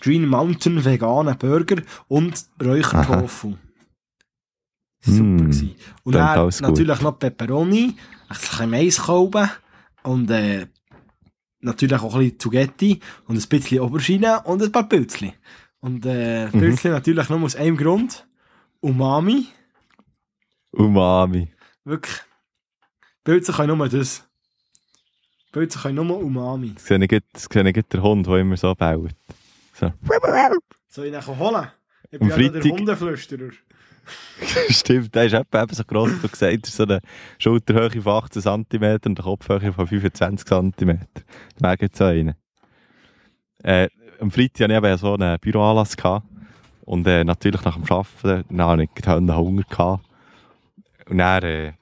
Green 0.00 0.26
Mountain 0.26 0.84
veganen 0.84 1.36
Burger 1.38 1.82
und 2.08 2.44
Räuchertofu. 2.62 3.54
Super 5.00 5.22
Mm, 5.22 5.36
gewesen. 5.38 5.74
Und 6.02 6.14
dann 6.14 6.38
alles 6.38 6.58
gut. 6.60 6.68
natürlich 6.70 7.00
noch 7.02 7.18
Pepperoni, 7.18 7.94
ein 8.28 8.36
bisschen 8.36 8.70
Maiskolben 8.70 9.50
und 10.02 10.30
äh, 10.30 10.66
natürlich 11.60 12.00
auch 12.00 12.14
ein 12.14 12.20
bisschen 12.20 12.38
Zugetti 12.40 13.00
und 13.26 13.36
ein 13.36 13.48
bisschen 13.48 13.80
Aubergine 13.80 14.40
und 14.44 14.62
ein 14.62 14.72
paar 14.72 14.88
Pilzchen. 14.88 15.32
Und 15.80 16.06
äh, 16.06 16.46
Mhm. 16.46 16.52
Pilzchen 16.58 16.90
natürlich 16.92 17.28
nur 17.28 17.42
aus 17.42 17.54
einem 17.56 17.76
Grund. 17.76 18.26
Umami. 18.80 19.46
Umami. 20.76 21.48
Wirklich. 21.84 22.16
Pilze 23.24 23.52
können 23.52 23.76
nur 23.78 23.88
das. 23.88 24.24
Pilze 25.52 25.78
können 25.78 26.06
nur 26.06 26.18
Umami. 26.18 26.72
Das 26.74 26.86
sehe 26.86 26.98
ich 27.02 27.08
gerade- 27.08 27.24
das 27.32 27.44
sehe 27.50 27.66
ich 27.66 27.74
gerade 27.74 27.88
der 27.90 28.02
Hund, 28.02 28.26
der 28.26 28.34
immer 28.36 28.56
so 28.56 28.74
baut. 28.74 29.10
So. 29.74 29.92
Soll 30.88 31.06
ich 31.06 31.12
ihn 31.14 31.26
holen? 31.26 31.68
Ich 32.10 32.20
Am 32.20 32.28
bin 32.28 32.38
ja 32.40 32.50
noch 32.52 32.60
der 32.60 32.72
Hundeflüsterer. 32.72 33.50
Stimmt, 34.68 35.14
der 35.14 35.24
ist 35.24 35.32
eben 35.34 35.74
so 35.74 35.82
gross, 35.84 36.10
du 36.20 36.28
gesagt 36.28 36.66
hast, 36.66 36.76
so 36.76 36.82
eine 36.82 37.00
Schulterhöhe 37.38 38.02
von 38.02 38.12
18 38.24 38.42
cm 38.42 38.84
und 39.06 39.06
eine 39.06 39.14
Kopfhöhe 39.16 39.72
von 39.72 39.86
25 39.86 40.46
cm. 40.46 40.98
Wer 41.58 41.76
gibt 41.78 41.96
so 41.96 42.04
einen? 42.04 42.34
Äh, 43.62 43.88
am 44.20 44.30
Freitag 44.30 44.64
hatte 44.70 44.72
ich 44.74 44.84
eben 44.84 44.98
so 44.98 45.14
einen 45.14 45.38
Büroanlass 45.40 45.96
gehabt. 45.96 46.26
und 46.82 47.06
äh, 47.06 47.24
natürlich 47.24 47.62
nach 47.64 47.76
dem 47.76 47.84
Arbeiten, 47.90 48.62
hatte 48.62 48.82
ich 48.82 48.94
gerade 48.94 49.36
Hunger. 49.36 49.62
Gehabt. 49.62 50.04
Und 51.08 51.18
dann, 51.18 51.42
äh, 51.42 51.72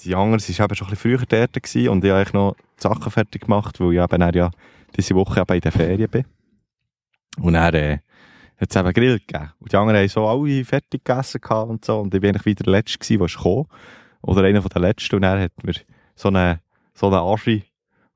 die 0.00 0.14
anderen, 0.14 0.38
sie 0.38 0.56
war 0.58 0.66
eben 0.66 0.74
schon 0.74 0.88
ein 0.88 0.90
bisschen 0.90 1.18
früher 1.18 1.26
dort 1.26 1.52
gewesen 1.62 1.88
und 1.88 2.04
ich 2.04 2.10
habe 2.10 2.30
noch 2.32 2.54
die 2.78 2.82
Sachen 2.82 3.10
fertig 3.10 3.42
gemacht, 3.42 3.80
weil 3.80 3.94
ich 3.94 4.00
eben 4.00 4.20
dann 4.20 4.34
ja 4.34 4.50
diese 4.96 5.14
Woche 5.14 5.40
eben 5.40 5.54
in 5.54 5.60
der 5.60 5.72
Ferien 5.72 6.10
bin. 6.10 6.24
Und 7.38 7.54
dann, 7.54 7.74
äh, 7.74 7.98
hat 8.60 8.70
es 8.70 8.76
eben 8.76 8.92
Grill 8.92 9.18
gegeben. 9.18 9.52
Und 9.60 9.72
die 9.72 9.76
anderen 9.76 9.98
haben 10.00 10.08
so 10.08 10.26
alle 10.26 10.64
fertig 10.64 11.04
gegessen 11.04 11.40
und 11.68 11.84
so. 11.84 11.98
Und 12.00 12.14
ich 12.14 12.20
bin 12.20 12.30
eigentlich 12.30 12.46
wieder 12.46 12.64
der 12.64 12.72
Letzte 12.72 12.98
gewesen, 12.98 13.18
der 13.18 13.28
gekommen. 13.28 13.66
Oder 14.22 14.42
einer 14.44 14.62
von 14.62 14.70
den 14.70 14.82
Letzten. 14.82 15.16
Und 15.16 15.22
dann 15.22 15.40
hat 15.40 15.52
mir 15.62 15.74
so 16.14 16.28
eine, 16.28 16.60
so 16.94 17.08
eine 17.08 17.20
Aschi, 17.20 17.64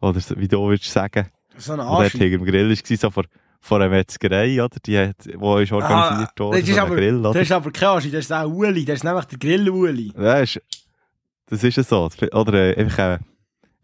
oder 0.01 0.19
wie 0.37 0.49
du 0.49 0.67
würdest 0.67 0.91
sagen, 0.91 1.27
So 1.57 1.73
ein 1.73 1.79
der 1.79 1.87
dort 1.87 2.01
Arsch. 2.01 2.13
hinter 2.13 2.29
dem 2.39 2.45
Grill 2.47 2.71
war, 2.71 2.97
so 2.97 3.11
vor, 3.11 3.25
vor 3.61 3.79
einer 3.81 3.89
Metzgerei, 3.91 4.63
oder? 4.63 4.79
Die 4.85 4.99
hat, 4.99 5.17
wo 5.37 5.59
ist 5.59 5.71
organisiert 5.73 6.39
worden, 6.41 6.55
Ah, 6.57 6.61
das 6.61 6.69
ist 6.69 6.79
aber- 6.79 6.97
Grill, 6.97 7.19
oder? 7.21 7.33
Das 7.35 7.43
ist 7.43 7.53
aber 7.53 7.71
kein 7.71 7.89
Aschi, 7.89 8.11
das 8.11 8.21
ist 8.25 8.33
auch 8.33 8.47
Uli, 8.49 8.85
das 8.85 8.97
ist 8.97 9.05
nämlich 9.05 9.25
der 9.27 9.39
Grill-Uli. 9.39 10.13
Ja, 10.19 10.39
ist, 10.39 10.61
das 11.47 11.63
ist 11.65 11.77
ja 11.77 11.83
so. 11.83 12.09
Oder 12.33 12.77
einfach, 12.79 12.99
ein, 12.99 13.25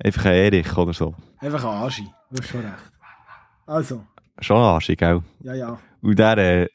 einfach 0.02 0.24
ein 0.24 0.32
Erich 0.34 0.76
oder 0.76 0.92
so. 0.92 1.14
Einfach 1.38 1.62
ein 1.64 1.82
Aschi, 1.86 2.06
du 2.30 2.40
hast 2.42 2.48
schon 2.48 2.60
recht. 2.60 2.74
Also, 3.66 4.04
Schon 4.40 4.56
ein 4.58 4.76
Aschi, 4.76 4.96
gell? 4.96 5.22
ja, 5.40 5.54
ja. 5.54 5.78
Und 6.02 6.18
der, 6.18 6.38
äh, 6.38 6.68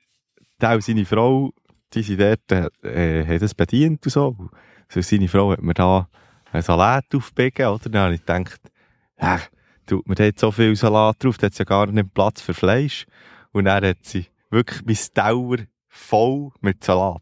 der 0.62 0.76
und 0.76 0.84
seine 0.84 1.06
Frau, 1.06 1.52
die 1.94 2.04
sind 2.04 2.20
dort, 2.20 2.52
äh, 2.84 3.26
haben 3.26 3.40
das 3.40 3.54
bedient 3.54 4.06
und 4.06 4.12
so. 4.12 4.36
So 4.90 5.02
seine 5.02 5.28
Frau 5.28 5.52
hat 5.52 5.62
mir 5.62 5.74
da 5.74 6.08
einen 6.52 6.64
Salat 6.64 7.06
aufgegeben, 7.16 7.70
oder? 7.70 7.90
Dann 7.90 8.02
habe 8.04 8.14
ich 8.16 8.20
gedacht, 8.26 8.60
tut 9.86 10.08
mir 10.08 10.16
dort 10.16 10.40
so 10.40 10.52
viel 10.52 10.76
Salat 10.76 11.24
drauf, 11.24 11.38
da 11.38 11.48
hat 11.48 11.58
ja 11.58 11.66
gar 11.66 11.88
nicht 11.88 12.14
Platz 12.14 12.42
für 12.42 12.54
Fleisch. 12.54 13.06
Und 13.52 13.66
dann 13.66 13.84
hat 13.84 13.98
sie 14.04 14.28
wirklich 14.50 14.82
mein 14.86 14.98
Dauer 15.14 15.58
voll 15.90 16.50
mit 16.62 16.84
Salat. 16.84 17.22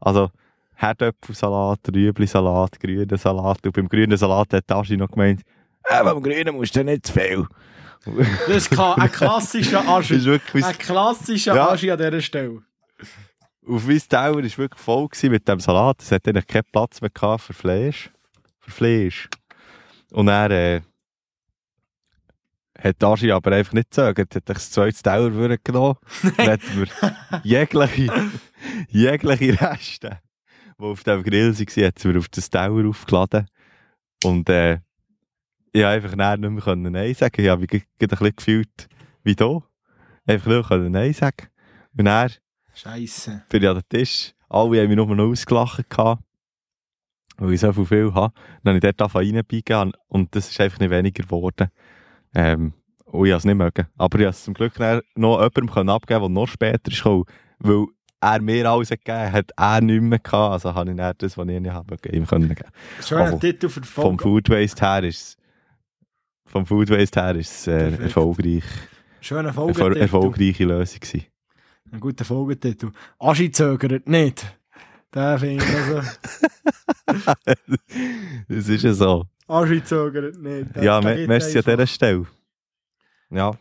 Also, 0.00 0.30
Herdöpfelsalat, 0.76 1.80
Rüebli-Salat, 1.92 2.78
grünen 2.80 3.16
Salat. 3.16 3.64
Und 3.64 3.72
beim 3.72 3.88
grünen 3.88 4.16
Salat 4.16 4.52
hat 4.52 4.70
Aschi 4.70 4.96
noch 4.96 5.10
gemeint, 5.10 5.42
äh, 5.84 6.02
beim 6.02 6.22
grünen 6.22 6.54
musst 6.56 6.74
du 6.76 6.84
nicht 6.84 7.06
zu 7.06 7.12
viel. 7.12 7.46
Das 8.46 8.66
ist 8.70 8.78
ein 8.78 9.10
klassischer 9.12 9.80
Aschi. 9.88 10.38
Ein 10.62 10.78
klassischer 10.78 11.54
Ja. 11.54 11.70
Aschi 11.70 11.90
an 11.90 11.96
dieser 11.96 12.20
Stelle. 12.20 12.60
auf 13.66 13.86
mein 13.86 14.02
Dauer 14.10 14.34
war 14.36 14.42
wirklich 14.42 14.80
voll 14.80 15.08
mit 15.22 15.48
dem 15.48 15.58
Salat. 15.58 16.02
Es 16.02 16.12
hat 16.12 16.28
eigentlich 16.28 16.46
keinen 16.46 16.66
Platz 16.70 17.00
mehr 17.00 17.38
für 17.38 17.54
Fleisch. 17.54 18.10
Für 18.60 18.70
Fleisch. 18.70 19.28
Und 20.12 20.28
er 20.28 20.82
hat 22.78 23.02
Aschi 23.02 23.30
aber 23.30 23.52
einfach 23.52 23.72
nicht 23.72 23.90
gezögert. 23.90 24.34
Hat 24.34 24.48
das 24.48 24.70
zweite 24.70 25.02
Dauer 25.02 25.30
genommen. 25.58 25.96
Hat 26.38 26.60
mir 26.74 26.86
jegliche, 27.42 28.30
jegliche 28.88 29.60
Reste, 29.60 30.20
die 30.78 30.84
auf 30.84 31.04
dem 31.04 31.22
Grill 31.22 31.58
waren, 31.58 31.86
hat 31.86 32.04
mir 32.04 32.18
auf 32.18 32.28
das 32.28 32.50
Dauer 32.50 32.88
aufgeladen. 32.88 33.46
Und 34.24 34.48
äh, 34.48 34.80
ich 35.72 35.82
habe 35.82 35.94
einfach 35.94 36.16
nicht 36.16 36.50
mehr 36.50 36.62
können 36.62 36.92
Nein 36.92 37.14
sagen. 37.14 37.40
Ich 37.40 37.48
habe 37.48 37.62
mich 37.62 37.72
ein 37.72 38.08
bisschen 38.08 38.36
gefühlt 38.36 38.88
wie 39.22 39.34
du. 39.34 39.62
Einfach 40.26 40.46
nur 40.46 40.66
können 40.66 40.92
Nein 40.92 41.12
sagen. 41.12 41.48
Und 41.96 42.06
er 42.06 42.30
Scheiße. 42.74 43.44
bin 43.48 43.62
ich 43.62 43.68
an 43.68 43.76
den 43.76 43.88
Tisch. 43.88 44.32
Alle 44.48 44.80
haben 44.80 44.88
mich 44.88 44.96
nur 44.96 45.14
noch 45.14 45.30
ausgelacht, 45.30 45.88
gehabt, 45.88 46.22
weil 47.36 47.52
ich 47.52 47.60
so 47.60 47.72
viel, 47.72 47.86
viel 47.86 48.14
habe. 48.14 48.32
Dann 48.62 48.74
habe 48.74 48.76
ich 48.76 48.82
dort 48.82 49.00
angefangen 49.00 49.34
reinbiegen 49.34 49.92
und 50.08 50.34
das 50.34 50.50
ist 50.50 50.60
einfach 50.60 50.78
nicht 50.80 50.90
weniger 50.90 51.24
geworden. 51.24 51.68
Ähm, 52.34 52.72
und 53.04 53.26
ich 53.26 53.32
habe 53.32 53.38
es 53.38 53.44
nicht 53.44 53.56
mögen. 53.56 53.86
Aber 53.96 54.18
ich 54.18 54.24
habe 54.24 54.30
es 54.30 54.44
zum 54.44 54.54
Glück 54.54 54.78
noch 55.14 55.38
jemandem 55.38 55.70
können 55.70 55.88
abgeben 55.90 56.20
der 56.20 56.28
noch 56.28 56.48
später 56.48 56.90
ist 56.90 56.98
gekommen, 56.98 57.24
weil 57.58 57.86
er 58.20 58.40
mir 58.42 58.68
alles 58.70 58.88
gegeben 58.88 59.32
hat, 59.32 59.50
er 59.56 59.80
nicht 59.80 60.02
mehr 60.02 60.18
gehabt. 60.18 60.52
Also 60.52 60.74
habe 60.74 60.90
ich 60.90 60.96
dann 60.96 61.14
das, 61.18 61.38
was 61.38 61.48
ich 61.48 61.60
nicht 61.60 61.72
habe, 61.72 61.96
ihm 62.10 62.26
können 62.26 62.48
geben. 62.48 62.70
Schöner 63.04 63.38
Titel 63.38 63.68
für 63.68 63.82
Vom. 63.82 64.18
Food 64.18 64.48
Waste 64.50 64.84
her 64.84 65.04
ist 65.04 65.38
vom 66.46 66.66
Food 66.66 66.90
Waste 66.90 67.20
her 67.20 67.34
ist 67.34 67.50
es 67.50 67.66
äh, 67.66 68.02
erfolgreich, 68.02 68.64
Schöner 69.20 69.52
Folgetitel. 69.52 69.96
erfolgreiche 69.96 70.64
Lösung 70.64 71.00
gewesen. 71.00 71.26
Ein 71.90 72.00
guter 72.00 72.24
Folgetitel. 72.24 72.90
Aschi 73.18 73.50
zögert 73.50 74.08
nicht. 74.08 74.44
Der 75.12 75.38
finde 75.38 75.64
ich 75.64 75.74
also. 75.74 76.08
das 78.48 78.68
ist 78.68 78.84
ja 78.84 78.92
so. 78.92 79.24
Aschi 79.46 79.82
zögert 79.84 80.38
nicht. 80.38 80.76
Ja, 80.76 81.00
me 81.00 81.26
merci 81.26 81.58
an 81.58 81.64
dieser 81.64 81.86
Stelle. 81.86 82.26
Ja, 83.30 83.52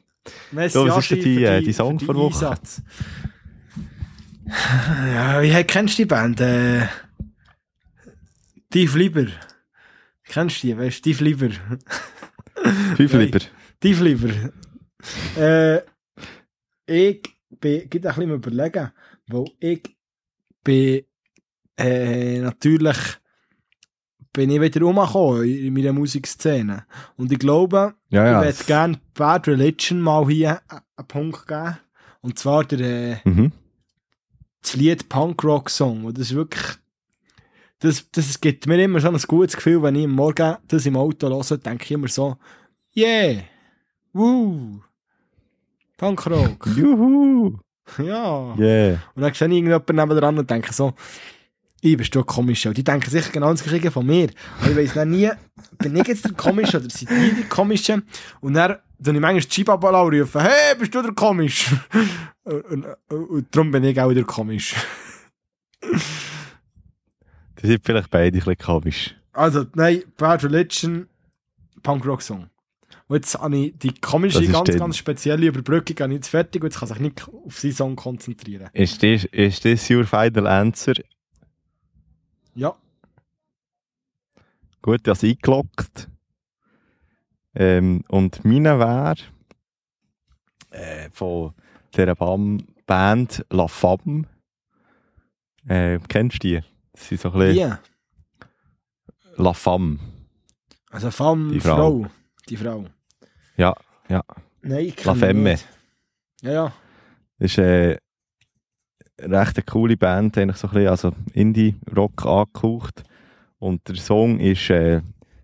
Merci, 0.52 0.74
So, 0.74 0.86
was 0.86 0.90
ist 0.90 0.98
Aschi, 0.98 1.16
denn 1.16 1.24
die, 1.24 1.38
für 1.40 1.48
äh, 1.48 1.62
die 1.62 1.74
Song 1.74 2.00
für 2.00 2.06
vor 2.06 2.16
die 2.16 2.20
Woche? 2.22 2.50
Einsatz. 2.50 2.82
Ja, 4.46 5.42
wie 5.42 5.64
kennst 5.64 5.98
du 5.98 6.04
die 6.04 6.06
Band? 6.06 6.40
Äh, 6.42 6.88
Tief 8.70 8.96
Lieber. 8.96 9.28
Kennst 10.26 10.64
du 10.64 10.68
die? 10.68 10.78
Weißt 10.78 10.98
du, 11.00 11.02
Tief 11.10 11.20
Lieber. 11.22 11.50
Nein. 11.50 11.80
lieber. 12.98 13.40
Tief 13.80 14.00
Lieber. 14.00 14.30
äh, 15.38 15.82
ich 16.86 17.22
bin, 17.60 17.90
geht 17.90 18.06
ein 18.06 18.16
bisschen 18.16 18.32
überlegen, 18.32 18.92
weil 19.28 19.46
ich 19.60 19.84
bin 20.64 21.04
äh, 21.78 22.40
natürlich 22.40 22.98
bin 24.34 24.50
ich 24.50 24.60
wieder 24.60 24.82
rumgekommen 24.82 25.44
in 25.46 25.74
meiner 25.74 25.94
Musikszene. 25.94 26.86
Und 27.18 27.32
ich 27.32 27.40
glaube, 27.40 27.94
Ja, 28.10 28.26
ja. 28.26 28.44
ich 28.44 28.58
würde 28.58 28.66
gerne 28.66 29.00
Bad 29.14 29.48
Religion 29.48 30.02
mal 30.02 30.28
hier 30.28 30.60
einen 30.68 31.08
Punkt 31.08 31.48
geben. 31.48 31.78
Und 32.22 32.40
zwar 32.40 32.64
der, 32.66 32.80
äh, 32.80 33.18
Mhm. 33.26 33.52
das 34.62 34.76
Lied 34.76 35.08
Punk 35.10 35.44
Rock 35.44 35.70
Song. 35.70 36.06
Und 36.06 36.18
das 36.18 36.28
ist 36.32 36.36
wirklich, 36.36 36.64
das, 37.80 38.10
das 38.12 38.40
gibt 38.42 38.66
mir 38.66 38.82
immer 38.84 39.00
so 39.00 39.10
ein 39.10 39.18
gutes 39.28 39.56
Gefühl, 39.56 39.82
wenn 39.84 39.96
ich 39.96 40.06
am 40.06 40.12
Morgen 40.12 40.56
das 40.68 40.86
im 40.86 40.96
Auto 40.98 41.30
höre, 41.30 41.58
denke 41.58 41.84
ich 41.84 41.92
immer 41.92 42.08
so, 42.08 42.38
yeah, 42.96 43.42
woo, 44.14 44.80
Punk 45.98 46.26
Rock, 46.28 46.68
Juhu! 46.76 47.58
ja. 47.98 48.56
Yeah. 48.58 49.00
Und 49.16 49.22
dann 49.22 49.34
sehe 49.34 49.48
ich 49.48 49.54
irgendjemanden 49.54 49.96
nebenan 49.98 50.40
und 50.40 50.50
denke 50.50 50.72
so, 50.74 50.94
ich 51.84 51.98
bist 51.98 52.16
du 52.16 52.24
komisch. 52.24 52.62
Die 52.76 52.84
denken 52.84 53.10
sicher 53.10 53.30
genau 53.32 53.52
das 53.52 53.64
Gleiche 53.64 53.92
von 53.92 54.06
mir. 54.06 54.30
Aber 54.62 54.72
ich 54.72 54.78
weiss 54.78 54.94
dann 54.94 55.10
nie, 55.12 55.30
bin 55.80 55.96
ich 55.98 56.08
jetzt 56.08 56.24
der 56.26 56.32
Komische 56.34 56.78
oder 56.78 56.90
sind 56.90 57.10
die 57.10 57.36
die 57.42 57.44
Komischen? 57.44 58.04
Und 58.40 58.54
dann, 58.54 58.78
dann 59.00 59.16
ich 59.16 59.22
manchmal 59.22 59.42
die 59.42 59.52
Schibabala 59.52 60.02
rufen, 60.02 60.42
hey, 60.42 60.76
bist 60.80 60.96
du 60.96 61.02
der 61.02 61.12
Komisch? 61.14 61.68
und, 62.44 62.64
und, 62.66 62.86
und, 63.10 63.24
und 63.30 63.48
darum 63.56 63.72
bin 63.72 63.84
ich 63.84 64.00
auch 64.00 64.14
der 64.14 64.24
Komisch. 64.24 64.76
Das 67.56 67.70
sind 67.70 67.82
vielleicht 67.86 68.10
beide 68.10 68.28
ein 68.38 68.40
bisschen 68.40 68.58
komisch. 68.58 69.16
Also, 69.34 69.66
nein, 69.76 70.04
Bad 70.18 70.44
Religion, 70.44 71.08
Punkrock-Song. 71.82 72.48
Und 73.08 73.16
jetzt 73.18 73.36
habe 73.38 73.58
ich 73.58 73.78
die 73.78 73.94
komische, 73.94 74.46
ganz, 74.48 74.70
dann- 74.70 74.80
ganz 74.80 74.98
spezielle 74.98 75.48
Überbrückung 75.48 75.98
habe 76.00 76.14
ich 76.14 76.18
jetzt 76.18 76.30
fertig 76.30 76.62
und 76.62 76.68
jetzt 76.68 76.80
kann 76.80 76.88
sich 76.88 77.00
nicht 77.00 77.28
auf 77.28 77.60
seinen 77.60 77.74
Song 77.74 77.96
konzentrieren. 77.96 78.70
Ist 78.74 79.04
das, 79.04 79.26
ist 79.26 79.66
das 79.66 79.90
your 79.90 80.06
final 80.06 80.48
answer? 80.48 80.94
Ja, 82.56 82.76
Gut, 84.82 85.08
es 85.08 85.24
eingeloggt. 85.24 86.10
Ähm, 87.56 88.04
und 88.10 88.43
meine 88.43 88.78
wäre 88.80 89.16
äh, 90.72 91.10
von 91.12 91.54
Bam 92.18 92.58
Band 92.86 93.45
La 93.49 93.68
Femme. 93.68 94.26
Äh, 95.68 95.99
kennst 96.10 96.43
du 96.43 96.47
die? 96.47 96.62
Das 96.91 97.08
sind 97.08 97.22
so 97.22 97.32
ein 97.32 97.39
bisschen 97.39 97.78
die. 99.38 99.41
La 99.41 99.54
Femme. 99.54 99.99
Also 100.89 101.12
Femme, 101.12 101.54
Die 101.54 101.60
Frau. 101.62 101.76
Frau. 102.04 102.08
Die 102.49 102.58
Frau. 102.58 102.86
Ja, 103.56 103.74
ja. 104.10 104.22
Nein, 104.62 104.86
ich 104.88 105.04
La 105.06 105.16
Femme. 105.16 105.51
nicht. 105.51 105.68
Ja, 106.41 106.51
ja. 106.51 106.74
Das 107.39 107.51
ist 107.51 107.58
äh, 107.58 107.97
recht 109.32 109.57
eine 109.57 109.63
coole 109.65 109.97
Band, 109.97 110.38
eigentlich 110.38 110.57
so 110.57 110.67
ein 110.67 110.74
bisschen, 110.74 110.89
also 110.89 111.11
Indie-Rock 111.34 112.26
angehaucht. 112.26 113.03
Und 113.59 113.88
der 113.88 113.95
Song 113.95 114.39
ist 114.39 114.69
äh, 114.69 115.01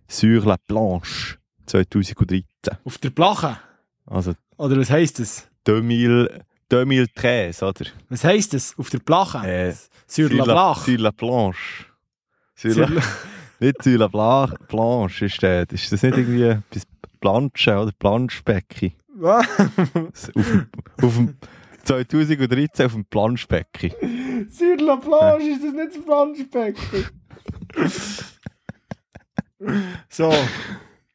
Sur 0.08 0.46
la 0.46 0.58
Planche 0.58 1.38
2013. 1.68 2.44
Auf 2.84 2.98
der 2.98 3.12
Plache. 3.12 3.58
Also 4.06 4.34
Oder 4.58 4.78
was 4.78 4.90
heisst 4.90 5.20
das? 5.20 5.48
2000, 5.66 6.30
2013, 6.70 7.68
oder? 7.68 7.86
Was 8.10 8.24
heisst 8.24 8.54
das? 8.54 8.78
Auf 8.78 8.90
der 8.90 9.00
Plache? 9.00 9.48
Äh, 9.48 9.74
Sur 10.08 10.30
la 10.32 10.44
Plache. 10.44 10.92
Sur 10.92 11.00
la 11.00 11.12
Planche. 11.12 11.86
Sur 12.56 12.72
Sur 12.72 12.90
la, 12.90 13.02
nicht 13.60 13.84
Sur 13.84 13.98
la 13.98 14.08
Bla 14.08 14.54
Planche. 14.68 15.26
Ist, 15.26 15.44
äh, 15.44 15.66
ist 15.72 15.92
das 15.92 16.04
nicht 16.04 16.18
irgendwie 16.18 16.44
etwas 16.44 16.84
Planschen 17.22 17.78
oder 17.78 17.92
Planschbecken? 17.98 18.94
Was? 19.16 19.48
Auf 19.60 20.34
dem, 20.34 20.68
auf 21.02 21.16
dem 21.16 21.38
2013 21.84 22.86
auf 22.86 22.94
dem 22.94 23.06
Planschbecken. 23.06 23.92
Sur 24.50 24.78
la 24.78 24.96
Planche, 24.98 25.48
ist 25.50 25.64
das 25.64 25.74
nicht 25.74 25.96
das 25.96 26.06
Planschbecken? 26.06 27.06
so, 30.10 30.34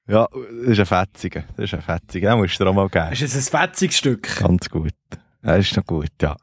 Ja, 0.06 0.28
das 0.32 0.68
ist 0.70 0.80
ein 0.80 0.86
Fetziger. 0.86 1.44
Das 1.56 1.64
ist 1.64 1.74
ein 1.74 1.82
Fetziger. 1.82 2.30
Den 2.30 2.38
musst 2.40 2.58
du 2.58 2.64
dir 2.64 2.70
auch 2.70 2.74
mal 2.74 2.88
geben. 2.88 3.12
ist 3.12 3.22
es 3.22 3.34
ein 3.54 3.60
fetziges 3.60 3.96
Stück? 3.96 4.36
Ganz 4.38 4.68
gut. 4.68 4.92
Ja, 5.42 5.56
ist 5.56 5.76
noch 5.76 5.84
gut, 5.86 6.10
ja. 6.20 6.36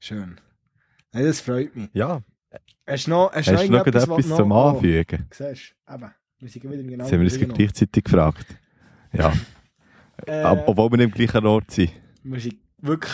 Schön. 0.00 0.40
Nein, 1.12 1.24
das 1.24 1.40
freut 1.40 1.74
mich. 1.76 1.88
Ja, 1.92 2.20
Hast 2.86 3.06
du 3.06 3.10
noch, 3.10 3.32
hast 3.32 3.46
hast 3.48 3.54
noch 3.54 3.62
irgendetwas, 3.62 4.04
etwas 4.04 4.18
was 4.18 4.26
du 4.28 4.36
zum 4.36 4.48
noch- 4.48 4.74
Anfügen? 4.74 5.28
Oh, 5.30 5.34
siehst 5.34 5.74
du, 5.86 5.94
eben. 5.94 6.10
Wir 6.40 6.48
sind 6.48 6.64
wieder 6.64 6.76
genau 6.82 7.04
Jetzt 7.04 7.12
haben 7.12 7.20
wir 7.20 7.46
uns 7.48 7.56
gleichzeitig 7.56 8.04
gefragt. 8.04 8.46
Ja, 9.12 9.32
äh, 10.26 10.42
Ob- 10.44 10.66
obwohl 10.66 10.90
wir 10.90 10.96
nicht 10.98 11.06
am 11.06 11.12
gleichen 11.12 11.46
Ort 11.46 11.70
sind. 11.70 11.92
Wir 12.24 12.40
sind 12.40 12.56
wirklich... 12.78 13.12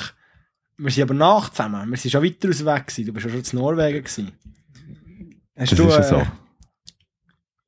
Wir 0.79 0.93
sind 0.93 1.03
aber 1.03 1.14
nach 1.14 1.51
zusammen. 1.51 1.91
Wir 1.91 1.97
sind 1.97 2.12
schon 2.12 2.22
weiter 2.22 2.49
aus 2.49 2.64
weg 2.64 2.87
gewesen. 2.87 3.07
Du 3.07 3.12
bist 3.12 3.26
ja 3.26 3.33
schon 3.33 3.43
in 3.43 3.59
Norwegen 3.59 4.05
gewesen. 4.05 4.33
Hast 5.57 5.72
Das 5.72 5.79
du, 5.79 5.89
ist 5.89 5.95
ja 5.95 6.01
äh, 6.01 6.09
so. 6.09 6.26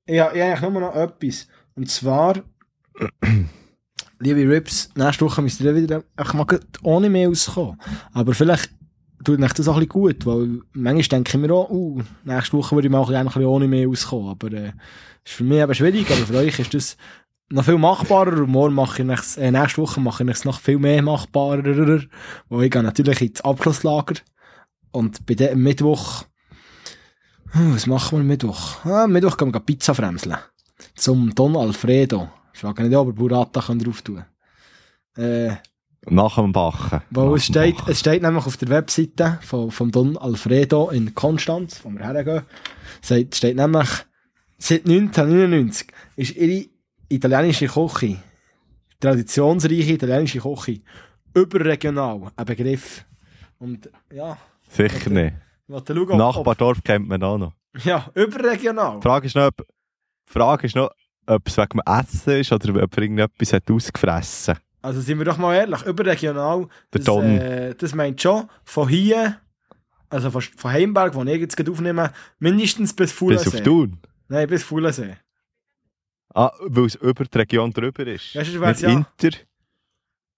Ja, 0.06 0.54
ich 0.54 0.60
nur 0.60 0.80
noch 0.80 0.94
etwas. 0.94 1.48
Und 1.74 1.90
zwar, 1.90 2.42
liebe 4.20 4.48
Rips, 4.48 4.90
nächste 4.94 5.24
Woche 5.24 5.42
müsst 5.42 5.60
ihr 5.60 5.74
wieder 5.74 6.04
ich 6.20 6.32
mag 6.34 6.60
ohne 6.82 7.10
mehr 7.10 7.28
auskommen. 7.28 7.80
Aber 8.12 8.32
vielleicht 8.32 8.70
tut 9.24 9.42
euch 9.42 9.52
das 9.54 9.66
auch 9.66 9.74
ein 9.74 9.80
bisschen 9.80 9.88
gut, 9.88 10.26
weil 10.26 10.60
manchmal 10.72 11.02
denke 11.02 11.36
ich 11.36 11.40
mir 11.40 11.52
auch, 11.52 11.68
uh, 11.68 12.00
nächste 12.24 12.56
Woche 12.56 12.76
würde 12.76 12.86
ich 12.86 12.92
mal 12.92 13.04
ein 13.04 13.24
bisschen 13.26 13.44
ohne 13.44 13.66
mehr 13.66 13.88
auskommen. 13.88 14.28
Aber 14.28 14.52
äh, 14.52 14.72
ist 15.24 15.34
für 15.34 15.44
mich 15.44 15.58
eben 15.58 15.74
schwierig, 15.74 16.06
aber 16.10 16.26
für 16.26 16.36
euch 16.36 16.58
ist 16.60 16.74
das 16.74 16.96
noch 17.50 17.64
viel 17.64 17.78
machbarer 17.78 18.42
und 18.42 18.50
morgen 18.50 18.74
mache 18.74 19.02
ich 19.02 19.08
es, 19.08 19.36
äh, 19.36 19.50
nächste 19.50 19.82
Woche 19.82 20.00
mache 20.00 20.22
ich 20.24 20.30
es 20.30 20.44
noch 20.44 20.60
viel 20.60 20.78
mehr 20.78 21.02
machbarer, 21.02 21.64
weil 22.48 22.64
ich 22.64 22.70
gehe 22.70 22.82
natürlich 22.82 23.20
ins 23.20 23.40
Abschlusslager 23.40 24.14
und 24.92 25.26
bei 25.26 25.34
dem 25.34 25.62
Mittwoch 25.62 26.24
was 27.52 27.86
machen 27.86 28.18
wir 28.18 28.24
Mittwoch? 28.24 28.84
Ah, 28.84 29.08
Mittwoch 29.08 29.36
gehen 29.36 29.52
wir 29.52 29.60
Pizza 29.60 29.92
fremseln. 29.92 30.36
Zum 30.94 31.34
Don 31.34 31.56
Alfredo. 31.56 32.28
Ich 32.54 32.60
frage 32.60 32.84
nicht, 32.84 32.96
ob 32.96 33.08
er 33.08 33.12
Burrata 33.12 33.60
kann 33.60 33.78
drauf 33.80 34.02
tun 34.02 34.24
äh, 35.16 35.56
Nach 36.06 36.36
dem 36.36 36.52
Bachen. 36.52 37.00
weil 37.10 37.34
es 37.34 37.46
steht, 37.46 37.76
Bachen. 37.78 37.90
es 37.92 38.00
steht 38.00 38.22
nämlich 38.22 38.46
auf 38.46 38.56
der 38.56 38.68
Webseite 38.68 39.38
von, 39.42 39.70
vom 39.72 39.90
Don 39.90 40.16
Alfredo 40.16 40.90
in 40.90 41.14
Konstanz, 41.14 41.80
wo 41.82 41.90
wir 41.90 42.04
hergehen, 42.04 42.42
steht, 43.02 43.34
steht 43.34 43.56
nämlich, 43.56 43.88
seit 44.58 44.86
1999 44.86 45.88
ist 46.16 46.36
ihre 46.36 46.69
italienische 47.10 47.66
Küche, 47.66 48.16
traditionsreiche 48.98 49.92
italienische 49.92 50.40
Küche, 50.40 50.80
überregional 51.34 52.30
ein 52.34 52.44
Begriff. 52.46 53.04
Und 53.58 53.90
ja, 54.12 54.38
Sicher 54.68 55.10
nicht. 55.10 55.34
schauen, 55.68 56.10
ob, 56.10 56.18
Nachbardorf 56.18 56.82
kennt 56.82 57.08
man 57.08 57.22
auch 57.22 57.36
noch. 57.36 57.52
ja, 57.84 58.08
überregional. 58.14 58.98
Die 58.98 59.02
Frage 59.02 59.26
ist 59.26 59.36
noch, 59.36 59.48
ob, 59.48 59.66
Frage 60.26 60.66
ist 60.66 60.76
noch, 60.76 60.90
ob 61.26 61.46
es 61.46 61.56
wegen 61.56 61.78
dem 61.78 61.82
Essen 61.86 62.32
ist 62.32 62.52
oder 62.52 62.82
ob 62.82 62.96
er 62.96 63.02
irgendetwas 63.02 63.52
hat 63.52 63.70
ausgefressen 63.70 64.56
Also 64.82 65.00
sind 65.00 65.18
wir 65.18 65.24
doch 65.24 65.38
mal 65.38 65.54
ehrlich, 65.54 65.82
überregional, 65.82 66.68
das, 66.90 67.06
äh, 67.06 67.74
das 67.74 67.94
meint 67.94 68.20
schon 68.22 68.48
von 68.64 68.88
hier, 68.88 69.36
also 70.08 70.30
von, 70.30 70.40
von 70.42 70.70
Heimberg, 70.70 71.14
wo 71.14 71.22
ich 71.24 71.40
jetzt 71.40 71.68
aufnehme, 71.68 72.12
mindestens 72.38 72.94
bis 72.94 73.12
Bis 73.44 73.54
auf. 73.54 73.60
Thun. 73.62 73.98
Nein, 74.28 74.48
bis 74.48 74.62
Fuhlensee. 74.62 75.16
Ah, 76.34 76.52
weil 76.60 76.84
es 76.86 76.94
über 76.96 77.24
die 77.24 77.38
Region 77.38 77.72
drüber 77.72 78.06
ist. 78.06 78.34
Ja, 78.34 78.44
sonst 78.44 78.60
wär's 78.60 78.82
Nicht 78.82 78.90
ja- 78.90 78.96
Inter. 79.22 79.38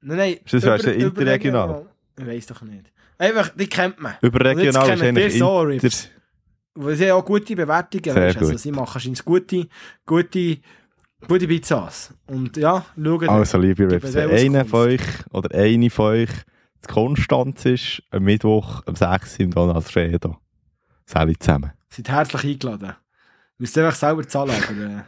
Nein, 0.00 0.16
nein. 0.18 0.36
Das 0.50 0.62
wär's 0.62 0.84
ja 0.84 0.92
interregional. 0.92 1.86
Ich 2.18 2.26
weiß 2.26 2.46
doch 2.46 2.62
nicht. 2.62 2.90
Einfach, 3.18 3.50
die 3.50 3.66
kennt 3.68 4.00
man. 4.00 4.14
Überregional 4.22 4.58
Und 4.58 4.68
ist 4.68 4.74
jetzt 4.74 5.00
kennen 5.00 5.16
eigentlich 5.16 5.32
die 5.34 5.38
so, 5.38 5.60
Inter. 5.62 5.84
Rips. 5.84 6.08
Weil 6.74 6.96
sie 6.96 7.10
haben 7.10 7.20
auch 7.20 7.24
gute 7.24 7.54
Bewertungen. 7.54 8.02
Sehr 8.04 8.14
weißt, 8.16 8.38
Also 8.38 8.50
gut. 8.52 8.60
sie 8.60 8.72
machen 8.72 9.00
scheinbar 9.00 9.22
gute, 9.24 9.68
gute, 10.06 10.58
gute 11.28 11.46
Pizzas. 11.46 12.14
Und 12.26 12.56
ja, 12.56 12.84
schauen. 12.96 13.28
Also, 13.28 13.58
liebe 13.58 13.90
Rips, 13.90 14.14
wenn 14.14 14.30
einer 14.30 14.64
von 14.64 14.80
euch 14.88 15.02
oder 15.30 15.54
eine 15.56 15.90
von 15.90 16.06
euch 16.06 16.30
zu 16.80 16.92
Konstanz 16.92 17.64
ist, 17.66 18.02
am 18.10 18.24
Mittwoch, 18.24 18.82
am 18.86 18.96
6. 18.96 19.36
im 19.40 19.50
Don 19.50 19.70
Alfredo. 19.70 20.38
Sali 21.04 21.38
zusammen. 21.38 21.72
Seid 21.90 22.08
herzlich 22.08 22.44
eingeladen. 22.44 22.94
Müsst 23.58 23.76
einfach 23.78 23.94
selber 23.94 24.26
zahlen, 24.26 24.50
aber... 24.68 24.82
Äh, 24.86 25.02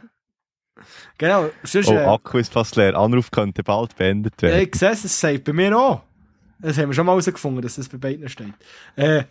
genau, 1.17 1.49
sonst... 1.63 1.87
Oh, 1.87 1.93
äh, 1.93 2.05
Akku 2.05 2.37
ist 2.37 2.53
fast 2.53 2.75
leer. 2.75 2.95
Anruf 2.95 3.31
könnte 3.31 3.63
bald 3.63 3.95
beendet 3.95 4.41
werden. 4.41 4.61
Ich 4.61 4.75
sehe 4.75 4.91
es, 4.91 5.03
es 5.03 5.19
sagt 5.19 5.43
bei 5.45 5.53
mir 5.53 5.77
auch. 5.77 6.01
Das 6.59 6.77
haben 6.77 6.89
wir 6.89 6.93
schon 6.93 7.05
mal 7.05 7.13
herausgefunden, 7.13 7.61
dass 7.61 7.75
das 7.75 7.89
bei 7.89 7.97
beiden 7.97 8.27
steht. 8.29 8.53
Äh, 8.95 9.23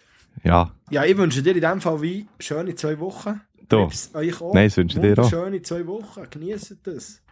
Ja, 0.42 0.72
ja, 0.90 1.04
ich 1.04 1.16
wünsche 1.16 1.42
dir 1.42 1.54
in 1.54 1.60
dem 1.60 1.80
Fall 1.80 2.00
wie 2.02 2.26
schöne 2.38 2.74
zwei 2.74 2.98
Wochen. 2.98 3.40
Rips, 3.72 4.10
euch 4.14 4.40
auch. 4.40 4.52
Nein, 4.52 4.66
das 4.66 4.76
wünsche 4.76 4.98
ich 4.98 5.14
dir 5.14 5.22
auch. 5.22 5.30
Schöne 5.30 5.62
zwei 5.62 5.86
Wochen. 5.86 6.26
Genießt 6.28 6.76
das. 6.82 7.22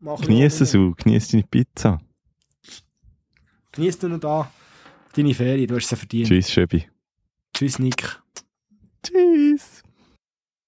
Mach 0.00 0.20
Genieß 0.20 0.60
es 0.60 0.74
auch. 0.74 0.94
Genieß 0.96 1.28
deine 1.28 1.44
Pizza. 1.44 2.00
Genieß 3.72 3.98
du 3.98 4.08
noch 4.08 4.20
da 4.20 4.50
deine 5.14 5.34
Ferien. 5.34 5.66
Du 5.68 5.76
hast 5.76 5.88
sie 5.88 5.96
verdient. 5.96 6.28
Tschüss, 6.28 6.50
Schöbi. 6.50 6.86
Tschüss 7.54 7.78
Nick. 7.78 8.20
Tschüss. 9.02 9.82